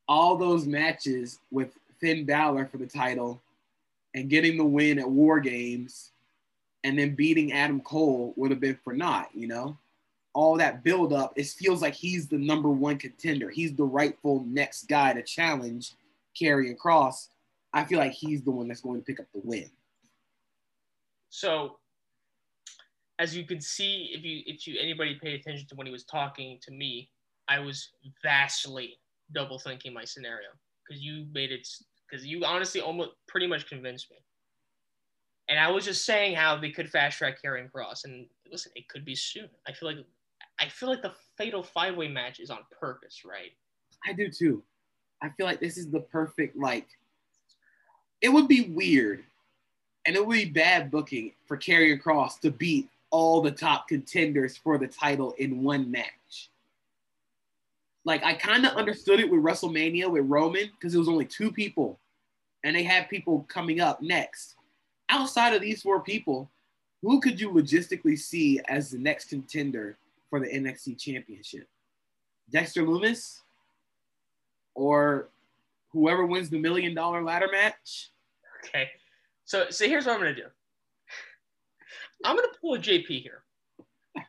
all 0.07 0.37
those 0.37 0.65
matches 0.65 1.39
with 1.51 1.77
Finn 1.99 2.25
Balor 2.25 2.67
for 2.67 2.77
the 2.77 2.87
title 2.87 3.41
and 4.13 4.29
getting 4.29 4.57
the 4.57 4.65
win 4.65 4.97
at 4.97 5.09
War 5.09 5.39
Games 5.39 6.11
and 6.83 6.97
then 6.97 7.15
beating 7.15 7.51
Adam 7.51 7.81
Cole 7.81 8.33
would 8.37 8.51
have 8.51 8.59
been 8.59 8.77
for 8.83 8.93
naught, 8.93 9.29
you 9.33 9.47
know? 9.47 9.77
All 10.33 10.57
that 10.57 10.83
build 10.83 11.13
up, 11.13 11.33
it 11.35 11.47
feels 11.47 11.81
like 11.81 11.95
he's 11.95 12.27
the 12.27 12.37
number 12.37 12.69
one 12.69 12.97
contender. 12.97 13.49
He's 13.49 13.73
the 13.73 13.83
rightful 13.83 14.45
next 14.47 14.87
guy 14.87 15.13
to 15.13 15.23
challenge 15.23 15.93
Karrion 16.39 16.77
Kross. 16.77 17.29
I 17.73 17.85
feel 17.85 17.99
like 17.99 18.11
he's 18.11 18.43
the 18.43 18.51
one 18.51 18.67
that's 18.67 18.81
going 18.81 18.99
to 18.99 19.05
pick 19.05 19.19
up 19.19 19.25
the 19.33 19.41
win. 19.43 19.69
So 21.29 21.77
as 23.19 23.35
you 23.35 23.45
can 23.45 23.61
see, 23.61 24.11
if 24.13 24.23
you 24.23 24.41
if 24.45 24.67
you 24.67 24.77
anybody 24.79 25.17
paid 25.21 25.39
attention 25.39 25.67
to 25.67 25.75
when 25.75 25.87
he 25.87 25.93
was 25.93 26.03
talking 26.03 26.59
to 26.61 26.71
me, 26.71 27.09
I 27.47 27.59
was 27.59 27.89
vastly 28.23 28.97
double 29.33 29.59
thinking 29.59 29.93
my 29.93 30.03
scenario 30.03 30.49
because 30.87 31.01
you 31.01 31.25
made 31.33 31.51
it 31.51 31.67
because 32.09 32.25
you 32.25 32.43
honestly 32.43 32.81
almost 32.81 33.11
pretty 33.27 33.47
much 33.47 33.67
convinced 33.67 34.11
me. 34.11 34.17
And 35.47 35.59
I 35.59 35.69
was 35.69 35.85
just 35.85 36.05
saying 36.05 36.35
how 36.35 36.57
they 36.57 36.71
could 36.71 36.89
fast 36.89 37.19
track 37.19 37.37
Karrion 37.43 37.71
Kross, 37.71 38.03
and 38.03 38.25
listen, 38.51 38.71
it 38.75 38.87
could 38.89 39.05
be 39.05 39.15
soon. 39.15 39.49
I 39.67 39.71
feel 39.71 39.89
like 39.89 40.05
I 40.59 40.67
feel 40.67 40.89
like 40.89 41.01
the 41.01 41.13
fatal 41.37 41.63
five 41.63 41.95
way 41.95 42.07
match 42.07 42.39
is 42.39 42.49
on 42.49 42.59
purpose, 42.77 43.23
right? 43.23 43.51
I 44.05 44.13
do 44.13 44.29
too. 44.29 44.63
I 45.21 45.29
feel 45.29 45.45
like 45.45 45.59
this 45.59 45.77
is 45.77 45.89
the 45.89 46.01
perfect 46.01 46.57
like. 46.57 46.87
It 48.21 48.29
would 48.29 48.47
be 48.47 48.69
weird, 48.69 49.23
and 50.05 50.15
it 50.15 50.25
would 50.25 50.33
be 50.33 50.45
bad 50.45 50.91
booking 50.91 51.33
for 51.45 51.57
Karrion 51.57 52.01
Kross 52.01 52.39
to 52.41 52.51
beat 52.51 52.89
all 53.15 53.39
the 53.39 53.49
top 53.49 53.87
contenders 53.87 54.57
for 54.57 54.77
the 54.77 54.87
title 54.87 55.31
in 55.37 55.63
one 55.63 55.89
match. 55.89 56.49
Like 58.03 58.25
I 58.25 58.33
kind 58.33 58.65
of 58.65 58.73
understood 58.73 59.21
it 59.21 59.31
with 59.31 59.41
WrestleMania 59.41 60.11
with 60.11 60.25
Roman 60.25 60.69
because 60.71 60.93
it 60.93 60.97
was 60.97 61.07
only 61.07 61.23
two 61.23 61.49
people, 61.49 61.97
and 62.65 62.75
they 62.75 62.83
had 62.83 63.09
people 63.09 63.45
coming 63.47 63.79
up 63.79 64.01
next. 64.01 64.55
Outside 65.07 65.53
of 65.53 65.61
these 65.61 65.81
four 65.81 66.01
people, 66.01 66.51
who 67.01 67.21
could 67.21 67.39
you 67.39 67.51
logistically 67.51 68.19
see 68.19 68.59
as 68.67 68.91
the 68.91 68.97
next 68.97 69.29
contender 69.29 69.97
for 70.29 70.41
the 70.41 70.47
NXT 70.47 70.99
Championship? 70.99 71.69
Dexter 72.49 72.83
Lumis, 72.83 73.39
or 74.73 75.29
whoever 75.93 76.25
wins 76.25 76.49
the 76.49 76.59
million 76.59 76.93
dollar 76.93 77.23
ladder 77.23 77.47
match? 77.49 78.09
Okay, 78.65 78.89
so 79.45 79.67
so 79.69 79.87
here's 79.87 80.05
what 80.05 80.15
I'm 80.15 80.19
gonna 80.19 80.35
do. 80.35 80.47
I'm 82.23 82.35
gonna 82.35 82.47
pull 82.61 82.75
a 82.75 82.79
JP 82.79 83.07
here 83.07 83.43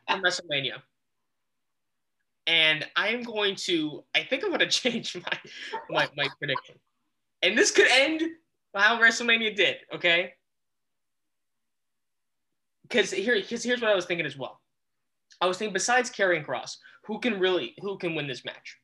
from 0.07 0.21
WrestleMania 0.21 0.81
and 2.47 2.85
I'm 2.95 3.23
going 3.23 3.55
to. 3.65 4.03
I 4.15 4.23
think 4.23 4.43
I'm 4.43 4.57
to 4.57 4.67
change 4.67 5.15
my, 5.15 5.39
my 5.89 6.09
my 6.15 6.27
prediction, 6.39 6.75
and 7.43 7.57
this 7.57 7.71
could 7.71 7.87
end 7.91 8.23
how 8.73 8.99
WrestleMania 8.99 9.55
did. 9.55 9.77
Okay, 9.93 10.33
because 12.83 13.11
here, 13.11 13.35
because 13.35 13.63
here's 13.63 13.81
what 13.81 13.91
I 13.91 13.95
was 13.95 14.05
thinking 14.05 14.25
as 14.25 14.37
well. 14.37 14.61
I 15.41 15.45
was 15.45 15.57
thinking 15.57 15.73
besides 15.73 16.09
Karrion 16.09 16.45
Kross, 16.45 16.77
who 17.05 17.19
can 17.19 17.39
really 17.39 17.75
who 17.81 17.97
can 17.97 18.15
win 18.15 18.27
this 18.27 18.45
match? 18.45 18.77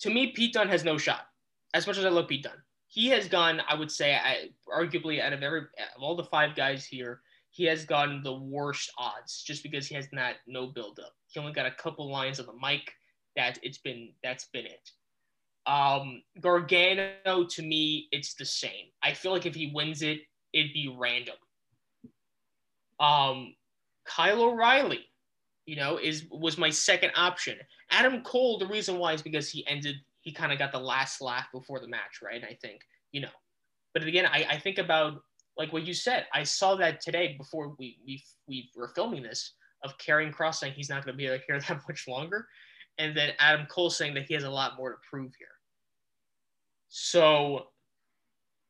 To 0.00 0.10
me, 0.10 0.32
Pete 0.32 0.54
Dunne 0.54 0.68
has 0.68 0.84
no 0.84 0.98
shot. 0.98 1.26
As 1.74 1.86
much 1.86 1.98
as 1.98 2.04
I 2.04 2.08
love 2.08 2.28
Pete 2.28 2.42
Dunne, 2.42 2.62
he 2.88 3.08
has 3.08 3.28
gone. 3.28 3.60
I 3.68 3.74
would 3.74 3.90
say, 3.90 4.14
I, 4.14 4.48
arguably 4.68 5.20
out 5.20 5.32
of 5.34 5.42
every 5.42 5.60
of 5.60 6.02
all 6.02 6.16
the 6.16 6.24
five 6.24 6.54
guys 6.54 6.84
here, 6.86 7.20
he 7.56 7.64
has 7.64 7.86
gotten 7.86 8.22
the 8.22 8.34
worst 8.34 8.92
odds 8.98 9.42
just 9.42 9.62
because 9.62 9.86
he 9.86 9.94
has 9.94 10.06
not 10.12 10.34
no 10.46 10.66
build 10.66 11.00
up. 11.02 11.14
He 11.28 11.40
only 11.40 11.54
got 11.54 11.64
a 11.64 11.70
couple 11.70 12.10
lines 12.10 12.38
on 12.38 12.44
the 12.44 12.52
mic. 12.52 12.92
That 13.34 13.58
it's 13.62 13.78
been 13.78 14.10
that's 14.22 14.48
been 14.52 14.66
it. 14.66 14.90
Um, 15.66 16.22
Gargano 16.38 17.46
to 17.48 17.62
me, 17.62 18.08
it's 18.12 18.34
the 18.34 18.44
same. 18.44 18.90
I 19.02 19.14
feel 19.14 19.32
like 19.32 19.46
if 19.46 19.54
he 19.54 19.72
wins 19.74 20.02
it, 20.02 20.18
it'd 20.52 20.74
be 20.74 20.94
random. 20.98 21.36
Um, 23.00 23.54
Kyle 24.04 24.42
O'Reilly, 24.42 25.06
you 25.64 25.76
know, 25.76 25.96
is 25.96 26.26
was 26.30 26.58
my 26.58 26.68
second 26.68 27.12
option. 27.16 27.56
Adam 27.90 28.22
Cole, 28.22 28.58
the 28.58 28.66
reason 28.66 28.98
why 28.98 29.14
is 29.14 29.22
because 29.22 29.50
he 29.50 29.66
ended, 29.66 29.96
he 30.20 30.30
kind 30.30 30.52
of 30.52 30.58
got 30.58 30.72
the 30.72 30.78
last 30.78 31.22
laugh 31.22 31.46
before 31.54 31.80
the 31.80 31.88
match, 31.88 32.20
right? 32.22 32.44
I 32.44 32.58
think, 32.60 32.82
you 33.12 33.22
know. 33.22 33.36
But 33.94 34.02
again, 34.02 34.26
I, 34.26 34.46
I 34.50 34.58
think 34.58 34.76
about 34.76 35.22
like 35.56 35.72
what 35.72 35.86
you 35.86 35.94
said. 35.94 36.26
I 36.32 36.42
saw 36.42 36.74
that 36.76 37.00
today 37.00 37.34
before 37.38 37.74
we 37.78 37.98
we 38.06 38.22
we 38.46 38.70
were 38.76 38.88
filming 38.88 39.22
this 39.22 39.54
of 39.82 39.96
Karrion 39.98 40.34
Kross 40.34 40.56
saying 40.56 40.74
he's 40.74 40.88
not 40.88 41.04
going 41.04 41.14
to 41.14 41.18
be 41.18 41.24
here 41.24 41.60
that 41.68 41.80
much 41.88 42.06
longer, 42.08 42.46
and 42.98 43.16
then 43.16 43.32
Adam 43.38 43.66
Cole 43.66 43.90
saying 43.90 44.14
that 44.14 44.24
he 44.24 44.34
has 44.34 44.44
a 44.44 44.50
lot 44.50 44.76
more 44.76 44.90
to 44.90 44.96
prove 45.08 45.32
here. 45.38 45.48
So, 46.88 47.68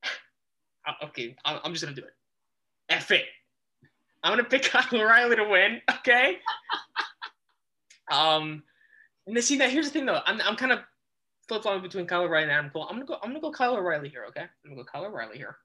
okay, 1.05 1.37
I'm 1.44 1.72
just 1.72 1.85
going 1.85 1.94
to 1.94 2.01
do 2.01 2.07
it. 2.07 2.14
F 2.88 3.11
it. 3.11 3.25
I'm 4.22 4.33
going 4.33 4.44
to 4.44 4.51
pick 4.51 4.62
Kyle 4.70 5.01
O'Reilly 5.01 5.37
to 5.37 5.44
win, 5.44 5.81
okay? 5.99 6.38
um, 8.11 8.62
and 9.27 9.44
see 9.44 9.59
that 9.59 9.70
here's 9.70 9.87
the 9.87 9.92
thing 9.92 10.07
though. 10.07 10.20
I'm, 10.25 10.40
I'm 10.40 10.57
kind 10.57 10.72
of 10.72 10.81
flip 11.49 11.62
flopping 11.62 11.83
between 11.83 12.07
Kyle 12.07 12.22
O'Reilly 12.22 12.44
and 12.44 12.53
Adam 12.53 12.70
Cole. 12.70 12.87
I'm 12.88 12.96
gonna 12.96 13.07
go. 13.07 13.18
I'm 13.22 13.31
gonna 13.31 13.40
go 13.40 13.51
Kyle 13.51 13.77
O'Reilly 13.77 14.09
here. 14.09 14.25
Okay, 14.29 14.42
I'm 14.42 14.70
gonna 14.70 14.77
go 14.77 14.85
Kyle 14.85 15.05
O'Reilly 15.05 15.37
here. 15.37 15.57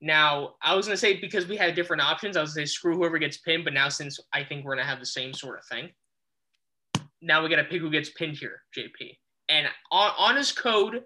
Now, 0.00 0.54
I 0.62 0.74
was 0.74 0.86
gonna 0.86 0.96
say 0.96 1.20
because 1.20 1.46
we 1.46 1.56
had 1.56 1.74
different 1.74 2.02
options, 2.02 2.36
I 2.36 2.40
was 2.40 2.54
gonna 2.54 2.66
say 2.66 2.70
screw 2.70 2.96
whoever 2.96 3.18
gets 3.18 3.38
pinned, 3.38 3.64
but 3.64 3.72
now 3.72 3.88
since 3.88 4.20
I 4.32 4.44
think 4.44 4.64
we're 4.64 4.76
gonna 4.76 4.86
have 4.86 5.00
the 5.00 5.06
same 5.06 5.32
sort 5.34 5.58
of 5.58 5.64
thing, 5.66 5.90
now 7.20 7.42
we 7.42 7.48
got 7.48 7.56
to 7.56 7.64
pick 7.64 7.80
who 7.80 7.90
gets 7.90 8.10
pinned 8.10 8.36
here, 8.36 8.62
JP. 8.76 9.18
And 9.48 9.66
on, 9.90 10.36
his 10.36 10.52
code, 10.52 11.02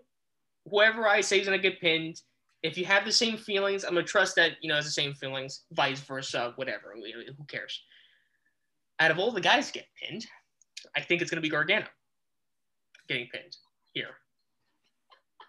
whoever 0.68 1.08
I 1.08 1.22
say 1.22 1.40
is 1.40 1.46
gonna 1.46 1.58
get 1.58 1.80
pinned. 1.80 2.20
If 2.62 2.76
you 2.76 2.84
have 2.84 3.04
the 3.04 3.12
same 3.12 3.38
feelings, 3.38 3.82
I'm 3.82 3.94
gonna 3.94 4.06
trust 4.06 4.36
that 4.36 4.52
you 4.60 4.68
know 4.68 4.76
it's 4.76 4.86
the 4.86 4.92
same 4.92 5.14
feelings, 5.14 5.62
vice 5.72 6.00
versa, 6.00 6.52
whatever. 6.56 6.94
Who 6.94 7.44
cares? 7.46 7.82
Out 9.00 9.10
of 9.10 9.18
all 9.18 9.32
the 9.32 9.40
guys 9.40 9.70
get 9.70 9.86
pinned, 10.00 10.26
I 10.94 11.00
think 11.00 11.22
it's 11.22 11.30
gonna 11.30 11.40
be 11.40 11.48
Gargano 11.48 11.86
getting 13.08 13.28
pinned 13.32 13.56
here. 13.94 14.10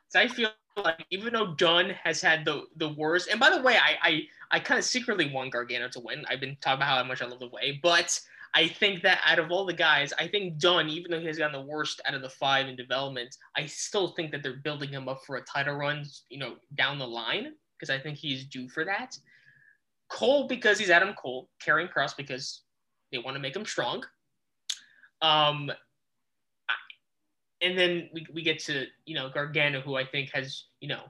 So 0.10 0.20
I 0.20 0.28
feel 0.28 0.52
like 0.76 1.06
even 1.12 1.34
though 1.34 1.54
Dunne 1.56 1.92
has 2.04 2.22
had 2.22 2.46
the 2.46 2.64
the 2.78 2.90
worst, 2.90 3.30
and 3.30 3.40
by 3.40 3.50
the 3.50 3.62
way, 3.62 3.78
I 3.78 3.98
I, 4.02 4.22
I 4.52 4.60
kind 4.60 4.80
of 4.80 4.86
secretly 4.86 5.32
want 5.32 5.52
Gargano 5.52 5.88
to 5.90 6.00
win. 6.00 6.26
I've 6.30 6.40
been 6.40 6.58
talking 6.62 6.78
about 6.78 6.98
how 6.98 7.04
much 7.04 7.22
I 7.22 7.26
love 7.26 7.40
the 7.40 7.50
way, 7.50 7.80
but 7.82 8.20
I 8.56 8.68
think 8.68 9.02
that 9.02 9.20
out 9.26 9.40
of 9.40 9.52
all 9.52 9.66
the 9.66 9.74
guys, 9.74 10.14
I 10.18 10.28
think 10.28 10.60
Dunne, 10.60 10.90
even 10.90 11.12
though 11.12 11.20
he 11.20 11.26
has 11.26 11.40
gotten 11.40 11.60
the 11.60 11.68
worst 11.68 12.02
out 12.06 12.14
of 12.14 12.22
the 12.22 12.30
five 12.30 12.68
in 12.68 12.76
development, 12.76 13.36
I 13.58 13.66
still 13.66 14.10
think 14.10 14.32
that 14.32 14.44
they're 14.44 14.58
building 14.58 14.90
him 14.90 15.10
up 15.10 15.22
for 15.26 15.38
a 15.38 15.44
title 15.44 15.76
run, 15.76 16.06
you 16.30 16.38
know, 16.38 16.56
down 16.76 17.00
the 17.00 17.08
line 17.08 17.54
because 17.80 17.90
I 17.90 18.00
think 18.00 18.18
he's 18.18 18.46
due 18.46 18.70
for 18.70 18.86
that. 18.86 19.18
Cole 20.10 20.48
because 20.48 20.78
he's 20.78 20.92
Adam 20.92 21.16
Cole, 21.16 21.50
Karrion 21.66 21.92
Kross 21.92 22.16
because 22.16 22.62
they 23.12 23.18
want 23.18 23.36
to 23.36 23.42
make 23.42 23.56
him 23.56 23.66
strong. 23.66 24.04
Um, 25.24 25.72
and 27.64 27.78
then 27.78 28.10
we, 28.14 28.26
we 28.34 28.42
get 28.42 28.60
to 28.60 28.86
you 29.06 29.16
know 29.16 29.30
Gargano, 29.30 29.82
who 29.82 29.96
I 29.96 30.06
think 30.06 30.32
has 30.34 30.66
you 30.82 30.88
know 30.88 31.04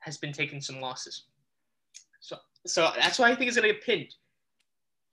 has 0.00 0.18
been 0.18 0.32
taking 0.32 0.60
some 0.60 0.80
losses. 0.80 1.24
So 2.20 2.36
so 2.66 2.90
that's 2.96 3.18
why 3.18 3.30
I 3.30 3.34
think 3.34 3.46
he's 3.46 3.56
gonna 3.56 3.68
get 3.68 3.82
pinned. 3.82 4.14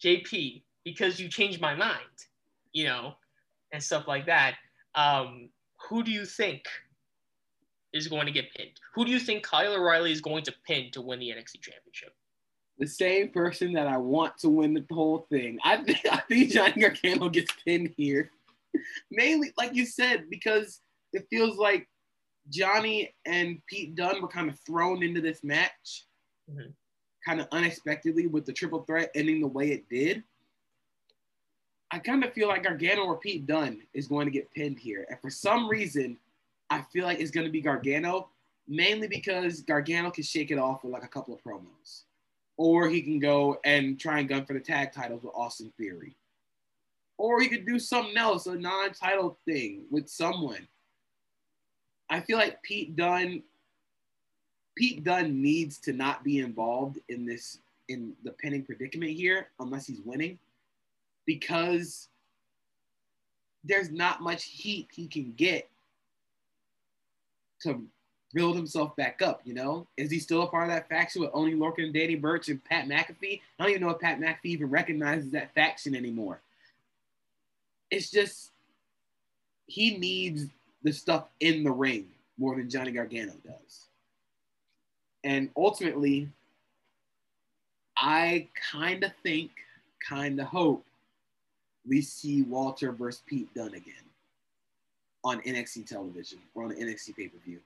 JP, 0.03 0.61
because 0.83 1.19
you 1.19 1.29
changed 1.29 1.61
my 1.61 1.75
mind, 1.75 2.25
you 2.73 2.85
know, 2.85 3.13
and 3.71 3.81
stuff 3.81 4.07
like 4.07 4.25
that. 4.25 4.55
Um, 4.93 5.49
who 5.89 6.03
do 6.03 6.11
you 6.11 6.25
think 6.25 6.65
is 7.93 8.07
going 8.07 8.25
to 8.25 8.31
get 8.31 8.53
pinned? 8.53 8.71
Who 8.93 9.05
do 9.05 9.11
you 9.11 9.19
think 9.19 9.43
Kyle 9.43 9.73
O'Reilly 9.73 10.11
is 10.11 10.21
going 10.21 10.43
to 10.43 10.53
pin 10.67 10.91
to 10.91 11.01
win 11.01 11.19
the 11.19 11.29
NXT 11.29 11.61
Championship? 11.61 12.13
The 12.77 12.87
same 12.87 13.29
person 13.29 13.71
that 13.73 13.87
I 13.87 13.97
want 13.97 14.37
to 14.39 14.49
win 14.49 14.73
the 14.73 14.85
whole 14.93 15.25
thing. 15.29 15.59
I 15.63 15.77
think 15.77 15.99
I 16.11 16.17
think 16.27 16.51
Johnny 16.51 16.81
Gargano 16.81 17.29
gets 17.29 17.53
pinned 17.65 17.93
here. 17.97 18.31
Mainly, 19.11 19.51
like 19.57 19.73
you 19.73 19.85
said, 19.85 20.25
because 20.29 20.81
it 21.13 21.25
feels 21.29 21.57
like 21.57 21.87
Johnny 22.49 23.13
and 23.25 23.59
Pete 23.67 23.95
Dunne 23.95 24.21
were 24.21 24.27
kind 24.27 24.49
of 24.49 24.59
thrown 24.59 25.03
into 25.03 25.21
this 25.21 25.43
match 25.43 26.05
mm-hmm. 26.49 26.69
kind 27.25 27.41
of 27.41 27.47
unexpectedly 27.51 28.27
with 28.27 28.45
the 28.45 28.53
triple 28.53 28.83
threat 28.83 29.11
ending 29.15 29.41
the 29.41 29.47
way 29.47 29.71
it 29.71 29.89
did. 29.89 30.23
I 31.91 31.99
kind 31.99 32.23
of 32.23 32.33
feel 32.33 32.47
like 32.47 32.63
Gargano 32.63 33.03
or 33.03 33.17
Pete 33.17 33.45
Dunne 33.45 33.81
is 33.93 34.07
going 34.07 34.25
to 34.25 34.31
get 34.31 34.51
pinned 34.51 34.79
here. 34.79 35.05
And 35.09 35.19
for 35.21 35.29
some 35.29 35.69
reason, 35.69 36.17
I 36.69 36.81
feel 36.91 37.05
like 37.05 37.19
it's 37.19 37.31
going 37.31 37.45
to 37.45 37.51
be 37.51 37.61
Gargano, 37.61 38.29
mainly 38.67 39.07
because 39.07 39.61
Gargano 39.61 40.11
can 40.11 40.23
shake 40.23 40.51
it 40.51 40.57
off 40.57 40.83
with 40.83 40.93
like 40.93 41.03
a 41.03 41.07
couple 41.07 41.33
of 41.33 41.43
promos. 41.43 42.03
Or 42.57 42.89
he 42.89 43.01
can 43.01 43.19
go 43.19 43.59
and 43.65 43.99
try 43.99 44.19
and 44.19 44.29
gun 44.29 44.45
for 44.45 44.53
the 44.53 44.59
tag 44.59 44.93
titles 44.93 45.23
with 45.23 45.33
Austin 45.35 45.71
Theory 45.77 46.15
or 47.17 47.39
he 47.41 47.47
could 47.47 47.65
do 47.65 47.79
something 47.79 48.17
else, 48.17 48.45
a 48.47 48.55
non-title 48.55 49.37
thing 49.45 49.85
with 49.89 50.09
someone. 50.09 50.67
I 52.09 52.19
feel 52.19 52.37
like 52.37 52.61
Pete 52.61 52.95
Dunne, 52.95 53.43
Pete 54.75 55.03
Dunne 55.03 55.41
needs 55.41 55.77
to 55.79 55.93
not 55.93 56.23
be 56.23 56.39
involved 56.39 56.99
in 57.09 57.25
this 57.25 57.59
in 57.87 58.13
the 58.23 58.31
pinning 58.31 58.63
predicament 58.63 59.11
here 59.11 59.47
unless 59.59 59.85
he's 59.85 60.01
winning, 60.01 60.39
because 61.25 62.09
there's 63.63 63.91
not 63.91 64.21
much 64.21 64.45
heat 64.45 64.87
he 64.91 65.07
can 65.07 65.33
get 65.37 65.69
to 67.61 67.81
build 68.33 68.55
himself 68.55 68.95
back 68.95 69.21
up. 69.21 69.41
You 69.45 69.53
know, 69.53 69.87
is 69.97 70.11
he 70.11 70.19
still 70.19 70.41
a 70.43 70.47
part 70.47 70.69
of 70.69 70.75
that 70.75 70.89
faction 70.89 71.21
with 71.21 71.31
Oney 71.33 71.53
Lorcan 71.53 71.93
Danny 71.93 72.15
Burch 72.15 72.49
and 72.49 72.63
Pat 72.63 72.87
McAfee? 72.87 73.41
I 73.59 73.63
don't 73.63 73.69
even 73.69 73.81
know 73.81 73.89
if 73.89 73.99
Pat 73.99 74.19
McAfee 74.19 74.45
even 74.45 74.69
recognizes 74.69 75.31
that 75.31 75.53
faction 75.53 75.95
anymore. 75.95 76.41
It's 77.91 78.09
just 78.09 78.51
he 79.67 79.97
needs 79.97 80.47
the 80.83 80.91
stuff 80.91 81.27
in 81.39 81.63
the 81.63 81.71
ring 81.71 82.07
more 82.37 82.55
than 82.55 82.69
Johnny 82.69 82.91
Gargano 82.91 83.33
does. 83.43 83.87
And 85.23 85.49
ultimately, 85.57 86.29
I 87.97 88.47
kind 88.71 89.03
of 89.03 89.11
think, 89.23 89.51
kind 90.07 90.39
of 90.39 90.47
hope 90.47 90.85
we 91.87 92.01
see 92.01 92.43
Walter 92.43 92.91
versus 92.91 93.23
Pete 93.25 93.51
Dunne 93.55 93.73
again 93.73 93.93
on 95.23 95.41
NXT 95.41 95.87
television 95.87 96.39
or 96.53 96.63
on 96.63 96.69
the 96.69 96.75
NXT 96.75 97.15
pay 97.15 97.27
per 97.27 97.37
view. 97.43 97.59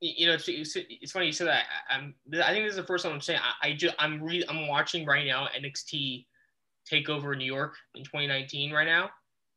You 0.00 0.28
know, 0.28 0.34
it's, 0.34 0.48
it's, 0.48 1.12
funny 1.12 1.26
you 1.26 1.32
said 1.32 1.48
that. 1.48 1.64
I'm, 1.90 2.14
I 2.42 2.52
think 2.52 2.64
this 2.64 2.70
is 2.70 2.76
the 2.76 2.84
first 2.84 3.04
time 3.04 3.12
I'm 3.12 3.20
saying. 3.20 3.40
I, 3.42 3.68
I 3.68 3.74
just, 3.74 3.94
I'm 3.98 4.22
re, 4.22 4.42
I'm 4.48 4.66
watching 4.66 5.04
right 5.04 5.26
now 5.26 5.48
NXT 5.58 6.24
Takeover 6.90 7.36
New 7.36 7.44
York 7.44 7.74
in 7.94 8.04
2019 8.04 8.72
right 8.72 8.86
now, 8.86 9.10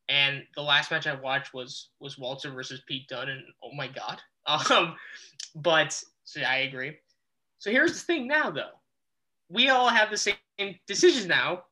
and 0.09 0.43
the 0.55 0.61
last 0.61 0.91
match 0.91 1.07
I 1.07 1.15
watched 1.15 1.53
was 1.53 1.89
was 1.99 2.17
Walter 2.17 2.51
versus 2.51 2.82
Pete 2.88 3.07
Dunne, 3.07 3.30
and 3.30 3.43
oh 3.63 3.74
my 3.76 3.88
god. 3.88 4.21
Um, 4.69 4.97
but 5.55 5.97
so 6.26 6.41
I 6.41 6.57
agree. 6.57 6.97
So 7.59 7.71
here's 7.71 7.93
the 7.93 7.99
thing 7.99 8.28
now, 8.28 8.51
though. 8.51 8.71
We 9.47 9.69
all 9.69 9.88
have 9.88 10.11
the 10.11 10.17
same 10.17 10.36
decisions 10.86 11.28
now, 11.28 11.63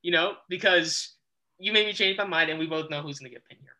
you 0.00 0.12
know, 0.12 0.36
because 0.48 1.16
you 1.58 1.74
made 1.74 1.86
me 1.86 1.92
change 1.92 2.16
my 2.16 2.24
mind, 2.24 2.48
and 2.48 2.58
we 2.58 2.66
both 2.66 2.88
know 2.88 3.02
who's 3.02 3.18
to 3.18 3.28
get 3.28 3.44
pinned 3.44 3.60
here. 3.60 3.76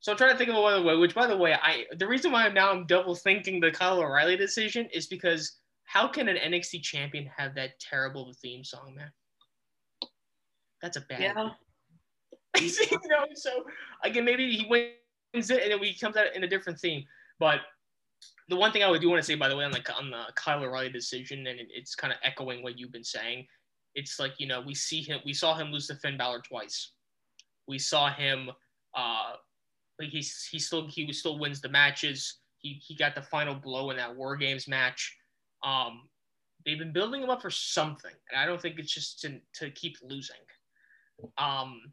So 0.00 0.10
I'm 0.10 0.16
trying 0.16 0.32
to 0.32 0.38
think 0.38 0.48
of 0.48 0.56
another 0.56 0.82
way. 0.82 0.96
Which, 0.96 1.14
by 1.14 1.26
the 1.26 1.36
way, 1.36 1.54
I 1.54 1.84
the 1.98 2.08
reason 2.08 2.32
why 2.32 2.46
I'm 2.46 2.54
now 2.54 2.70
I'm 2.70 2.86
double 2.86 3.14
thinking 3.14 3.60
the 3.60 3.70
Kyle 3.70 4.00
O'Reilly 4.00 4.36
decision 4.36 4.88
is 4.92 5.06
because 5.06 5.58
how 5.84 6.08
can 6.08 6.28
an 6.28 6.36
NXT 6.36 6.82
champion 6.82 7.28
have 7.36 7.54
that 7.56 7.78
terrible 7.80 8.32
theme 8.40 8.64
song, 8.64 8.94
man? 8.96 9.10
That's 10.82 10.96
a 10.96 11.02
bad. 11.02 11.20
Yeah. 11.20 11.50
you 12.60 12.98
know, 13.08 13.26
so 13.34 13.64
again, 14.02 14.24
maybe 14.24 14.50
he 14.50 14.66
wins 14.68 15.50
it 15.50 15.62
and 15.62 15.72
then 15.72 15.82
he 15.82 15.94
comes 15.94 16.16
out 16.16 16.34
in 16.34 16.44
a 16.44 16.48
different 16.48 16.78
theme. 16.78 17.04
But 17.38 17.60
the 18.48 18.56
one 18.56 18.72
thing 18.72 18.82
I 18.82 18.90
would 18.90 19.00
do 19.00 19.08
want 19.08 19.20
to 19.22 19.26
say, 19.26 19.36
by 19.36 19.48
the 19.48 19.56
way, 19.56 19.64
on 19.64 19.70
the 19.70 19.94
on 19.94 20.10
the 20.10 20.24
Kyle 20.34 20.62
O'Reilly 20.62 20.90
decision, 20.90 21.46
and 21.46 21.60
it, 21.60 21.68
it's 21.70 21.94
kind 21.94 22.12
of 22.12 22.18
echoing 22.22 22.62
what 22.62 22.78
you've 22.78 22.92
been 22.92 23.04
saying. 23.04 23.46
It's 23.94 24.18
like 24.18 24.32
you 24.38 24.46
know 24.46 24.60
we 24.60 24.74
see 24.74 25.02
him, 25.02 25.20
we 25.24 25.32
saw 25.32 25.54
him 25.54 25.68
lose 25.68 25.86
to 25.86 25.94
Finn 25.94 26.16
Balor 26.16 26.40
twice. 26.40 26.92
We 27.68 27.78
saw 27.78 28.12
him, 28.12 28.50
uh, 28.94 29.32
like 29.98 30.10
he's 30.10 30.48
he 30.50 30.58
still 30.58 30.88
he 30.88 31.12
still 31.12 31.38
wins 31.38 31.60
the 31.60 31.68
matches. 31.68 32.38
He 32.58 32.80
he 32.84 32.94
got 32.94 33.14
the 33.14 33.22
final 33.22 33.54
blow 33.54 33.90
in 33.90 33.96
that 33.96 34.14
War 34.14 34.36
Games 34.36 34.66
match. 34.68 35.16
Um, 35.62 36.08
they've 36.66 36.78
been 36.78 36.92
building 36.92 37.22
him 37.22 37.30
up 37.30 37.42
for 37.42 37.50
something, 37.50 38.14
and 38.30 38.40
I 38.40 38.46
don't 38.46 38.60
think 38.60 38.78
it's 38.78 38.92
just 38.92 39.20
to 39.20 39.40
to 39.54 39.70
keep 39.70 39.96
losing. 40.02 40.36
Um, 41.38 41.92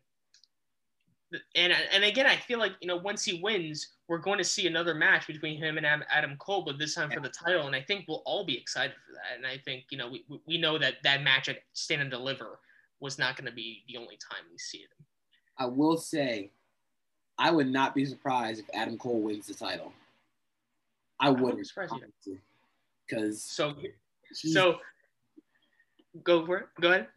and 1.55 1.73
and 1.93 2.03
again, 2.03 2.25
I 2.25 2.37
feel 2.37 2.59
like 2.59 2.73
you 2.79 2.87
know 2.87 2.97
once 2.97 3.23
he 3.23 3.41
wins, 3.41 3.95
we're 4.07 4.17
going 4.17 4.37
to 4.37 4.43
see 4.43 4.67
another 4.67 4.95
match 4.95 5.27
between 5.27 5.57
him 5.57 5.77
and 5.77 5.85
Adam 5.85 6.37
Cole, 6.37 6.63
but 6.63 6.79
this 6.79 6.95
time 6.95 7.11
for 7.11 7.19
the 7.19 7.29
title. 7.29 7.67
And 7.67 7.75
I 7.75 7.81
think 7.81 8.05
we'll 8.07 8.23
all 8.25 8.45
be 8.45 8.57
excited 8.57 8.95
for 9.05 9.13
that. 9.13 9.35
And 9.35 9.45
I 9.45 9.57
think 9.57 9.85
you 9.89 9.97
know 9.97 10.09
we 10.09 10.25
we 10.45 10.57
know 10.57 10.77
that 10.77 10.95
that 11.03 11.23
match 11.23 11.49
at 11.49 11.57
Stand 11.73 12.01
and 12.01 12.11
Deliver 12.11 12.59
was 12.99 13.19
not 13.19 13.35
going 13.35 13.45
to 13.45 13.51
be 13.51 13.83
the 13.87 13.97
only 13.97 14.17
time 14.17 14.43
we 14.51 14.57
see 14.57 14.79
it. 14.79 14.89
I 15.57 15.65
will 15.65 15.97
say, 15.97 16.51
I 17.37 17.51
would 17.51 17.67
not 17.67 17.93
be 17.93 18.05
surprised 18.05 18.59
if 18.59 18.65
Adam 18.73 18.97
Cole 18.97 19.19
wins 19.19 19.47
the 19.47 19.53
title. 19.53 19.91
I 21.19 21.29
wouldn't. 21.29 21.67
Surprised 21.67 21.93
Because 23.07 23.43
so 23.43 23.75
so 24.31 24.77
go 26.23 26.45
for 26.45 26.57
it. 26.57 26.67
Go 26.79 26.89
ahead. 26.89 27.07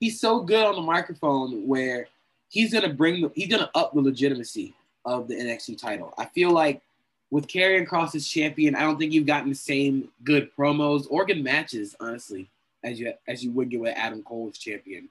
He's 0.00 0.20
so 0.20 0.40
good 0.40 0.64
on 0.64 0.76
the 0.76 0.82
microphone 0.82 1.66
where 1.66 2.08
he's 2.48 2.72
gonna 2.72 2.92
bring 2.92 3.22
the, 3.22 3.32
he's 3.34 3.48
gonna 3.48 3.70
up 3.74 3.94
the 3.94 4.00
legitimacy 4.00 4.74
of 5.04 5.28
the 5.28 5.34
NXT 5.34 5.78
title. 5.78 6.14
I 6.18 6.26
feel 6.26 6.50
like 6.50 6.82
with 7.30 7.46
Karrion 7.46 7.86
Kross 7.86 8.14
as 8.14 8.26
champion, 8.26 8.74
I 8.74 8.80
don't 8.80 8.98
think 8.98 9.12
you've 9.12 9.26
gotten 9.26 9.50
the 9.50 9.54
same 9.54 10.08
good 10.24 10.50
promos 10.56 11.06
or 11.10 11.26
good 11.26 11.42
matches, 11.42 11.94
honestly, 12.00 12.48
as 12.84 12.98
you 12.98 13.12
as 13.26 13.44
you 13.44 13.50
would 13.52 13.70
get 13.70 13.80
with 13.80 13.96
Adam 13.96 14.22
Cole 14.22 14.48
as 14.50 14.58
champion. 14.58 15.08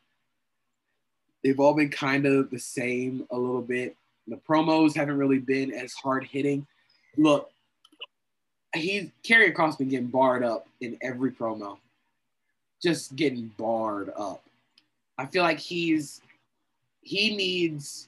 They've 1.44 1.60
all 1.60 1.74
been 1.74 1.90
kind 1.90 2.26
of 2.26 2.50
the 2.50 2.60
same 2.60 3.26
a 3.30 3.38
little 3.38 3.62
bit. 3.62 3.96
The 4.28 4.38
promos 4.38 4.96
haven't 4.96 5.18
really 5.18 5.40
been 5.40 5.72
as 5.74 5.94
hard 5.94 6.26
hitting. 6.26 6.66
Look, 7.16 7.52
he's 8.74 9.10
Karrion 9.24 9.54
Kross 9.54 9.78
been 9.78 9.90
getting 9.90 10.08
barred 10.08 10.44
up 10.44 10.68
in 10.82 10.98
every 11.02 11.32
promo, 11.32 11.78
just 12.82 13.16
getting 13.16 13.52
barred 13.58 14.12
up. 14.18 14.44
I 15.18 15.26
feel 15.26 15.44
like 15.44 15.60
he's 15.60 16.22
he 17.02 17.36
needs 17.36 18.08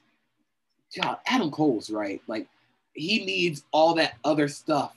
God, 1.01 1.18
Adam 1.26 1.51
Cole's 1.51 1.89
right. 1.89 2.22
Like 2.28 2.47
he 2.93 3.24
needs 3.26 3.64
all 3.72 3.93
that 3.95 4.16
other 4.24 4.47
stuff 4.47 4.95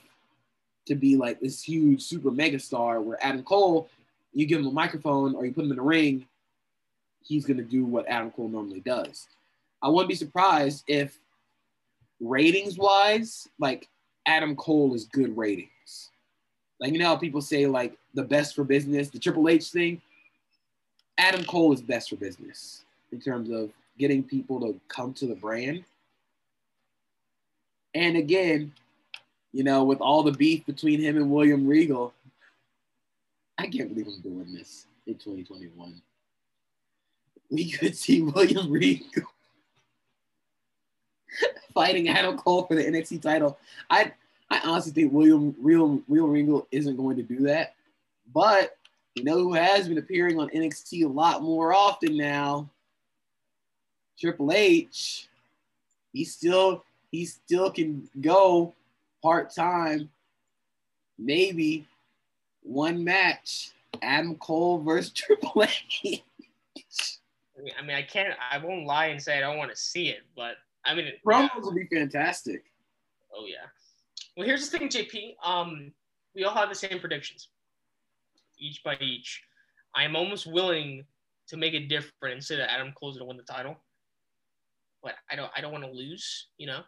to 0.87 0.95
be 0.95 1.15
like 1.15 1.39
this 1.39 1.63
huge 1.63 2.01
super 2.01 2.31
mega 2.31 2.59
star 2.59 3.01
where 3.01 3.23
Adam 3.23 3.43
Cole, 3.43 3.89
you 4.33 4.45
give 4.45 4.59
him 4.59 4.67
a 4.67 4.71
microphone 4.71 5.35
or 5.35 5.45
you 5.45 5.53
put 5.53 5.65
him 5.65 5.71
in 5.71 5.79
a 5.79 5.83
ring, 5.83 6.25
he's 7.23 7.45
gonna 7.45 7.63
do 7.63 7.85
what 7.85 8.07
Adam 8.07 8.31
Cole 8.31 8.49
normally 8.49 8.81
does. 8.81 9.27
I 9.81 9.89
wouldn't 9.89 10.09
be 10.09 10.15
surprised 10.15 10.83
if 10.87 11.17
ratings 12.19 12.77
wise, 12.77 13.47
like 13.59 13.87
Adam 14.25 14.55
Cole 14.55 14.93
is 14.95 15.05
good 15.05 15.35
ratings. 15.37 16.11
Like 16.79 16.91
you 16.91 16.99
know 16.99 17.07
how 17.07 17.15
people 17.15 17.41
say 17.41 17.65
like 17.67 17.93
the 18.13 18.23
best 18.23 18.55
for 18.55 18.63
business, 18.63 19.09
the 19.09 19.19
Triple 19.19 19.47
H 19.47 19.69
thing. 19.69 20.01
Adam 21.17 21.43
Cole 21.45 21.73
is 21.73 21.81
best 21.81 22.09
for 22.09 22.15
business 22.15 22.85
in 23.11 23.19
terms 23.19 23.49
of 23.49 23.71
getting 23.97 24.23
people 24.23 24.59
to 24.61 24.79
come 24.87 25.13
to 25.13 25.27
the 25.27 25.35
brand. 25.35 25.83
And 27.93 28.17
again, 28.17 28.73
you 29.51 29.63
know, 29.63 29.83
with 29.83 30.01
all 30.01 30.23
the 30.23 30.31
beef 30.31 30.65
between 30.65 30.99
him 30.99 31.15
and 31.15 31.29
William 31.29 31.67
Regal, 31.67 32.13
I 33.57 33.67
can't 33.67 33.89
believe 33.89 34.07
I'm 34.07 34.21
doing 34.21 34.51
this 34.51 34.87
in 35.05 35.13
2021. 35.15 36.01
We 37.51 37.69
could 37.69 37.95
see 37.95 38.21
William 38.21 38.71
Regal 38.71 39.23
fighting 41.73 42.09
Adam 42.09 42.37
Cole 42.37 42.65
for 42.65 42.75
the 42.75 42.83
NXT 42.83 43.21
title. 43.21 43.59
I 43.89 44.11
I 44.49 44.59
honestly 44.65 44.91
think 44.91 45.13
William 45.13 45.55
Real 45.59 46.01
Real 46.07 46.27
Regal 46.27 46.67
isn't 46.71 46.97
going 46.97 47.17
to 47.17 47.23
do 47.23 47.41
that. 47.41 47.75
But 48.33 48.77
you 49.15 49.23
know 49.23 49.37
who 49.37 49.53
has 49.53 49.87
been 49.87 49.97
appearing 49.97 50.39
on 50.39 50.49
NXT 50.49 51.05
a 51.05 51.07
lot 51.07 51.43
more 51.43 51.73
often 51.73 52.17
now? 52.17 52.69
Triple 54.19 54.51
H, 54.51 55.27
he 56.13 56.23
still 56.23 56.83
he 57.11 57.25
still 57.25 57.71
can 57.71 58.09
go 58.21 58.73
part 59.21 59.53
time, 59.53 60.09
maybe 61.17 61.85
one 62.61 63.03
match. 63.03 63.71
Adam 64.01 64.35
Cole 64.35 64.79
versus 64.79 65.11
Triple 65.15 65.63
H. 65.63 66.23
I 67.77 67.81
mean, 67.81 67.95
I 67.95 68.01
can't. 68.01 68.35
I 68.51 68.57
won't 68.57 68.85
lie 68.85 69.07
and 69.07 69.21
say 69.21 69.37
I 69.37 69.41
don't 69.41 69.57
want 69.57 69.71
to 69.71 69.77
see 69.77 70.09
it, 70.09 70.21
but 70.35 70.55
I 70.85 70.95
mean, 70.95 71.05
promos 71.25 71.49
yeah. 71.53 71.61
will 71.61 71.73
be 71.73 71.85
fantastic. 71.85 72.63
Oh 73.35 73.45
yeah. 73.47 73.67
Well, 74.35 74.45
here's 74.45 74.69
the 74.69 74.77
thing, 74.77 74.89
JP. 74.89 75.35
Um, 75.43 75.91
we 76.35 76.43
all 76.43 76.53
have 76.55 76.69
the 76.69 76.75
same 76.75 76.99
predictions, 76.99 77.49
each 78.63 78.83
by 78.83 78.95
each. 78.99 79.41
I 79.95 80.03
am 80.03 80.15
almost 80.15 80.47
willing 80.47 81.03
to 81.49 81.57
make 81.57 81.73
it 81.73 81.87
different 81.89 82.33
and 82.33 82.43
say 82.43 82.55
that 82.55 82.71
Adam 82.71 82.93
Cole's 82.97 83.17
gonna 83.17 83.27
win 83.27 83.37
the 83.37 83.43
title 83.43 83.77
but 85.03 85.15
I 85.29 85.35
don't 85.35 85.51
I 85.55 85.61
don't 85.61 85.71
want 85.71 85.83
to 85.83 85.91
lose, 85.91 86.47
you 86.57 86.65
know. 86.65 86.79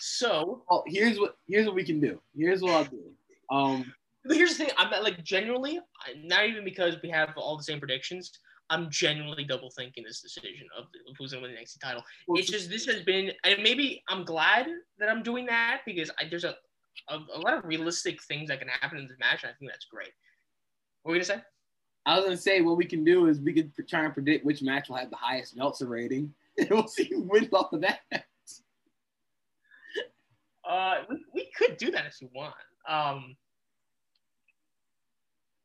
So 0.00 0.62
well, 0.70 0.84
here's 0.86 1.18
what 1.18 1.36
here's 1.48 1.66
what 1.66 1.74
we 1.74 1.84
can 1.84 2.00
do. 2.00 2.20
Here's 2.34 2.62
what 2.62 2.72
I'll 2.72 2.84
do. 2.84 3.02
Um, 3.50 3.92
but 4.24 4.36
here's 4.36 4.56
the 4.56 4.64
thing. 4.64 4.74
I'm 4.78 4.90
like 5.02 5.22
genuinely 5.24 5.80
not 6.22 6.46
even 6.46 6.64
because 6.64 6.96
we 7.02 7.10
have 7.10 7.30
all 7.36 7.56
the 7.56 7.64
same 7.64 7.80
predictions. 7.80 8.30
I'm 8.70 8.90
genuinely 8.90 9.44
double 9.44 9.70
thinking 9.70 10.04
this 10.04 10.20
decision 10.20 10.66
of, 10.76 10.84
who's 11.18 11.32
going 11.32 11.42
to 11.42 11.48
win 11.48 11.56
the 11.56 11.62
NXT 11.62 11.80
title. 11.82 12.02
Well, 12.26 12.38
it's 12.38 12.50
just 12.50 12.68
this 12.68 12.84
has 12.84 13.02
been, 13.02 13.32
and 13.42 13.62
maybe 13.62 14.02
I'm 14.10 14.26
glad 14.26 14.66
that 14.98 15.08
I'm 15.08 15.22
doing 15.22 15.46
that 15.46 15.80
because 15.86 16.10
I, 16.20 16.28
there's 16.28 16.44
a, 16.44 16.54
a, 17.08 17.16
a 17.34 17.38
lot 17.38 17.54
of 17.54 17.64
realistic 17.64 18.22
things 18.24 18.48
that 18.48 18.58
can 18.58 18.68
happen 18.68 18.98
in 18.98 19.08
this 19.08 19.16
match, 19.18 19.42
and 19.42 19.50
I 19.50 19.54
think 19.58 19.70
that's 19.70 19.86
great. 19.86 20.10
What 21.08 21.12
were 21.12 21.16
you 21.20 21.24
gonna 21.24 21.38
say? 21.40 21.44
I 22.04 22.16
was 22.16 22.24
gonna 22.26 22.36
say 22.36 22.60
what 22.60 22.76
we 22.76 22.84
can 22.84 23.02
do 23.02 23.28
is 23.28 23.40
we 23.40 23.54
can 23.54 23.72
try 23.88 24.04
and 24.04 24.12
predict 24.12 24.44
which 24.44 24.60
match 24.60 24.90
will 24.90 24.96
have 24.96 25.08
the 25.08 25.16
highest 25.16 25.56
Meltzer 25.56 25.86
rating, 25.86 26.34
and 26.58 26.68
we'll 26.68 26.86
see 26.86 27.04
who 27.04 27.22
wins 27.22 27.48
off 27.50 27.72
of 27.72 27.80
that. 27.80 28.00
Uh, 30.68 30.96
we, 31.08 31.24
we 31.32 31.50
could 31.56 31.78
do 31.78 31.90
that 31.90 32.04
if 32.04 32.20
you 32.20 32.28
want. 32.34 32.52
Um, 32.86 33.34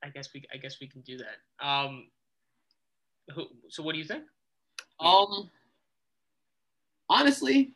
I 0.02 0.08
guess 0.14 0.30
we 0.34 0.46
I 0.54 0.56
guess 0.56 0.78
we 0.80 0.88
can 0.88 1.02
do 1.02 1.18
that. 1.18 1.68
Um, 1.68 2.08
who, 3.36 3.48
so 3.68 3.84
what 3.84 3.92
do 3.92 4.00
you 4.00 4.06
think? 4.06 4.24
Um, 5.02 5.50
honestly, 7.10 7.74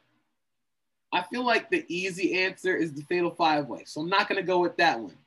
I 1.12 1.22
feel 1.24 1.46
like 1.46 1.70
the 1.70 1.84
easy 1.90 2.42
answer 2.46 2.78
is 2.78 2.94
the 2.94 3.02
Fatal 3.02 3.32
Five 3.32 3.68
Way, 3.68 3.84
so 3.84 4.00
I'm 4.00 4.08
not 4.08 4.30
gonna 4.30 4.42
go 4.42 4.60
with 4.60 4.78
that 4.78 4.98
one. 4.98 5.18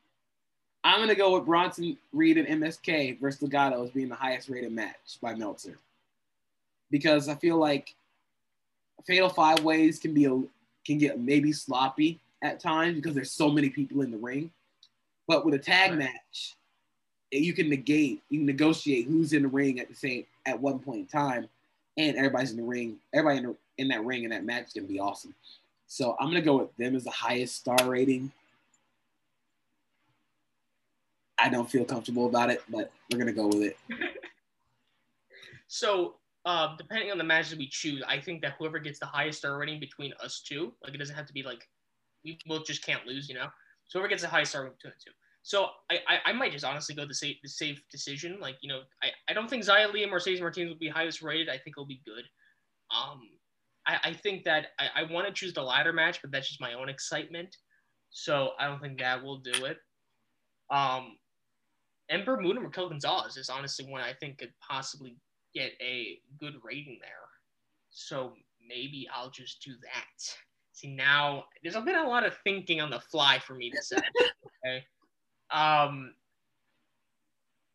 I'm 0.83 1.01
gonna 1.01 1.14
go 1.14 1.35
with 1.35 1.45
Bronson 1.45 1.97
Reed 2.12 2.39
and 2.39 2.62
MSK 2.62 3.20
versus 3.20 3.47
Legado 3.47 3.85
as 3.85 3.91
being 3.91 4.09
the 4.09 4.14
highest 4.14 4.49
rated 4.49 4.72
match 4.72 5.18
by 5.20 5.35
Meltzer, 5.35 5.78
because 6.91 7.28
I 7.28 7.35
feel 7.35 7.59
like 7.59 7.95
Fatal 9.07 9.28
Five 9.28 9.62
Ways 9.62 9.99
can 9.99 10.14
be 10.14 10.24
a 10.24 10.43
can 10.87 10.99
get 10.99 11.20
maybe 11.20 11.53
sloppy 11.53 12.18
at 12.43 12.61
times 12.61 12.97
because 12.97 13.14
there's 13.14 13.31
so 13.31 13.51
many 13.51 13.68
people 13.68 14.01
in 14.01 14.11
the 14.11 14.16
ring, 14.16 14.51
but 15.28 15.45
with 15.45 15.55
a 15.55 15.59
tag 15.59 15.91
right. 15.91 15.99
match, 15.99 16.57
eh, 17.33 17.39
you 17.39 17.53
can 17.53 17.68
negate, 17.68 18.22
you 18.31 18.39
can 18.39 18.47
negotiate 18.47 19.07
who's 19.07 19.35
in 19.35 19.43
the 19.43 19.49
ring 19.49 19.81
at 19.81 19.89
the 19.89 19.95
same 19.95 20.24
at 20.47 20.59
one 20.59 20.78
point 20.78 21.01
in 21.01 21.07
time, 21.07 21.47
and 21.99 22.16
everybody's 22.16 22.53
in 22.53 22.57
the 22.57 22.62
ring. 22.62 22.97
Everybody 23.12 23.39
in, 23.39 23.45
the, 23.45 23.57
in 23.78 23.89
that 23.89 24.05
ring 24.05 24.24
in 24.24 24.31
that 24.31 24.45
match 24.45 24.68
is 24.68 24.72
gonna 24.72 24.87
be 24.87 24.99
awesome. 24.99 25.35
So 25.87 26.16
I'm 26.18 26.28
gonna 26.28 26.41
go 26.41 26.59
with 26.59 26.76
them 26.78 26.97
as 26.97 27.05
the 27.05 27.11
highest 27.11 27.57
star 27.57 27.76
rating. 27.85 28.33
I 31.41 31.49
don't 31.49 31.70
feel 31.70 31.84
comfortable 31.84 32.26
about 32.26 32.51
it, 32.51 32.62
but 32.68 32.93
we're 33.11 33.18
gonna 33.18 33.32
go 33.32 33.47
with 33.47 33.62
it. 33.62 33.76
so 35.68 36.16
uh, 36.45 36.76
depending 36.76 37.11
on 37.11 37.18
the 37.18 37.24
matches 37.24 37.57
we 37.57 37.68
choose, 37.68 38.03
I 38.07 38.20
think 38.20 38.43
that 38.43 38.55
whoever 38.59 38.78
gets 38.78 38.99
the 38.99 39.07
highest 39.07 39.38
star 39.38 39.59
rating 39.59 39.80
between 39.80 40.12
us 40.22 40.43
two, 40.47 40.72
like 40.82 40.95
it 40.95 40.99
doesn't 40.99 41.16
have 41.16 41.26
to 41.26 41.32
be 41.32 41.43
like 41.43 41.68
we 42.24 42.38
both 42.47 42.66
just 42.66 42.84
can't 42.84 43.07
lose, 43.07 43.28
you 43.28 43.34
know. 43.34 43.49
So 43.86 43.99
whoever 43.99 44.09
gets 44.09 44.22
the 44.22 44.28
highest 44.28 44.53
star 44.53 44.62
rating 44.62 44.76
between 44.76 44.93
the 44.99 45.11
two. 45.11 45.16
So 45.43 45.68
I, 45.91 45.99
I, 46.07 46.18
I, 46.26 46.32
might 46.34 46.53
just 46.53 46.66
honestly 46.66 46.95
go 46.95 47.07
the 47.07 47.14
safe 47.14 47.38
the 47.43 47.49
safe 47.49 47.82
decision. 47.91 48.38
Like 48.41 48.57
you 48.61 48.68
know, 48.68 48.80
I, 49.03 49.09
I 49.28 49.32
don't 49.32 49.49
think 49.49 49.64
Xia 49.64 49.93
Li 49.93 50.03
and 50.03 50.12
Mercedes 50.12 50.41
Martinez 50.41 50.70
will 50.70 50.78
be 50.78 50.88
highest 50.88 51.22
rated. 51.22 51.49
I 51.49 51.53
think 51.57 51.74
it'll 51.76 51.86
be 51.86 52.03
good. 52.05 52.24
Um, 52.95 53.22
I, 53.86 53.99
I 54.05 54.12
think 54.12 54.45
that 54.45 54.68
I, 54.78 55.03
I 55.03 55.12
want 55.12 55.26
to 55.26 55.32
choose 55.32 55.55
the 55.55 55.62
ladder 55.62 55.93
match, 55.93 56.20
but 56.20 56.30
that's 56.30 56.49
just 56.49 56.61
my 56.61 56.74
own 56.74 56.88
excitement. 56.88 57.57
So 58.11 58.51
I 58.59 58.66
don't 58.66 58.80
think 58.80 58.99
that 58.99 59.22
will 59.22 59.38
do 59.38 59.64
it. 59.64 59.78
Um, 60.70 61.16
Ember 62.11 62.37
Moon 62.41 62.57
and 62.57 62.67
Raquel 62.67 62.89
Gonzalez 62.89 63.37
is 63.37 63.49
honestly 63.49 63.87
one 63.87 64.03
I 64.03 64.13
think 64.13 64.39
could 64.39 64.53
possibly 64.61 65.17
get 65.55 65.73
a 65.81 66.19
good 66.39 66.55
rating 66.63 66.99
there. 67.01 67.11
So 67.91 68.35
maybe 68.67 69.09
I'll 69.15 69.31
just 69.31 69.63
do 69.63 69.73
that. 69.83 70.37
See 70.73 70.95
now 70.95 71.45
there's 71.63 71.77
been 71.77 71.95
a 71.95 72.09
lot 72.09 72.27
of 72.27 72.37
thinking 72.45 72.81
on 72.81 72.91
the 72.91 73.01
fly 73.01 73.39
for 73.39 73.55
me 73.55 73.71
to 73.71 73.83
say. 73.83 73.97
okay. 74.65 74.85
Um 75.53 76.15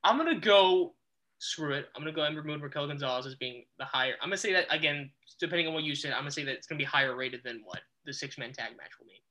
I'm 0.04 0.18
gonna 0.18 0.40
go 0.40 0.94
screw 1.40 1.74
it. 1.74 1.88
I'm 1.96 2.02
gonna 2.02 2.12
go 2.12 2.24
Ember 2.24 2.44
Moon 2.44 2.62
Raquel 2.62 2.88
Gonzalez 2.88 3.26
as 3.26 3.36
being 3.36 3.66
the 3.80 3.86
higher. 3.86 4.16
I'm 4.22 4.30
gonna 4.30 4.38
say 4.38 4.54
that 4.54 4.66
again, 4.70 5.10
depending 5.40 5.68
on 5.68 5.74
what 5.74 5.84
you 5.84 5.96
said. 5.96 6.12
I'm 6.12 6.20
gonna 6.20 6.32
say 6.32 6.44
that 6.44 6.56
it's 6.56 6.68
gonna 6.68 6.80
be 6.80 6.86
higher 6.86 7.16
rated 7.16 7.42
than 7.44 7.62
what 7.64 7.82
the 8.06 8.14
six 8.14 8.38
man 8.38 8.52
tag 8.54 8.78
match 8.78 8.92
will 9.00 9.08
be. 9.08 9.22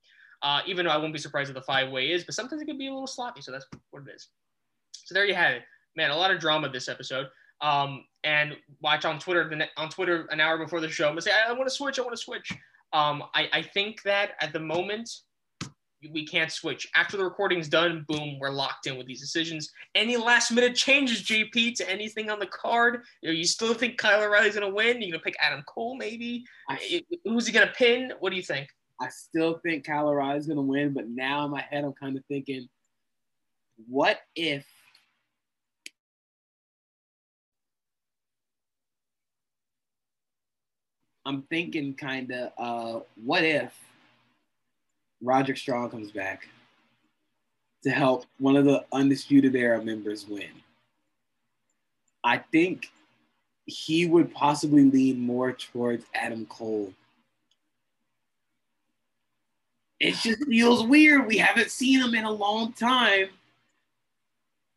Uh, 0.41 0.61
even 0.67 0.85
though 0.85 0.91
I 0.91 0.97
won't 0.97 1.13
be 1.13 1.19
surprised 1.19 1.49
if 1.49 1.55
the 1.55 1.61
five 1.61 1.91
way 1.91 2.11
is, 2.11 2.23
but 2.23 2.35
sometimes 2.35 2.61
it 2.61 2.65
can 2.65 2.77
be 2.77 2.87
a 2.87 2.91
little 2.91 3.07
sloppy. 3.07 3.41
So 3.41 3.51
that's 3.51 3.65
what 3.91 4.03
it 4.07 4.13
is. 4.13 4.27
So 5.05 5.13
there 5.13 5.25
you 5.25 5.35
have 5.35 5.55
it, 5.55 5.63
man. 5.95 6.11
A 6.11 6.15
lot 6.15 6.31
of 6.31 6.39
drama 6.39 6.69
this 6.69 6.87
episode. 6.87 7.27
Um, 7.61 8.03
and 8.23 8.55
watch 8.81 9.05
on 9.05 9.19
Twitter 9.19 9.47
the, 9.47 9.67
on 9.77 9.89
Twitter 9.89 10.27
an 10.31 10.39
hour 10.39 10.57
before 10.57 10.81
the 10.81 10.89
show. 10.89 11.05
I'm 11.05 11.11
gonna 11.11 11.21
say 11.21 11.31
I, 11.31 11.49
I 11.49 11.53
want 11.53 11.67
to 11.67 11.75
switch. 11.75 11.99
I 11.99 12.01
want 12.01 12.15
to 12.15 12.21
switch. 12.21 12.51
Um, 12.93 13.23
I, 13.33 13.49
I 13.53 13.61
think 13.61 14.01
that 14.03 14.31
at 14.41 14.53
the 14.53 14.59
moment 14.59 15.09
we 16.11 16.25
can't 16.25 16.51
switch. 16.51 16.87
After 16.95 17.17
the 17.17 17.23
recording's 17.23 17.67
done, 17.67 18.05
boom, 18.07 18.37
we're 18.39 18.49
locked 18.49 18.87
in 18.87 18.97
with 18.97 19.07
these 19.07 19.21
decisions. 19.21 19.71
Any 19.95 20.17
last 20.17 20.51
minute 20.51 20.75
changes, 20.75 21.23
JP, 21.23 21.75
to 21.75 21.89
anything 21.89 22.29
on 22.29 22.39
the 22.39 22.47
card? 22.47 23.03
You 23.21 23.45
still 23.45 23.73
think 23.73 23.97
Kyle 23.97 24.21
O'Reilly's 24.21 24.55
gonna 24.55 24.69
win? 24.69 25.01
You're 25.01 25.11
gonna 25.11 25.23
pick 25.23 25.37
Adam 25.39 25.63
Cole 25.67 25.97
maybe? 25.97 26.45
I, 26.69 27.01
Who's 27.23 27.47
he 27.47 27.53
gonna 27.53 27.73
pin? 27.75 28.13
What 28.19 28.31
do 28.31 28.35
you 28.35 28.43
think? 28.43 28.67
I 29.01 29.09
still 29.09 29.59
think 29.59 29.85
Kyle 29.85 30.09
O'Reilly's 30.09 30.47
gonna 30.47 30.61
win, 30.61 30.93
but 30.93 31.07
now 31.07 31.45
in 31.45 31.51
my 31.51 31.61
head 31.69 31.83
I'm 31.83 31.93
kind 31.93 32.17
of 32.17 32.23
thinking, 32.25 32.67
what 33.87 34.19
if 34.35 34.65
I'm 41.25 41.41
thinking 41.43 41.95
kind 41.95 42.31
of, 42.31 42.51
uh, 42.57 42.99
what 43.23 43.43
if 43.43 43.73
Roderick 45.21 45.57
Strong 45.57 45.89
comes 45.89 46.11
back 46.11 46.47
to 47.83 47.89
help 47.89 48.25
one 48.37 48.55
of 48.55 48.65
the 48.65 48.85
Undisputed 48.91 49.55
Era 49.55 49.83
members 49.83 50.27
win? 50.27 50.51
I 52.23 52.37
think 52.37 52.91
he 53.65 54.05
would 54.05 54.33
possibly 54.33 54.83
lean 54.83 55.19
more 55.19 55.51
towards 55.51 56.05
Adam 56.13 56.45
Cole. 56.45 56.93
It 59.99 60.15
just 60.15 60.45
feels 60.45 60.83
weird. 60.83 61.25
We 61.25 61.37
haven't 61.37 61.71
seen 61.71 62.01
him 62.01 62.13
in 62.13 62.25
a 62.25 62.31
long 62.31 62.73
time. 62.73 63.29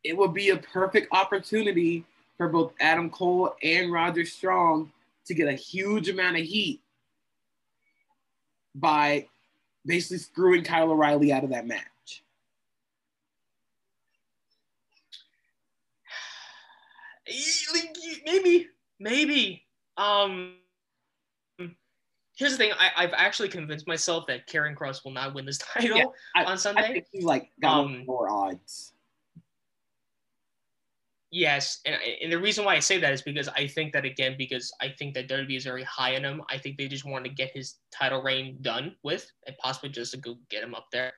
It 0.03 0.17
would 0.17 0.33
be 0.33 0.49
a 0.49 0.57
perfect 0.57 1.09
opportunity 1.11 2.05
for 2.37 2.47
both 2.47 2.73
Adam 2.79 3.09
Cole 3.09 3.55
and 3.61 3.91
Roger 3.91 4.25
Strong 4.25 4.91
to 5.29 5.35
get 5.35 5.47
a 5.47 5.53
huge 5.53 6.09
amount 6.09 6.37
of 6.37 6.43
heat 6.43 6.81
by 8.73 9.27
basically 9.85 10.17
screwing 10.17 10.63
Kyle 10.63 10.91
O'Reilly 10.91 11.31
out 11.31 11.43
of 11.43 11.51
that 11.51 11.67
match. 11.67 11.83
Maybe, 18.25 18.67
maybe. 18.99 19.63
Um, 19.97 20.55
here's 22.35 22.53
the 22.53 22.57
thing: 22.57 22.71
I, 22.79 23.01
have 23.01 23.13
actually 23.15 23.49
convinced 23.49 23.87
myself 23.87 24.25
that 24.27 24.47
Karrion 24.47 24.75
Kross 24.75 25.03
will 25.03 25.11
not 25.11 25.35
win 25.35 25.45
this 25.45 25.57
title 25.73 25.97
yeah, 25.97 26.05
I, 26.35 26.45
on 26.45 26.57
Sunday. 26.57 26.81
I 26.81 26.93
think 26.93 27.05
he's 27.11 27.23
like 27.23 27.51
got 27.61 27.85
um, 27.85 28.03
more 28.07 28.31
odds. 28.31 28.93
Yes, 31.31 31.79
and, 31.85 31.95
and 32.23 32.31
the 32.31 32.39
reason 32.39 32.65
why 32.65 32.75
I 32.75 32.79
say 32.79 32.97
that 32.97 33.13
is 33.13 33.21
because 33.21 33.47
I 33.49 33.67
think 33.67 33.93
that 33.93 34.03
again 34.03 34.35
because 34.35 34.71
I 34.81 34.89
think 34.89 35.13
that 35.13 35.29
WWE 35.29 35.57
is 35.57 35.63
very 35.63 35.83
high 35.83 36.15
on 36.15 36.23
him. 36.23 36.41
I 36.49 36.57
think 36.57 36.77
they 36.77 36.87
just 36.87 37.05
want 37.05 37.23
to 37.25 37.29
get 37.29 37.51
his 37.51 37.75
title 37.91 38.23
reign 38.23 38.57
done 38.61 38.95
with, 39.03 39.31
and 39.45 39.55
possibly 39.57 39.89
just 39.89 40.11
to 40.13 40.17
go 40.17 40.37
get 40.49 40.63
him 40.63 40.73
up 40.73 40.87
there. 40.91 41.13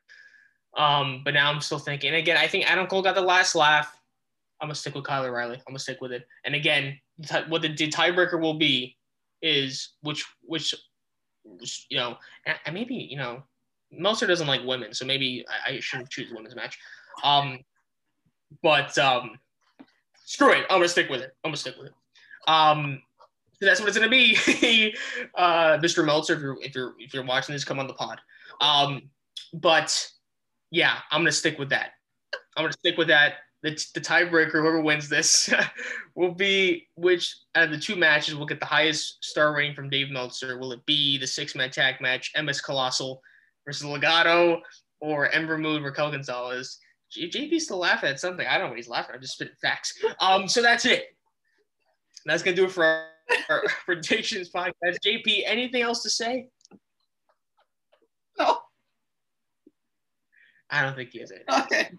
Um, 0.78 1.22
but 1.24 1.34
now 1.34 1.49
I'm 1.49 1.62
still 1.62 1.80
thinking. 1.80 2.14
Again, 2.16 2.36
I 2.36 2.47
think 2.47 2.70
Adam 2.70 2.88
Cole 2.88 3.01
got 3.01 3.16
the 3.16 3.22
last 3.22 3.55
laugh. 3.55 3.97
I'm 4.59 4.68
gonna 4.68 4.76
stick 4.76 4.95
with 4.95 5.05
Kyle 5.05 5.24
O'Reilly. 5.24 5.55
I'm 5.55 5.72
gonna 5.72 5.80
stick 5.80 6.01
with 6.01 6.12
it. 6.12 6.28
And 6.43 6.55
again, 6.55 6.99
what 7.47 7.62
the, 7.62 7.70
the 7.70 7.89
tiebreaker 7.89 8.39
will 8.39 8.57
be 8.57 8.97
is 9.41 9.93
which 10.01 10.26
which 10.43 10.76
you 11.89 11.97
know, 11.97 12.18
and 12.66 12.74
maybe 12.74 12.95
you 12.95 13.16
know, 13.16 13.43
Meltzer 13.91 14.28
doesn't 14.28 14.47
like 14.47 14.66
women, 14.66 14.93
so 14.93 15.05
maybe 15.05 15.45
I, 15.47 15.76
I 15.76 15.80
shouldn't 15.80 16.09
choose 16.09 16.34
women's 16.34 16.55
match. 16.55 16.78
Um, 17.24 17.59
but 18.62 18.97
um 18.97 19.39
screw 20.32 20.53
it. 20.53 20.65
I'm 20.69 20.77
gonna 20.77 20.88
stick 20.88 21.09
with 21.09 21.21
it. 21.21 21.36
I'm 21.43 21.49
gonna 21.49 21.57
stick 21.57 21.75
with 21.77 21.88
it. 21.88 21.93
Um, 22.47 23.01
so 23.59 23.65
that's 23.65 23.82
what 23.82 23.89
it's 23.89 23.97
gonna 23.97 24.09
be, 24.09 24.38
uh, 25.36 25.77
Mr. 25.77 26.05
Meltzer. 26.05 26.36
If 26.36 26.39
you're 26.39 26.57
if 26.61 26.73
you're 26.73 26.93
if 26.99 27.13
you're 27.13 27.25
watching 27.25 27.53
this, 27.53 27.65
come 27.65 27.79
on 27.79 27.88
the 27.88 27.93
pod. 27.93 28.21
Um, 28.61 29.09
but 29.53 30.09
yeah, 30.71 30.99
I'm 31.11 31.21
gonna 31.21 31.34
stick 31.34 31.59
with 31.59 31.69
that. 31.69 31.91
I'm 32.55 32.63
gonna 32.63 32.73
stick 32.73 32.97
with 32.97 33.09
that. 33.09 33.36
The, 33.61 33.71
the 33.93 34.01
tiebreaker, 34.01 34.53
whoever 34.53 34.82
wins 34.82 35.07
this, 35.07 35.53
will 36.15 36.34
be 36.34 36.88
which 36.95 37.36
out 37.53 37.65
of 37.65 37.71
the 37.71 37.77
two 37.77 37.95
matches 37.95 38.34
will 38.34 38.47
get 38.47 38.59
the 38.59 38.65
highest 38.65 39.23
star 39.23 39.53
rating 39.53 39.75
from 39.75 39.89
Dave 39.89 40.09
Meltzer. 40.09 40.57
Will 40.57 40.71
it 40.71 40.84
be 40.86 41.17
the 41.17 41.27
six 41.27 41.55
man 41.55 41.69
tag 41.71 41.99
match, 41.99 42.32
MS 42.41 42.61
Colossal 42.61 43.21
versus 43.65 43.86
Legado, 43.86 44.61
or 45.01 45.29
Ember 45.29 45.57
Moon, 45.57 45.84
Raquel 45.84 46.09
Gonzalez? 46.09 46.79
JP's 47.12 47.66
still 47.66 47.78
laughing 47.78 48.09
at 48.09 48.20
something. 48.20 48.45
I 48.47 48.53
don't 48.53 48.64
know 48.64 48.70
what 48.70 48.78
he's 48.78 48.88
laughing. 48.88 49.16
I'm 49.16 49.22
just 49.22 49.34
spitting 49.34 49.55
facts. 49.62 50.01
Um, 50.20 50.47
so 50.47 50.62
that's 50.62 50.86
it. 50.86 51.16
That's 52.26 52.43
gonna 52.43 52.55
do 52.55 52.66
it 52.66 52.72
for 52.72 52.86
our, 52.86 53.05
our 53.49 53.64
predictions 53.86 54.49
podcast. 54.49 54.97
JP, 55.05 55.43
anything 55.45 55.82
else 55.82 56.03
to 56.03 56.09
say? 56.09 56.47
No. 58.38 58.59
I 60.70 60.82
don't 60.84 60.95
think 60.95 61.09
he 61.12 61.20
has 61.20 61.32
anything. 61.32 61.64
Okay. 61.64 61.89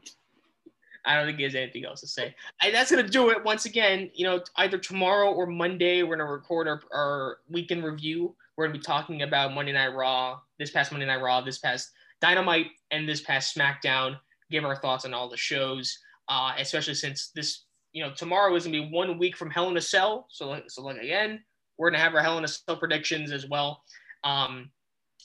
I 1.05 1.17
don't 1.17 1.27
think 1.27 1.39
he 1.39 1.45
has 1.45 1.55
anything 1.55 1.85
else 1.85 2.01
to 2.01 2.07
say. 2.07 2.35
And 2.63 2.75
that's 2.75 2.91
gonna 2.91 3.09
do 3.09 3.31
it. 3.31 3.45
Once 3.45 3.67
again, 3.67 4.11
you 4.15 4.25
know, 4.25 4.41
either 4.57 4.79
tomorrow 4.79 5.31
or 5.31 5.47
Monday, 5.47 6.03
we're 6.03 6.17
gonna 6.17 6.31
record 6.31 6.69
our, 6.69 6.81
our 6.93 7.39
weekend 7.51 7.85
review. 7.85 8.35
We're 8.57 8.67
gonna 8.67 8.79
be 8.79 8.85
talking 8.85 9.23
about 9.23 9.53
Monday 9.53 9.73
Night 9.73 9.95
Raw, 9.95 10.39
this 10.59 10.71
past 10.71 10.93
Monday 10.93 11.07
Night 11.07 11.21
Raw, 11.21 11.41
this 11.41 11.59
past 11.59 11.91
Dynamite, 12.21 12.69
and 12.93 13.09
this 13.09 13.21
past 13.21 13.55
SmackDown 13.57 14.17
give 14.53 14.65
our 14.65 14.77
thoughts 14.77 15.05
on 15.05 15.15
all 15.15 15.29
the 15.29 15.37
shows, 15.37 15.99
uh, 16.29 16.53
especially 16.59 16.95
since 16.95 17.31
this, 17.35 17.65
you 17.93 18.03
know, 18.03 18.13
tomorrow 18.15 18.55
is 18.55 18.65
gonna 18.65 18.81
be 18.81 18.91
one 18.91 19.19
week 19.19 19.37
from 19.37 19.51
Hell 19.51 19.69
in 19.69 19.77
a 19.77 19.81
Cell. 19.81 20.27
So, 20.31 20.61
so 20.69 20.83
like 20.83 20.99
again, 20.99 21.43
we're 21.79 21.91
gonna 21.91 22.03
have 22.03 22.15
our 22.15 22.23
Hell 22.23 22.39
in 22.39 22.45
a 22.45 22.49
Cell 22.49 22.77
predictions 22.77 23.33
as 23.33 23.49
well. 23.49 23.83
Um, 24.25 24.71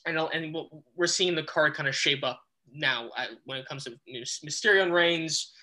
and 0.06 0.18
and 0.18 0.56
we're 0.96 1.08
seeing 1.08 1.36
the 1.36 1.44
card 1.44 1.74
kind 1.76 1.88
of 1.88 1.96
shape 1.96 2.24
up 2.24 2.42
now 2.72 3.10
uh, 3.18 3.26
when 3.46 3.60
it 3.60 3.68
comes 3.68 3.84
to 3.86 3.98
Mysterio 4.46 4.84
and 4.84 4.94
Reigns, 4.94 5.54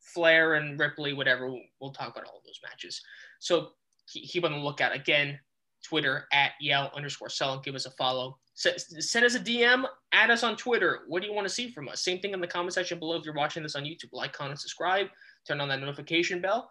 Flair 0.00 0.54
and 0.54 0.78
Ripley, 0.78 1.12
whatever. 1.12 1.48
We'll, 1.48 1.62
we'll 1.80 1.92
talk 1.92 2.14
about 2.14 2.26
all 2.26 2.42
those 2.44 2.60
matches. 2.62 3.00
So 3.40 3.70
keep 4.08 4.44
on 4.44 4.52
the 4.52 4.58
lookout. 4.58 4.94
Again, 4.94 5.38
Twitter 5.84 6.26
at 6.32 6.52
Yale 6.60 6.90
underscore 6.96 7.28
Sell. 7.28 7.54
and 7.54 7.62
Give 7.62 7.74
us 7.74 7.86
a 7.86 7.90
follow. 7.92 8.38
send 8.54 8.76
us 9.24 9.34
a 9.34 9.40
DM. 9.40 9.84
Add 10.12 10.30
us 10.30 10.42
on 10.42 10.56
Twitter. 10.56 11.00
What 11.08 11.22
do 11.22 11.28
you 11.28 11.34
want 11.34 11.46
to 11.46 11.52
see 11.54 11.70
from 11.70 11.88
us? 11.88 12.02
Same 12.02 12.18
thing 12.20 12.32
in 12.32 12.40
the 12.40 12.46
comment 12.46 12.72
section 12.74 12.98
below. 12.98 13.16
If 13.16 13.24
you're 13.24 13.34
watching 13.34 13.62
this 13.62 13.76
on 13.76 13.84
YouTube, 13.84 14.10
like, 14.12 14.32
comment, 14.32 14.60
subscribe, 14.60 15.06
turn 15.46 15.60
on 15.60 15.68
that 15.68 15.80
notification 15.80 16.40
bell. 16.40 16.70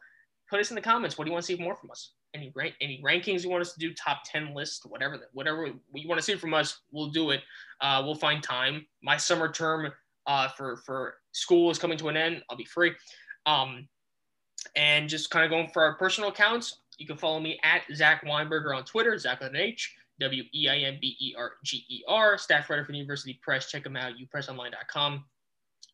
Put 0.49 0.59
us 0.59 0.71
in 0.71 0.75
the 0.75 0.81
comments. 0.81 1.17
What 1.17 1.25
do 1.25 1.29
you 1.29 1.33
want 1.33 1.45
to 1.45 1.55
see 1.55 1.61
more 1.61 1.75
from 1.75 1.91
us? 1.91 2.13
Any 2.33 2.51
rank, 2.55 2.73
any 2.81 3.01
rankings 3.05 3.43
you 3.43 3.49
want 3.49 3.61
us 3.61 3.73
to 3.73 3.79
do? 3.79 3.93
Top 3.93 4.21
ten 4.25 4.53
list, 4.53 4.85
whatever, 4.89 5.19
whatever 5.33 5.67
you 5.93 6.07
want 6.07 6.19
to 6.19 6.23
see 6.25 6.35
from 6.35 6.53
us, 6.53 6.79
we'll 6.91 7.09
do 7.09 7.29
it. 7.29 7.41
Uh, 7.81 8.01
we'll 8.03 8.15
find 8.15 8.41
time. 8.41 8.85
My 9.03 9.17
summer 9.17 9.51
term 9.51 9.91
uh, 10.25 10.47
for 10.49 10.77
for 10.77 11.15
school 11.31 11.69
is 11.69 11.77
coming 11.77 11.97
to 11.99 12.09
an 12.09 12.17
end. 12.17 12.43
I'll 12.49 12.57
be 12.57 12.65
free. 12.65 12.91
Um, 13.45 13.87
and 14.75 15.09
just 15.09 15.29
kind 15.29 15.45
of 15.45 15.51
going 15.51 15.69
for 15.69 15.83
our 15.83 15.95
personal 15.97 16.29
accounts. 16.29 16.79
You 16.97 17.07
can 17.07 17.17
follow 17.17 17.39
me 17.39 17.59
at 17.63 17.81
Zach 17.95 18.25
Weinberger 18.25 18.75
on 18.75 18.83
Twitter, 18.83 19.17
Zach 19.17 19.39
with 19.39 19.49
an 19.49 19.55
H, 19.55 19.93
W 20.19 20.43
E 20.53 20.69
I 20.69 20.77
N 20.77 20.97
B 21.01 21.15
E 21.19 21.33
R 21.37 21.53
G 21.63 21.85
E 21.89 22.03
R, 22.07 22.37
staff 22.37 22.69
writer 22.69 22.85
for 22.85 22.91
the 22.91 22.97
University 22.97 23.39
Press. 23.41 23.69
Check 23.69 23.83
them 23.83 23.97
out, 23.97 24.13
upressonline.com. 24.13 25.23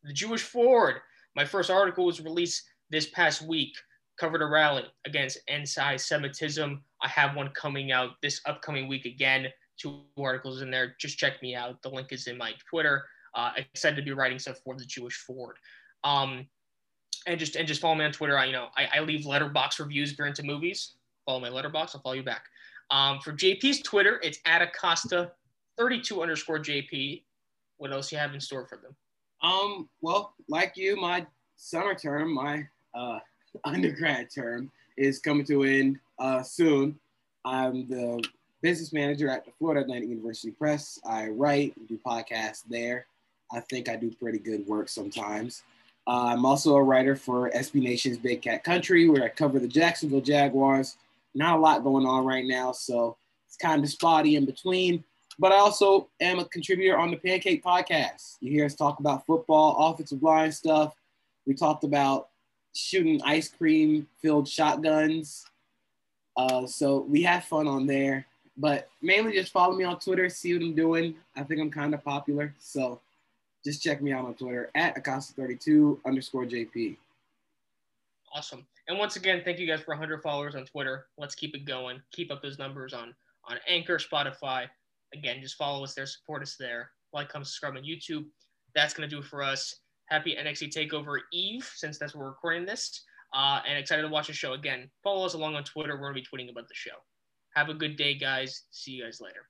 The 0.03 0.13
Jewish 0.13 0.41
Forward. 0.41 0.95
My 1.35 1.45
first 1.45 1.69
article 1.69 2.05
was 2.05 2.21
released 2.21 2.63
this 2.89 3.09
past 3.09 3.41
week, 3.41 3.73
covered 4.19 4.41
a 4.41 4.45
rally 4.45 4.85
against 5.05 5.39
anti 5.47 5.95
Semitism. 5.95 6.83
I 7.01 7.07
have 7.07 7.35
one 7.35 7.49
coming 7.49 7.91
out 7.91 8.11
this 8.21 8.41
upcoming 8.45 8.87
week 8.87 9.05
again. 9.05 9.47
Two 9.77 10.01
articles 10.17 10.61
in 10.61 10.71
there. 10.71 10.95
Just 10.99 11.17
check 11.17 11.41
me 11.41 11.55
out. 11.55 11.81
The 11.81 11.89
link 11.89 12.11
is 12.11 12.27
in 12.27 12.37
my 12.37 12.53
Twitter. 12.69 13.05
Uh, 13.35 13.51
excited 13.55 13.95
to 13.95 14.01
be 14.01 14.11
writing 14.11 14.39
stuff 14.39 14.59
for 14.63 14.75
the 14.75 14.85
Jewish 14.85 15.15
Forward. 15.15 15.55
Um, 16.03 16.47
and 17.27 17.39
just 17.39 17.55
and 17.55 17.67
just 17.67 17.81
follow 17.81 17.95
me 17.95 18.05
on 18.05 18.11
Twitter. 18.11 18.37
I, 18.37 18.45
you 18.45 18.51
know, 18.51 18.67
I, 18.77 18.87
I 18.95 18.99
leave 19.01 19.25
Letterboxd 19.25 19.79
reviews 19.79 20.11
if 20.11 20.17
you're 20.17 20.27
into 20.27 20.43
movies. 20.43 20.93
Follow 21.25 21.39
my 21.39 21.49
Letterboxd. 21.49 21.95
I'll 21.95 22.01
follow 22.01 22.15
you 22.15 22.23
back. 22.23 22.45
Um, 22.91 23.19
for 23.19 23.33
JP's 23.33 23.81
Twitter, 23.81 24.19
it's 24.23 24.39
at 24.45 24.61
Acosta 24.61 25.31
32 25.77 26.21
underscore 26.21 26.59
JP. 26.59 27.21
What 27.77 27.91
else 27.91 28.11
you 28.11 28.17
have 28.17 28.33
in 28.33 28.41
store 28.41 28.65
for 28.65 28.77
them? 28.77 28.95
Um, 29.41 29.87
well, 30.01 30.33
like 30.49 30.73
you, 30.75 30.97
my 30.97 31.25
summer 31.55 31.95
term, 31.95 32.33
my 32.33 32.67
uh, 32.93 33.19
undergrad 33.63 34.29
term 34.33 34.71
is 34.97 35.19
coming 35.19 35.45
to 35.45 35.63
an 35.63 35.69
end 35.69 35.99
uh, 36.19 36.41
soon. 36.41 36.99
I'm 37.45 37.87
the 37.87 38.23
business 38.61 38.91
manager 38.91 39.29
at 39.29 39.45
the 39.45 39.51
Florida 39.57 39.81
Atlantic 39.81 40.09
University 40.09 40.51
Press. 40.51 40.99
I 41.05 41.27
write, 41.27 41.73
do 41.87 41.97
podcasts 42.05 42.63
there. 42.69 43.05
I 43.51 43.61
think 43.61 43.87
I 43.87 43.95
do 43.95 44.11
pretty 44.11 44.39
good 44.39 44.67
work 44.67 44.89
sometimes. 44.89 45.63
Uh, 46.09 46.33
I'm 46.33 46.43
also 46.43 46.75
a 46.75 46.81
writer 46.81 47.15
for 47.15 47.51
SB 47.51 47.83
Nation's 47.83 48.17
Big 48.17 48.41
Cat 48.41 48.63
Country, 48.63 49.07
where 49.07 49.23
I 49.23 49.29
cover 49.29 49.59
the 49.59 49.67
Jacksonville 49.67 50.21
Jaguars. 50.21 50.97
Not 51.35 51.57
a 51.57 51.61
lot 51.61 51.83
going 51.83 52.07
on 52.07 52.25
right 52.25 52.45
now, 52.45 52.71
so 52.71 53.15
it's 53.45 53.55
kind 53.55 53.83
of 53.83 53.91
spotty 53.91 54.35
in 54.35 54.47
between. 54.47 55.03
But 55.37 55.51
I 55.51 55.57
also 55.57 56.09
am 56.19 56.39
a 56.39 56.45
contributor 56.45 56.97
on 56.97 57.11
the 57.11 57.17
Pancake 57.17 57.63
Podcast. 57.63 58.37
You 58.41 58.49
hear 58.49 58.65
us 58.65 58.73
talk 58.73 58.99
about 58.99 59.27
football, 59.27 59.77
offensive 59.77 60.23
line 60.23 60.51
stuff. 60.51 60.95
We 61.45 61.53
talked 61.53 61.83
about 61.83 62.29
shooting 62.73 63.21
ice 63.23 63.47
cream 63.47 64.07
filled 64.19 64.47
shotguns. 64.47 65.45
Uh, 66.35 66.65
so 66.65 67.01
we 67.01 67.21
have 67.21 67.43
fun 67.43 67.67
on 67.67 67.85
there. 67.85 68.25
But 68.57 68.89
mainly 69.03 69.33
just 69.33 69.51
follow 69.51 69.75
me 69.75 69.83
on 69.83 69.99
Twitter, 69.99 70.27
see 70.27 70.55
what 70.55 70.63
I'm 70.63 70.73
doing. 70.73 71.17
I 71.35 71.43
think 71.43 71.61
I'm 71.61 71.69
kind 71.69 71.93
of 71.93 72.03
popular. 72.03 72.55
So 72.57 72.99
just 73.63 73.81
check 73.81 74.01
me 74.01 74.11
out 74.11 74.25
on 74.25 74.33
Twitter 74.35 74.69
at 74.75 74.95
Acosta32 74.95 75.99
underscore 76.05 76.45
JP. 76.45 76.97
Awesome. 78.33 78.65
And 78.87 78.97
once 78.97 79.15
again, 79.15 79.41
thank 79.43 79.59
you 79.59 79.67
guys 79.67 79.81
for 79.81 79.91
100 79.91 80.21
followers 80.21 80.55
on 80.55 80.65
Twitter. 80.65 81.07
Let's 81.17 81.35
keep 81.35 81.55
it 81.55 81.65
going. 81.65 82.01
Keep 82.11 82.31
up 82.31 82.41
those 82.41 82.57
numbers 82.57 82.93
on 82.93 83.13
on 83.49 83.57
Anchor, 83.67 83.97
Spotify. 83.97 84.67
Again, 85.13 85.41
just 85.41 85.55
follow 85.55 85.83
us 85.83 85.93
there, 85.93 86.05
support 86.05 86.41
us 86.41 86.55
there. 86.59 86.91
Like, 87.13 87.29
comment, 87.29 87.47
subscribe 87.47 87.75
on 87.75 87.83
YouTube. 87.83 88.25
That's 88.75 88.93
going 88.93 89.09
to 89.09 89.15
do 89.15 89.21
for 89.21 89.41
us. 89.41 89.75
Happy 90.05 90.35
NXT 90.39 90.71
Takeover 90.71 91.19
Eve, 91.33 91.69
since 91.75 91.97
that's 91.97 92.13
where 92.15 92.25
we're 92.25 92.29
recording 92.29 92.65
this. 92.65 93.03
Uh, 93.33 93.59
and 93.67 93.77
excited 93.77 94.03
to 94.03 94.07
watch 94.07 94.27
the 94.27 94.33
show 94.33 94.53
again. 94.53 94.89
Follow 95.03 95.25
us 95.25 95.33
along 95.33 95.55
on 95.55 95.63
Twitter. 95.63 95.93
We're 95.93 96.11
going 96.11 96.23
to 96.23 96.29
be 96.31 96.43
tweeting 96.43 96.51
about 96.51 96.67
the 96.67 96.75
show. 96.75 96.91
Have 97.55 97.69
a 97.69 97.73
good 97.73 97.95
day, 97.95 98.15
guys. 98.15 98.63
See 98.71 98.91
you 98.91 99.03
guys 99.03 99.21
later. 99.21 99.47